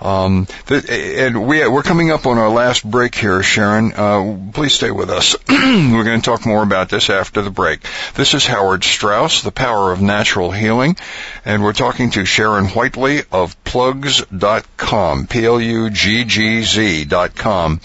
Um, 0.00 0.46
th- 0.66 0.88
and 0.88 1.46
we, 1.46 1.66
we're 1.68 1.82
coming 1.82 2.10
up 2.10 2.26
on 2.26 2.38
our 2.38 2.48
last 2.48 2.88
break 2.88 3.14
here, 3.14 3.42
Sharon. 3.42 3.92
Uh, 3.92 4.38
please 4.52 4.72
stay 4.72 4.90
with 4.90 5.10
us. 5.10 5.36
we're 5.48 6.04
going 6.04 6.20
to 6.20 6.24
talk 6.24 6.46
more 6.46 6.62
about 6.62 6.88
this 6.88 7.10
after 7.10 7.42
the 7.42 7.50
break. 7.50 7.80
This 8.14 8.34
is 8.34 8.46
Howard 8.46 8.82
Straus, 8.82 9.42
The 9.42 9.52
Power 9.52 9.92
of 9.92 10.00
Natural 10.00 10.50
Healing, 10.50 10.96
and 11.44 11.62
we're 11.62 11.74
talking 11.74 12.10
to 12.12 12.24
Sharon 12.24 12.66
Whiteley 12.66 13.22
of 13.30 13.62
pluggz.com, 13.64 15.26
P-L-U-G-G-Z 15.26 17.04
dot 17.04 17.34
com. 17.34 17.80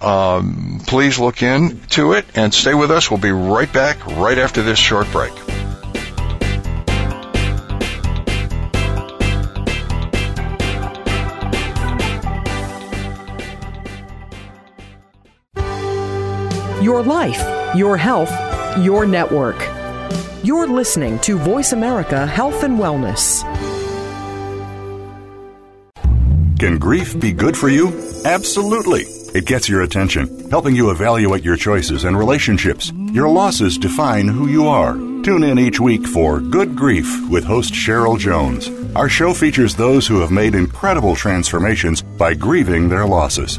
Um, 0.00 0.82
please 0.86 1.18
look 1.18 1.42
into 1.42 2.12
it 2.12 2.26
and 2.34 2.52
stay 2.52 2.74
with 2.74 2.90
us. 2.90 3.10
We'll 3.10 3.20
be 3.20 3.30
right 3.30 3.72
back 3.72 4.04
right 4.06 4.38
after 4.38 4.62
this 4.62 4.78
short 4.78 5.10
break. 5.10 5.32
Your 16.86 17.02
life, 17.02 17.42
your 17.74 17.96
health, 17.96 18.30
your 18.78 19.06
network. 19.06 19.56
You're 20.44 20.68
listening 20.68 21.18
to 21.18 21.36
Voice 21.36 21.72
America 21.72 22.24
Health 22.24 22.62
and 22.62 22.78
Wellness. 22.78 23.42
Can 26.60 26.78
grief 26.78 27.18
be 27.18 27.32
good 27.32 27.56
for 27.56 27.68
you? 27.68 27.88
Absolutely. 28.24 29.02
It 29.34 29.46
gets 29.46 29.68
your 29.68 29.82
attention, 29.82 30.48
helping 30.48 30.76
you 30.76 30.92
evaluate 30.92 31.42
your 31.42 31.56
choices 31.56 32.04
and 32.04 32.16
relationships. 32.16 32.92
Your 33.10 33.30
losses 33.30 33.78
define 33.78 34.28
who 34.28 34.46
you 34.46 34.68
are. 34.68 34.92
Tune 35.24 35.42
in 35.42 35.58
each 35.58 35.80
week 35.80 36.06
for 36.06 36.38
Good 36.38 36.76
Grief 36.76 37.28
with 37.28 37.42
host 37.42 37.74
Cheryl 37.74 38.16
Jones. 38.16 38.70
Our 38.94 39.08
show 39.08 39.34
features 39.34 39.74
those 39.74 40.06
who 40.06 40.20
have 40.20 40.30
made 40.30 40.54
incredible 40.54 41.16
transformations 41.16 42.00
by 42.00 42.34
grieving 42.34 42.88
their 42.88 43.06
losses. 43.06 43.58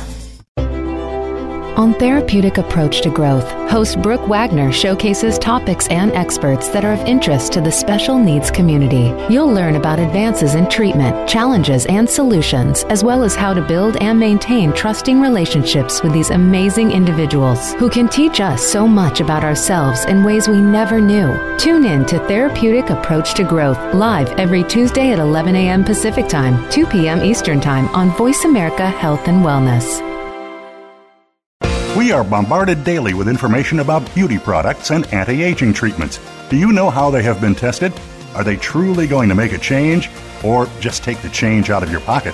On 1.77 1.93
Therapeutic 1.93 2.57
Approach 2.57 2.99
to 3.01 3.09
Growth, 3.09 3.49
host 3.71 4.01
Brooke 4.01 4.27
Wagner 4.27 4.73
showcases 4.73 5.39
topics 5.39 5.87
and 5.87 6.11
experts 6.11 6.67
that 6.69 6.83
are 6.83 6.91
of 6.91 6.99
interest 7.07 7.53
to 7.53 7.61
the 7.61 7.71
special 7.71 8.19
needs 8.19 8.51
community. 8.51 9.15
You'll 9.33 9.51
learn 9.51 9.77
about 9.77 9.97
advances 9.97 10.55
in 10.55 10.67
treatment, 10.67 11.29
challenges, 11.29 11.85
and 11.85 12.09
solutions, 12.09 12.83
as 12.89 13.05
well 13.05 13.23
as 13.23 13.35
how 13.35 13.53
to 13.53 13.61
build 13.61 13.95
and 13.97 14.19
maintain 14.19 14.73
trusting 14.73 15.21
relationships 15.21 16.03
with 16.03 16.11
these 16.11 16.29
amazing 16.29 16.91
individuals 16.91 17.73
who 17.75 17.89
can 17.89 18.09
teach 18.09 18.41
us 18.41 18.61
so 18.61 18.85
much 18.85 19.21
about 19.21 19.45
ourselves 19.45 20.03
in 20.05 20.25
ways 20.25 20.49
we 20.49 20.59
never 20.59 20.99
knew. 20.99 21.33
Tune 21.57 21.85
in 21.85 22.05
to 22.07 22.19
Therapeutic 22.27 22.89
Approach 22.89 23.33
to 23.35 23.45
Growth 23.45 23.79
live 23.93 24.29
every 24.31 24.65
Tuesday 24.65 25.13
at 25.13 25.19
11 25.19 25.55
a.m. 25.55 25.85
Pacific 25.85 26.27
Time, 26.27 26.69
2 26.69 26.85
p.m. 26.87 27.23
Eastern 27.23 27.61
Time 27.61 27.87
on 27.95 28.09
Voice 28.17 28.43
America 28.43 28.89
Health 28.89 29.29
and 29.29 29.37
Wellness. 29.45 30.10
We 32.01 32.11
are 32.11 32.23
bombarded 32.23 32.83
daily 32.83 33.13
with 33.13 33.29
information 33.29 33.79
about 33.79 34.15
beauty 34.15 34.39
products 34.39 34.89
and 34.89 35.05
anti 35.13 35.43
aging 35.43 35.73
treatments. 35.73 36.19
Do 36.49 36.57
you 36.57 36.71
know 36.71 36.89
how 36.89 37.11
they 37.11 37.21
have 37.21 37.39
been 37.39 37.53
tested? 37.53 37.93
Are 38.33 38.43
they 38.43 38.55
truly 38.55 39.05
going 39.05 39.29
to 39.29 39.35
make 39.35 39.51
a 39.51 39.59
change 39.59 40.09
or 40.43 40.67
just 40.79 41.03
take 41.03 41.21
the 41.21 41.29
change 41.29 41.69
out 41.69 41.83
of 41.83 41.91
your 41.91 41.99
pocket? 41.99 42.33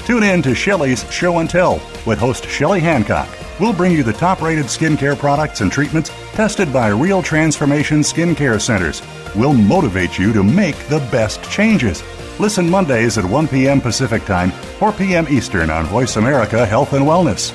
Tune 0.00 0.22
in 0.22 0.42
to 0.42 0.54
Shelley's 0.54 1.10
Show 1.10 1.38
and 1.38 1.48
Tell 1.48 1.80
with 2.04 2.18
host 2.18 2.46
Shelley 2.46 2.80
Hancock. 2.80 3.26
We'll 3.58 3.72
bring 3.72 3.92
you 3.92 4.02
the 4.02 4.12
top 4.12 4.42
rated 4.42 4.66
skincare 4.66 5.16
products 5.16 5.62
and 5.62 5.72
treatments 5.72 6.10
tested 6.32 6.70
by 6.70 6.88
real 6.88 7.22
transformation 7.22 8.00
skincare 8.00 8.60
centers. 8.60 9.00
We'll 9.34 9.54
motivate 9.54 10.18
you 10.18 10.34
to 10.34 10.42
make 10.42 10.76
the 10.88 11.00
best 11.10 11.42
changes. 11.44 12.02
Listen 12.38 12.68
Mondays 12.68 13.16
at 13.16 13.24
1 13.24 13.48
p.m. 13.48 13.80
Pacific 13.80 14.26
Time, 14.26 14.50
4 14.50 14.92
p.m. 14.92 15.26
Eastern 15.30 15.70
on 15.70 15.86
Voice 15.86 16.16
America 16.16 16.66
Health 16.66 16.92
and 16.92 17.06
Wellness. 17.06 17.54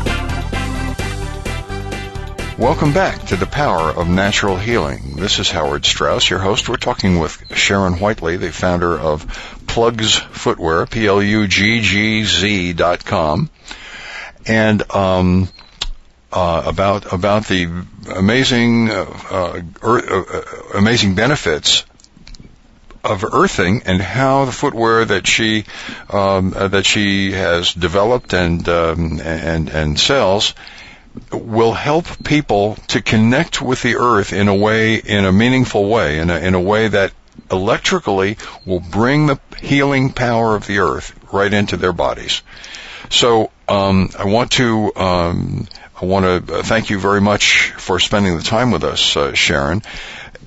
Welcome 2.61 2.93
back 2.93 3.25
to 3.25 3.35
the 3.35 3.47
Power 3.47 3.89
of 3.89 4.07
Natural 4.07 4.55
Healing. 4.55 5.15
This 5.15 5.39
is 5.39 5.49
Howard 5.49 5.83
Straus, 5.83 6.29
your 6.29 6.37
host. 6.37 6.69
We're 6.69 6.75
talking 6.75 7.17
with 7.17 7.57
Sharon 7.57 7.93
Whiteley, 7.93 8.37
the 8.37 8.51
founder 8.51 8.99
of 8.99 9.25
Pluggz 9.65 10.19
Footwear, 10.19 10.85
P-L-U-G-G-Z 10.85 12.73
dot 12.73 13.03
com, 13.03 13.49
and 14.45 14.83
um, 14.91 15.49
uh, 16.31 16.61
about 16.67 17.11
about 17.11 17.47
the 17.47 17.83
amazing 18.15 18.91
uh, 18.91 19.05
uh, 19.31 19.61
uh, 19.81 19.97
uh, 19.97 20.41
amazing 20.75 21.15
benefits 21.15 21.83
of 23.03 23.23
earthing 23.23 23.81
and 23.87 23.99
how 23.99 24.45
the 24.45 24.51
footwear 24.51 25.03
that 25.05 25.25
she 25.25 25.65
um, 26.11 26.53
uh, 26.55 26.67
that 26.67 26.85
she 26.85 27.31
has 27.31 27.73
developed 27.73 28.33
and 28.33 28.69
um, 28.69 29.19
and 29.19 29.67
and 29.67 29.99
sells 29.99 30.53
will 31.31 31.73
help 31.73 32.05
people 32.23 32.75
to 32.87 33.01
connect 33.01 33.61
with 33.61 33.81
the 33.81 33.95
earth 33.97 34.33
in 34.33 34.47
a 34.47 34.55
way, 34.55 34.95
in 34.95 35.25
a 35.25 35.31
meaningful 35.31 35.89
way, 35.89 36.19
in 36.19 36.29
a, 36.29 36.37
in 36.37 36.53
a 36.53 36.61
way 36.61 36.87
that 36.87 37.13
electrically 37.51 38.37
will 38.65 38.79
bring 38.79 39.27
the 39.27 39.39
healing 39.61 40.11
power 40.11 40.55
of 40.55 40.65
the 40.67 40.79
earth 40.79 41.13
right 41.33 41.53
into 41.53 41.77
their 41.77 41.93
bodies. 41.93 42.41
So 43.09 43.51
um, 43.67 44.09
I 44.17 44.25
want 44.25 44.51
to 44.53 44.95
um, 44.95 45.67
I 46.01 46.05
want 46.05 46.47
to 46.47 46.63
thank 46.63 46.89
you 46.89 46.99
very 46.99 47.21
much 47.21 47.71
for 47.71 47.99
spending 47.99 48.37
the 48.37 48.43
time 48.43 48.71
with 48.71 48.83
us, 48.83 49.15
uh, 49.15 49.33
Sharon, 49.33 49.81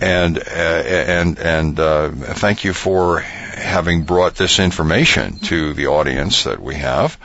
and 0.01 0.39
uh, 0.39 0.43
and 0.43 1.39
and 1.39 1.79
uh, 1.81 2.11
thank 2.11 2.65
you 2.65 2.73
for 2.73 3.21
having 3.21 4.03
brought 4.03 4.35
this 4.35 4.59
information 4.59 5.39
to 5.41 5.73
the 5.75 5.89
audience 5.89 6.45
that 6.45 6.61
we 6.61 6.77
have. 6.77 7.19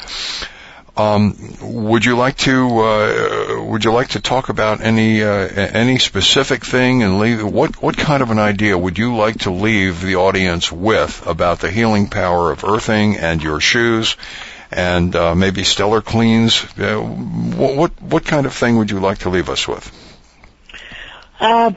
Um, 0.99 1.55
would 1.61 2.03
you 2.03 2.17
like 2.17 2.35
to 2.39 2.79
uh, 2.79 3.63
would 3.69 3.85
you 3.85 3.93
like 3.93 4.09
to 4.09 4.19
talk 4.19 4.49
about 4.49 4.81
any 4.81 5.23
uh, 5.23 5.29
any 5.29 5.97
specific 5.97 6.65
thing 6.65 7.03
and 7.03 7.19
leave 7.19 7.41
what 7.41 7.81
what 7.81 7.95
kind 7.95 8.21
of 8.21 8.31
an 8.31 8.39
idea 8.39 8.77
would 8.77 8.97
you 8.97 9.15
like 9.15 9.39
to 9.39 9.51
leave 9.51 10.01
the 10.01 10.17
audience 10.17 10.69
with 10.69 11.25
about 11.25 11.59
the 11.59 11.71
healing 11.71 12.09
power 12.09 12.51
of 12.51 12.65
earthing 12.65 13.15
and 13.15 13.41
your 13.41 13.61
shoes 13.61 14.17
and 14.71 15.15
uh, 15.15 15.33
maybe 15.35 15.63
stellar 15.63 16.01
cleenz 16.01 16.65
uh, 16.79 17.01
what, 17.01 17.75
what 17.77 18.01
what 18.01 18.25
kind 18.25 18.45
of 18.45 18.53
thing 18.53 18.77
would 18.77 18.91
you 18.91 18.99
like 18.99 19.19
to 19.19 19.29
leave 19.29 19.49
us 19.49 19.67
with 19.69 19.89
Uh, 21.39 21.71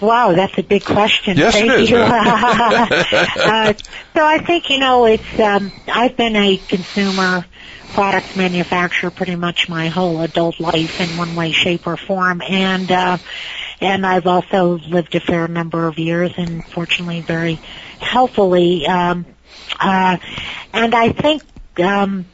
Wow, 0.00 0.32
that's 0.32 0.56
a 0.56 0.62
big 0.62 0.82
question. 0.82 1.36
Yes, 1.36 1.52
Thank 1.52 1.70
it 1.72 1.80
is. 1.80 1.90
you. 1.90 1.96
uh, 1.98 3.74
so 4.14 4.24
I 4.26 4.38
think 4.38 4.70
you 4.70 4.78
know 4.78 5.04
it's. 5.04 5.38
Um, 5.38 5.70
I've 5.86 6.16
been 6.16 6.36
a 6.36 6.56
consumer 6.56 7.44
products 7.92 8.36
manufacturer 8.36 9.10
pretty 9.10 9.36
much 9.36 9.68
my 9.68 9.88
whole 9.88 10.20
adult 10.20 10.60
life 10.60 11.00
in 11.00 11.16
one 11.16 11.34
way, 11.34 11.52
shape, 11.52 11.86
or 11.86 11.96
form, 11.96 12.40
and 12.42 12.90
uh, 12.90 13.18
and 13.80 14.06
I've 14.06 14.26
also 14.26 14.78
lived 14.78 15.14
a 15.14 15.20
fair 15.20 15.48
number 15.48 15.86
of 15.86 15.98
years, 15.98 16.32
and 16.36 16.64
fortunately, 16.64 17.22
very 17.22 17.60
healthily. 18.00 18.86
Um, 18.86 19.26
uh, 19.78 20.16
and 20.72 20.94
I 20.94 21.12
think. 21.12 21.42
Um, 21.78 22.26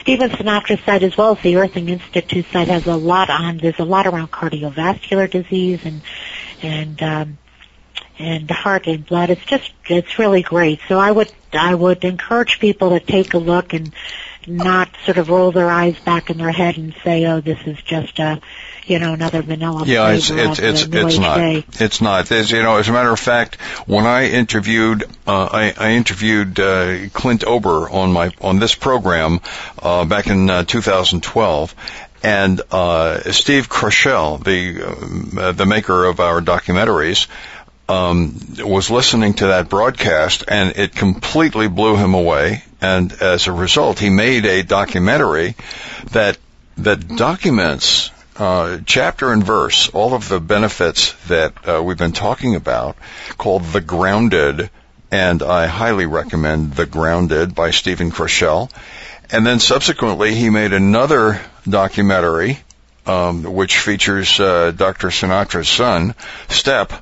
Stephen 0.00 0.30
Sinatra's 0.30 0.82
site 0.84 1.02
as 1.02 1.16
well 1.16 1.36
as 1.36 1.42
the 1.42 1.56
Earthing 1.56 1.88
Institute 1.88 2.46
site 2.52 2.68
has 2.68 2.86
a 2.86 2.96
lot 2.96 3.30
on. 3.30 3.58
There's 3.58 3.78
a 3.78 3.84
lot 3.84 4.06
around 4.06 4.30
cardiovascular 4.30 5.30
disease 5.30 5.80
and 5.84 6.00
and 6.62 7.02
um, 7.02 7.38
and 8.18 8.50
heart 8.50 8.86
and 8.86 9.04
blood. 9.04 9.30
It's 9.30 9.44
just 9.44 9.70
it's 9.86 10.18
really 10.18 10.42
great. 10.42 10.80
So 10.88 10.98
I 10.98 11.10
would 11.10 11.32
I 11.52 11.74
would 11.74 12.04
encourage 12.04 12.58
people 12.60 12.90
to 12.90 13.00
take 13.00 13.34
a 13.34 13.38
look 13.38 13.72
and 13.72 13.92
not 14.48 14.88
sort 15.04 15.18
of 15.18 15.28
roll 15.28 15.52
their 15.52 15.70
eyes 15.70 15.98
back 16.00 16.30
in 16.30 16.38
their 16.38 16.50
head 16.50 16.76
and 16.76 16.94
say, 17.04 17.26
"Oh, 17.26 17.40
this 17.40 17.58
is 17.66 17.80
just 17.82 18.18
a." 18.18 18.40
You 18.86 18.98
know, 18.98 19.12
another 19.12 19.42
vanilla 19.42 19.84
yeah, 19.84 20.12
it's 20.12 20.30
it's 20.30 20.58
it's 20.58 20.82
it's 20.84 21.18
not. 21.18 21.40
It's 21.78 22.00
not. 22.00 22.30
You 22.30 22.62
know, 22.62 22.78
as 22.78 22.88
a 22.88 22.92
matter 22.92 23.10
of 23.10 23.20
fact, 23.20 23.60
when 23.86 24.06
I 24.06 24.30
interviewed, 24.30 25.04
uh, 25.26 25.48
I, 25.52 25.74
I 25.76 25.90
interviewed 25.90 26.58
uh, 26.58 27.10
Clint 27.12 27.44
Ober 27.46 27.90
on 27.90 28.14
my 28.14 28.32
on 28.40 28.60
this 28.60 28.74
program 28.74 29.40
uh, 29.82 30.06
back 30.06 30.28
in 30.28 30.48
uh, 30.48 30.64
2012, 30.64 31.74
and 32.22 32.60
uh, 32.70 33.30
Steve 33.30 33.68
Kroschel, 33.68 34.42
the 34.42 35.38
uh, 35.38 35.52
the 35.52 35.66
maker 35.66 36.06
of 36.06 36.20
our 36.20 36.40
documentaries, 36.40 37.26
um, 37.88 38.38
was 38.58 38.90
listening 38.90 39.34
to 39.34 39.48
that 39.48 39.68
broadcast, 39.68 40.44
and 40.46 40.76
it 40.76 40.94
completely 40.94 41.68
blew 41.68 41.96
him 41.96 42.14
away. 42.14 42.62
And 42.80 43.12
as 43.12 43.46
a 43.46 43.52
result, 43.52 43.98
he 43.98 44.10
made 44.10 44.44
a 44.44 44.62
documentary 44.62 45.56
that 46.12 46.38
that 46.76 47.16
documents 47.16 48.10
uh, 48.36 48.78
chapter 48.86 49.32
and 49.32 49.42
verse 49.42 49.88
all 49.88 50.14
of 50.14 50.28
the 50.28 50.38
benefits 50.38 51.12
that 51.26 51.68
uh, 51.68 51.82
we've 51.82 51.98
been 51.98 52.12
talking 52.12 52.54
about, 52.54 52.96
called 53.36 53.64
The 53.64 53.80
Grounded, 53.80 54.70
and 55.10 55.42
I 55.42 55.66
highly 55.66 56.06
recommend 56.06 56.74
The 56.74 56.86
Grounded 56.86 57.54
by 57.54 57.72
Stephen 57.72 58.12
Kroschel. 58.12 58.70
And 59.30 59.46
then 59.46 59.58
subsequently, 59.58 60.34
he 60.34 60.50
made 60.50 60.72
another 60.72 61.40
documentary, 61.68 62.60
um, 63.06 63.42
which 63.42 63.78
features 63.78 64.38
uh, 64.38 64.70
Dr. 64.70 65.08
Sinatra's 65.08 65.68
son, 65.68 66.14
Step, 66.48 66.92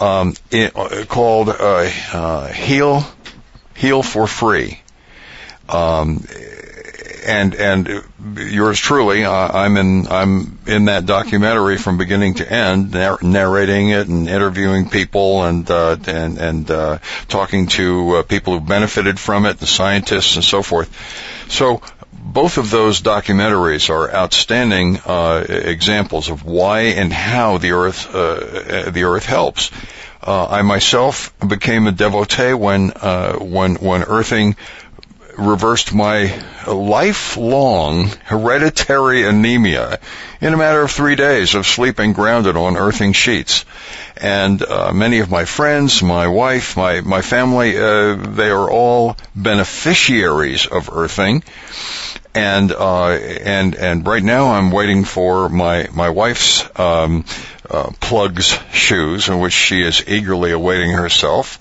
um, 0.00 0.34
uh, 0.52 1.04
called 1.08 1.48
uh, 1.48 1.90
uh, 2.12 2.48
"Heal, 2.48 3.04
Heal 3.74 4.02
for 4.02 4.26
Free." 4.26 4.80
Um, 5.68 6.24
and 7.26 7.54
and 7.54 8.04
yours 8.36 8.78
truly, 8.78 9.24
uh, 9.24 9.32
I'm 9.32 9.76
in 9.76 10.06
I'm 10.08 10.58
in 10.66 10.86
that 10.86 11.06
documentary 11.06 11.78
from 11.78 11.96
beginning 11.96 12.34
to 12.34 12.52
end, 12.52 12.92
nar- 12.92 13.18
narrating 13.22 13.90
it 13.90 14.08
and 14.08 14.28
interviewing 14.28 14.90
people 14.90 15.44
and 15.44 15.70
uh, 15.70 15.96
and 16.06 16.38
and 16.38 16.70
uh, 16.70 16.98
talking 17.28 17.66
to 17.68 18.24
people 18.28 18.58
who 18.58 18.66
benefited 18.66 19.18
from 19.18 19.46
it, 19.46 19.58
the 19.58 19.66
scientists 19.66 20.36
and 20.36 20.44
so 20.44 20.62
forth. 20.62 20.90
So 21.48 21.82
both 22.34 22.58
of 22.58 22.68
those 22.68 23.00
documentaries 23.00 23.88
are 23.90 24.12
outstanding 24.12 24.98
uh, 25.06 25.46
examples 25.48 26.28
of 26.28 26.44
why 26.44 26.80
and 26.80 27.12
how 27.12 27.58
the 27.58 27.70
earth 27.70 28.12
uh, 28.12 28.90
the 28.90 29.04
earth 29.04 29.24
helps. 29.24 29.70
Uh, 30.20 30.46
I 30.46 30.62
myself 30.62 31.32
became 31.46 31.86
a 31.86 31.92
devotee 31.92 32.52
when 32.52 32.90
uh, 32.90 33.34
when 33.34 33.76
when 33.76 34.02
earthing 34.02 34.56
reversed 35.38 35.94
my 35.94 36.42
lifelong 36.66 38.08
hereditary 38.24 39.24
anemia 39.24 39.98
in 40.40 40.54
a 40.54 40.56
matter 40.56 40.82
of 40.82 40.90
three 40.90 41.16
days 41.16 41.54
of 41.54 41.66
sleeping 41.66 42.12
grounded 42.12 42.56
on 42.56 42.76
earthing 42.76 43.12
sheets. 43.12 43.64
And 44.16 44.62
uh, 44.62 44.92
many 44.92 45.18
of 45.20 45.30
my 45.30 45.44
friends, 45.44 46.02
my 46.02 46.26
wife, 46.26 46.76
my 46.76 47.00
my 47.00 47.22
family, 47.22 47.76
uh, 47.76 48.16
they 48.16 48.50
are 48.50 48.68
all 48.68 49.16
beneficiaries 49.36 50.66
of 50.66 50.90
earthing 50.92 51.44
and 52.34 52.72
uh, 52.72 53.08
and 53.08 53.74
and 53.74 54.06
right 54.06 54.22
now 54.22 54.54
I'm 54.54 54.70
waiting 54.70 55.04
for 55.04 55.48
my 55.48 55.88
my 55.92 56.10
wife's 56.10 56.64
um, 56.78 57.24
uh, 57.70 57.90
Pluggz 58.00 58.60
shoes, 58.72 59.28
in 59.28 59.40
which 59.40 59.52
she 59.52 59.82
is 59.82 60.06
eagerly 60.06 60.52
awaiting 60.52 60.92
herself. 60.92 61.60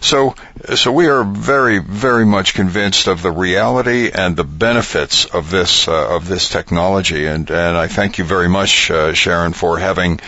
So 0.00 0.34
so 0.74 0.92
we 0.92 1.08
are 1.08 1.24
very 1.24 1.78
very 1.78 2.26
much 2.26 2.54
convinced 2.54 3.06
of 3.06 3.22
the 3.22 3.30
reality 3.30 4.10
and 4.12 4.36
the 4.36 4.44
benefits 4.44 5.24
of 5.24 5.50
this 5.50 5.88
uh, 5.88 6.16
of 6.16 6.28
this 6.28 6.48
technology, 6.48 7.26
and 7.26 7.50
and 7.50 7.76
I 7.76 7.88
thank 7.88 8.18
you 8.18 8.24
very 8.24 8.48
much, 8.48 8.90
uh, 8.90 9.14
Sharon, 9.14 9.52
for 9.52 9.78
having 9.78 10.20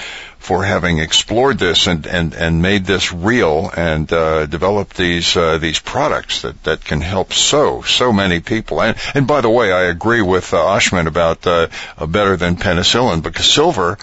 for 0.42 0.64
having 0.64 0.98
explored 0.98 1.56
this 1.56 1.86
and, 1.86 2.04
and, 2.04 2.34
and 2.34 2.60
made 2.60 2.84
this 2.84 3.12
real 3.12 3.70
and 3.76 4.12
uh, 4.12 4.44
developed 4.46 4.96
these 4.96 5.36
uh, 5.36 5.56
these 5.58 5.78
products 5.78 6.42
that, 6.42 6.60
that 6.64 6.84
can 6.84 7.00
help 7.00 7.32
so 7.32 7.82
so 7.82 8.12
many 8.12 8.40
people. 8.40 8.82
And 8.82 8.96
and 9.14 9.26
by 9.28 9.40
the 9.40 9.48
way, 9.48 9.72
I 9.72 9.82
agree 9.82 10.20
with 10.20 10.52
uh, 10.52 10.56
Oschman 10.56 11.06
about 11.06 11.46
uh, 11.46 11.68
better 12.08 12.36
than 12.36 12.56
penicillin 12.56 13.22
because 13.22 13.46
silver 13.46 13.98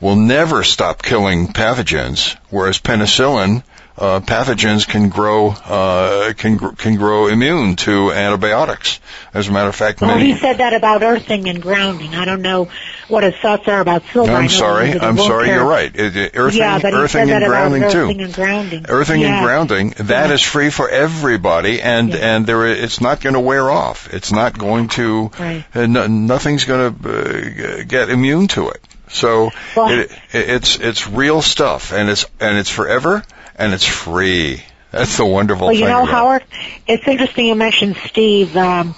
will 0.00 0.16
never 0.16 0.64
stop 0.64 1.02
killing 1.02 1.48
pathogens, 1.48 2.36
whereas 2.50 2.80
penicillin 2.80 3.62
uh, 3.98 4.20
pathogens 4.20 4.86
can 4.86 5.08
grow 5.08 5.48
uh, 5.50 6.32
can 6.34 6.58
can 6.76 6.96
grow 6.96 7.28
immune 7.28 7.76
to 7.76 8.12
antibiotics. 8.12 9.00
As 9.32 9.48
a 9.48 9.52
matter 9.52 9.68
of 9.68 9.74
fact, 9.74 10.00
Well, 10.00 10.16
many. 10.16 10.32
he 10.32 10.38
said 10.38 10.58
that 10.58 10.74
about 10.74 11.02
earthing 11.02 11.48
and 11.48 11.60
grounding. 11.62 12.14
I 12.14 12.24
don't 12.24 12.42
know 12.42 12.68
what 13.08 13.22
his 13.24 13.34
thoughts 13.36 13.66
are 13.68 13.80
about 13.80 14.02
silver. 14.12 14.32
I'm 14.32 14.48
sorry. 14.48 14.92
I'm 14.98 15.16
sorry. 15.18 15.46
care. 15.46 15.56
You're 15.56 15.64
right. 15.68 15.94
It, 15.94 16.16
it- 16.16 16.32
earthing, 16.34 16.58
yeah, 16.58 16.78
but 16.78 16.92
he 16.94 17.08
said 17.08 17.28
that 17.28 17.42
and 17.42 17.50
grounding 17.50 17.82
about 17.82 17.92
too. 17.92 17.98
earthing 18.04 18.20
and 18.22 18.34
grounding. 18.34 18.86
Earthing 18.88 19.20
yeah. 19.22 19.36
and 19.38 19.44
grounding, 19.46 19.90
that 19.98 20.30
is 20.30 20.42
Yeah. 20.42 20.48
free 20.50 20.70
for 20.70 20.88
everybody, 20.88 21.80
and 21.80 22.10
Yeah. 22.10 22.16
and 22.36 22.46
there 22.46 22.66
it's 22.66 23.00
not 23.00 23.20
going 23.20 23.34
to 23.34 23.40
wear 23.40 23.70
off. 23.70 24.12
It's 24.12 24.32
not 24.32 24.58
going 24.58 24.88
to. 24.88 25.30
Right. 25.38 25.64
Uh, 25.74 25.86
no, 25.86 26.06
nothing's 26.06 26.64
going 26.64 26.94
to 27.02 27.80
uh, 27.80 27.82
get 27.84 28.10
immune 28.10 28.48
to 28.48 28.68
it. 28.70 28.80
So 29.08 29.50
Well- 29.76 29.88
it, 30.00 30.10
it's 30.32 30.78
it's 30.78 31.08
real 31.08 31.40
stuff, 31.42 31.92
and 31.92 32.10
it's 32.10 32.26
and 32.40 32.58
it's 32.58 32.70
forever, 32.70 33.22
and 33.56 33.72
it's 33.72 33.84
free. 33.86 34.62
That's 34.92 35.16
the 35.16 35.26
wonderful 35.26 35.66
Well, 35.66 35.74
thing. 35.74 35.82
you 35.84 35.88
know, 35.88 36.04
it. 36.04 36.08
Howard, 36.08 36.44
it's 36.86 37.06
interesting 37.06 37.46
you 37.46 37.54
mentioned 37.54 37.96
Steve. 38.06 38.56
Um, 38.56 38.94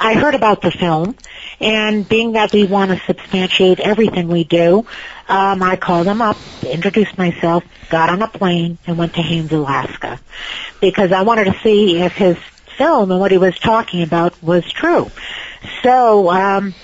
I 0.00 0.14
heard 0.14 0.34
about 0.34 0.62
the 0.62 0.70
film, 0.70 1.16
and 1.60 2.08
being 2.08 2.32
that 2.32 2.52
we 2.52 2.64
want 2.66 2.90
to 2.90 3.00
substantiate 3.06 3.80
everything 3.80 4.28
we 4.28 4.44
do, 4.44 4.86
um, 5.28 5.62
I 5.62 5.76
called 5.76 6.06
him 6.06 6.22
up, 6.22 6.38
introduced 6.62 7.16
myself, 7.18 7.62
got 7.90 8.08
on 8.10 8.22
a 8.22 8.28
plane, 8.28 8.78
and 8.86 8.96
went 8.98 9.14
to 9.14 9.22
Haines, 9.22 9.52
Alaska, 9.52 10.20
because 10.80 11.12
I 11.12 11.22
wanted 11.22 11.44
to 11.44 11.58
see 11.62 11.98
if 12.00 12.12
his 12.12 12.36
film 12.78 13.10
and 13.10 13.20
what 13.20 13.30
he 13.30 13.38
was 13.38 13.58
talking 13.58 14.02
about 14.02 14.42
was 14.42 14.64
true. 14.72 15.10
So, 15.82 16.30
um, 16.30 16.74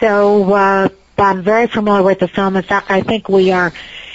so 0.00 0.52
uh, 0.52 0.88
I'm 1.18 1.42
very 1.42 1.66
familiar 1.66 2.02
with 2.02 2.18
the 2.20 2.28
film. 2.28 2.56
In 2.56 2.62
fact, 2.62 2.90
I 2.90 3.02
think 3.02 3.28
we 3.28 3.50
are 3.52 3.72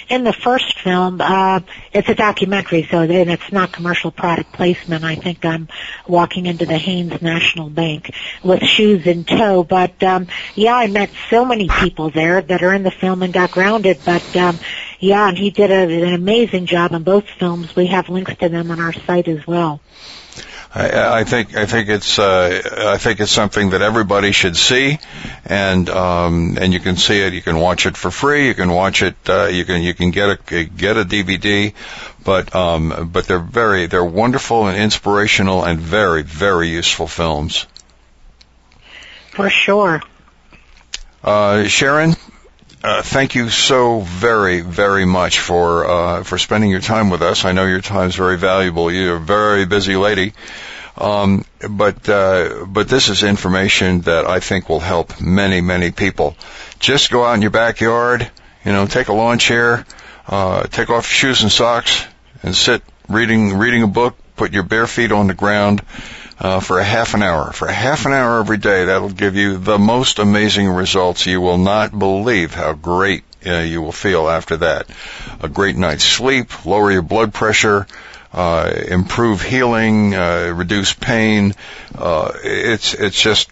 in 0.08 0.24
the 0.24 0.32
first 0.32 0.78
film. 0.78 1.20
Uh, 1.20 1.60
it's 1.92 2.08
a 2.08 2.14
documentary, 2.14 2.86
so 2.90 3.06
then 3.06 3.28
it's 3.28 3.52
not 3.52 3.72
commercial 3.72 4.10
product 4.10 4.52
placement. 4.52 5.04
I 5.04 5.16
think 5.16 5.44
I'm 5.44 5.68
walking 6.06 6.46
into 6.46 6.66
the 6.66 6.78
Haines 6.78 7.20
National 7.20 7.70
Bank 7.70 8.10
with 8.42 8.62
shoes 8.62 9.06
in 9.06 9.24
tow. 9.24 9.64
But 9.64 10.02
um, 10.02 10.28
yeah, 10.54 10.74
I 10.74 10.86
met 10.88 11.10
so 11.30 11.44
many 11.44 11.68
people 11.68 12.10
there 12.10 12.40
that 12.40 12.62
are 12.62 12.72
in 12.74 12.82
the 12.82 12.90
film 12.90 13.22
and 13.22 13.32
got 13.32 13.50
grounded. 13.50 14.02
But 14.04 14.34
um, 14.36 14.60
yeah, 14.98 15.28
and 15.28 15.36
he 15.36 15.50
did 15.50 15.70
a, 15.70 16.06
an 16.06 16.14
amazing 16.14 16.66
job 16.66 16.92
in 16.92 17.02
both 17.02 17.24
films. 17.38 17.74
We 17.76 17.86
have 17.86 18.08
links 18.08 18.34
to 18.36 18.48
them 18.48 18.70
on 18.70 18.80
our 18.80 18.92
site 18.92 19.28
as 19.28 19.46
well. 19.46 19.80
I, 20.74 21.20
I 21.20 21.24
think 21.24 21.56
I 21.56 21.64
think 21.64 21.88
it's 21.88 22.18
uh, 22.18 22.92
I 22.94 22.98
think 22.98 23.20
it's 23.20 23.32
something 23.32 23.70
that 23.70 23.80
everybody 23.80 24.32
should 24.32 24.56
see, 24.56 24.98
and 25.46 25.88
um, 25.88 26.58
and 26.60 26.74
you 26.74 26.80
can 26.80 26.96
see 26.96 27.20
it. 27.20 27.32
You 27.32 27.40
can 27.40 27.58
watch 27.58 27.86
it 27.86 27.96
for 27.96 28.10
free. 28.10 28.48
You 28.48 28.54
can 28.54 28.70
watch 28.70 29.02
it. 29.02 29.16
Uh, 29.26 29.46
you 29.46 29.64
can 29.64 29.82
you 29.82 29.94
can 29.94 30.10
get 30.10 30.28
a 30.28 30.64
get 30.64 30.98
a 30.98 31.04
DVD, 31.04 31.72
but 32.22 32.54
um, 32.54 33.10
but 33.10 33.26
they're 33.26 33.38
very 33.38 33.86
they're 33.86 34.04
wonderful 34.04 34.66
and 34.66 34.76
inspirational 34.76 35.64
and 35.64 35.80
very 35.80 36.22
very 36.22 36.68
useful 36.68 37.06
films. 37.06 37.66
For 39.30 39.48
sure. 39.48 40.02
Uh, 41.24 41.64
Sharon, 41.64 42.14
uh, 42.82 43.02
thank 43.02 43.34
you 43.34 43.50
so 43.50 44.00
very, 44.00 44.60
very 44.60 45.04
much 45.04 45.40
for 45.40 45.84
uh, 45.84 46.22
for 46.22 46.38
spending 46.38 46.70
your 46.70 46.80
time 46.80 47.10
with 47.10 47.22
us. 47.22 47.44
I 47.44 47.52
know 47.52 47.64
your 47.64 47.80
time's 47.80 48.14
very 48.14 48.38
valuable. 48.38 48.92
You're 48.92 49.16
a 49.16 49.20
very 49.20 49.66
busy 49.66 49.96
lady, 49.96 50.32
um, 50.96 51.44
but 51.68 52.08
uh, 52.08 52.66
but 52.66 52.88
this 52.88 53.08
is 53.08 53.24
information 53.24 54.02
that 54.02 54.26
I 54.26 54.38
think 54.38 54.68
will 54.68 54.80
help 54.80 55.20
many, 55.20 55.60
many 55.60 55.90
people. 55.90 56.36
Just 56.78 57.10
go 57.10 57.24
out 57.24 57.34
in 57.34 57.42
your 57.42 57.50
backyard, 57.50 58.30
you 58.64 58.72
know, 58.72 58.86
take 58.86 59.08
a 59.08 59.12
lawn 59.12 59.38
chair, 59.38 59.84
uh, 60.28 60.62
take 60.64 60.88
off 60.88 61.04
your 61.04 61.32
shoes 61.32 61.42
and 61.42 61.50
socks, 61.50 62.06
and 62.44 62.54
sit 62.54 62.82
reading 63.08 63.54
reading 63.58 63.82
a 63.82 63.88
book. 63.88 64.16
Put 64.36 64.52
your 64.52 64.62
bare 64.62 64.86
feet 64.86 65.10
on 65.10 65.26
the 65.26 65.34
ground 65.34 65.82
uh, 66.40 66.60
for 66.60 66.78
a 66.78 66.84
half 66.84 67.14
an 67.14 67.22
hour. 67.22 67.52
For 67.52 67.68
a 67.68 67.72
half 67.72 68.06
an 68.06 68.12
hour 68.12 68.40
every 68.40 68.58
day, 68.58 68.86
that'll 68.86 69.10
give 69.10 69.36
you 69.36 69.58
the 69.58 69.78
most 69.78 70.18
amazing 70.18 70.68
results. 70.68 71.26
You 71.26 71.40
will 71.40 71.58
not 71.58 71.96
believe 71.96 72.54
how 72.54 72.72
great 72.74 73.24
uh, 73.46 73.58
you 73.58 73.82
will 73.82 73.92
feel 73.92 74.28
after 74.28 74.58
that. 74.58 74.86
A 75.40 75.48
great 75.48 75.76
night's 75.76 76.04
sleep, 76.04 76.64
lower 76.64 76.90
your 76.90 77.02
blood 77.02 77.32
pressure, 77.32 77.86
uh, 78.32 78.70
improve 78.88 79.42
healing, 79.42 80.14
uh, 80.14 80.52
reduce 80.54 80.92
pain. 80.92 81.54
Uh, 81.96 82.32
it's 82.44 82.94
it's 82.94 83.20
just 83.20 83.50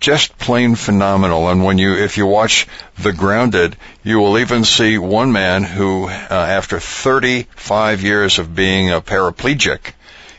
just 0.00 0.38
plain 0.38 0.74
phenomenal. 0.74 1.48
And 1.48 1.64
when 1.64 1.78
you 1.78 1.94
if 1.94 2.18
you 2.18 2.26
watch 2.26 2.66
The 2.98 3.12
Grounded, 3.12 3.76
you 4.02 4.18
will 4.18 4.38
even 4.38 4.64
see 4.64 4.98
one 4.98 5.32
man 5.32 5.62
who, 5.62 6.06
uh, 6.06 6.08
after 6.30 6.80
35 6.80 8.02
years 8.02 8.38
of 8.38 8.54
being 8.54 8.90
a 8.90 9.00
paraplegic 9.00 9.92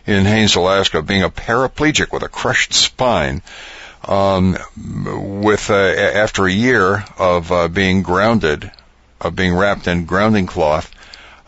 in 0.06 0.26
Haines, 0.26 0.56
Alaska, 0.56 1.02
being 1.02 1.24
a 1.24 1.30
paraplegic 1.30 2.12
with 2.12 2.24
a 2.24 2.30
crushed 2.30 2.74
spine, 2.74 3.42
um, 4.08 4.58
with 5.46 5.70
uh, 5.70 5.74
after 5.74 6.46
a 6.46 6.52
year 6.52 7.04
of 7.18 7.52
uh, 7.52 7.68
being 7.68 8.02
grounded, 8.02 8.72
of 9.20 9.36
being 9.36 9.56
wrapped 9.56 9.88
in 9.88 10.06
grounding 10.06 10.48
cloth, 10.48 10.92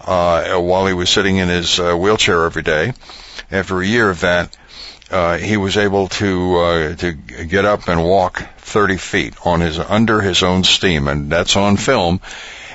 uh, 0.06 0.58
while 0.60 0.86
he 0.86 0.94
was 0.94 1.10
sitting 1.10 1.38
in 1.38 1.50
his 1.50 1.80
uh, 1.80 1.96
wheelchair 1.96 2.46
every 2.46 2.64
day. 2.64 2.94
After 3.52 3.82
a 3.82 3.86
year 3.86 4.10
of 4.10 4.22
that, 4.22 4.56
uh, 5.12 5.38
he 5.38 5.58
was 5.58 5.78
able 5.78 6.08
to 6.10 6.58
uh, 6.58 6.96
to 6.96 7.12
get 7.14 7.66
up 7.66 7.88
and 7.88 8.04
walk 8.04 8.44
30 8.58 8.98
feet 8.98 9.34
on 9.46 9.62
his 9.62 9.80
under 9.80 10.22
his 10.22 10.44
own 10.44 10.64
steam, 10.64 11.08
and 11.08 11.32
that's 11.32 11.56
on 11.56 11.78
film, 11.78 12.20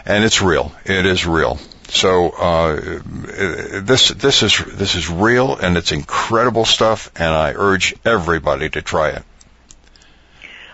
and 0.07 0.25
it's 0.25 0.41
real. 0.41 0.73
It 0.85 1.07
is 1.07 1.27
real. 1.27 1.59
So 1.89 2.29
uh, 2.29 3.01
this 3.81 4.09
this 4.09 4.43
is 4.43 4.63
this 4.67 4.95
is 4.95 5.09
real, 5.09 5.57
and 5.57 5.77
it's 5.77 5.91
incredible 5.91 6.67
stuff, 6.67 7.11
and 7.17 7.35
I 7.35 7.55
urge 7.55 7.95
everybody 8.05 8.69
to 8.71 8.83
try 8.83 9.11
it. 9.11 9.23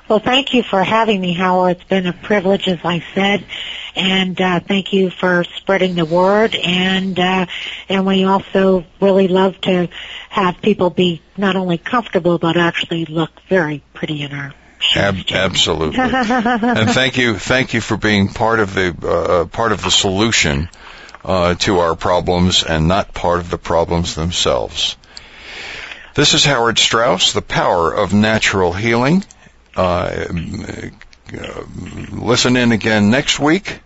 Well, 0.08 0.18
thank 0.18 0.52
you 0.52 0.62
for 0.62 0.82
having 0.82 1.20
me, 1.20 1.32
Howard. 1.32 1.78
It's 1.78 1.84
been 1.84 2.06
a 2.06 2.12
privilege, 2.12 2.68
as 2.68 2.80
I 2.84 3.02
said, 3.14 3.44
and 3.94 4.38
uh, 4.38 4.60
thank 4.60 4.92
you 4.92 5.08
for 5.08 5.44
spreading 5.44 5.94
the 5.94 6.04
word. 6.04 6.54
And 6.56 7.18
uh, 7.18 7.46
and 7.88 8.04
we 8.04 8.24
also 8.24 8.84
really 9.00 9.28
love 9.28 9.58
to 9.62 9.88
have 10.30 10.60
people 10.60 10.90
be 10.90 11.22
not 11.36 11.54
only 11.54 11.78
comfortable 11.78 12.38
but 12.38 12.56
actually 12.56 13.06
look 13.06 13.30
very 13.48 13.82
pretty 13.94 14.22
in 14.22 14.32
our. 14.32 14.52
Ab- 14.96 15.30
absolutely. 15.30 15.98
and 16.00 16.90
thank 16.90 17.16
you, 17.16 17.38
thank 17.38 17.72
you 17.72 17.80
for 17.80 17.96
being 17.96 18.28
part 18.28 18.60
of 18.60 18.74
the 18.74 18.94
uh, 19.08 19.46
part 19.46 19.72
of 19.72 19.82
the 19.82 19.90
solution 19.90 20.68
uh, 21.24 21.54
to 21.54 21.78
our 21.78 21.94
problems 21.94 22.62
and 22.62 22.86
not 22.88 23.14
part 23.14 23.40
of 23.40 23.50
the 23.50 23.58
problems 23.58 24.14
themselves. 24.14 24.96
This 26.14 26.34
is 26.34 26.44
Howard 26.44 26.78
Straus, 26.78 27.32
the 27.32 27.42
power 27.42 27.92
of 27.92 28.12
natural 28.12 28.72
healing. 28.72 29.24
Uh, 29.76 30.26
uh, 31.32 31.64
listen 32.12 32.56
in 32.56 32.70
again 32.70 33.10
next 33.10 33.40
week 33.40 33.80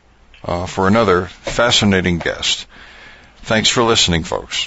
uh, 0.44 0.66
for 0.66 0.88
another 0.88 1.26
fascinating 1.26 2.18
guest. 2.18 2.66
Thanks 3.42 3.70
for 3.70 3.82
listening, 3.82 4.24
folks. 4.24 4.66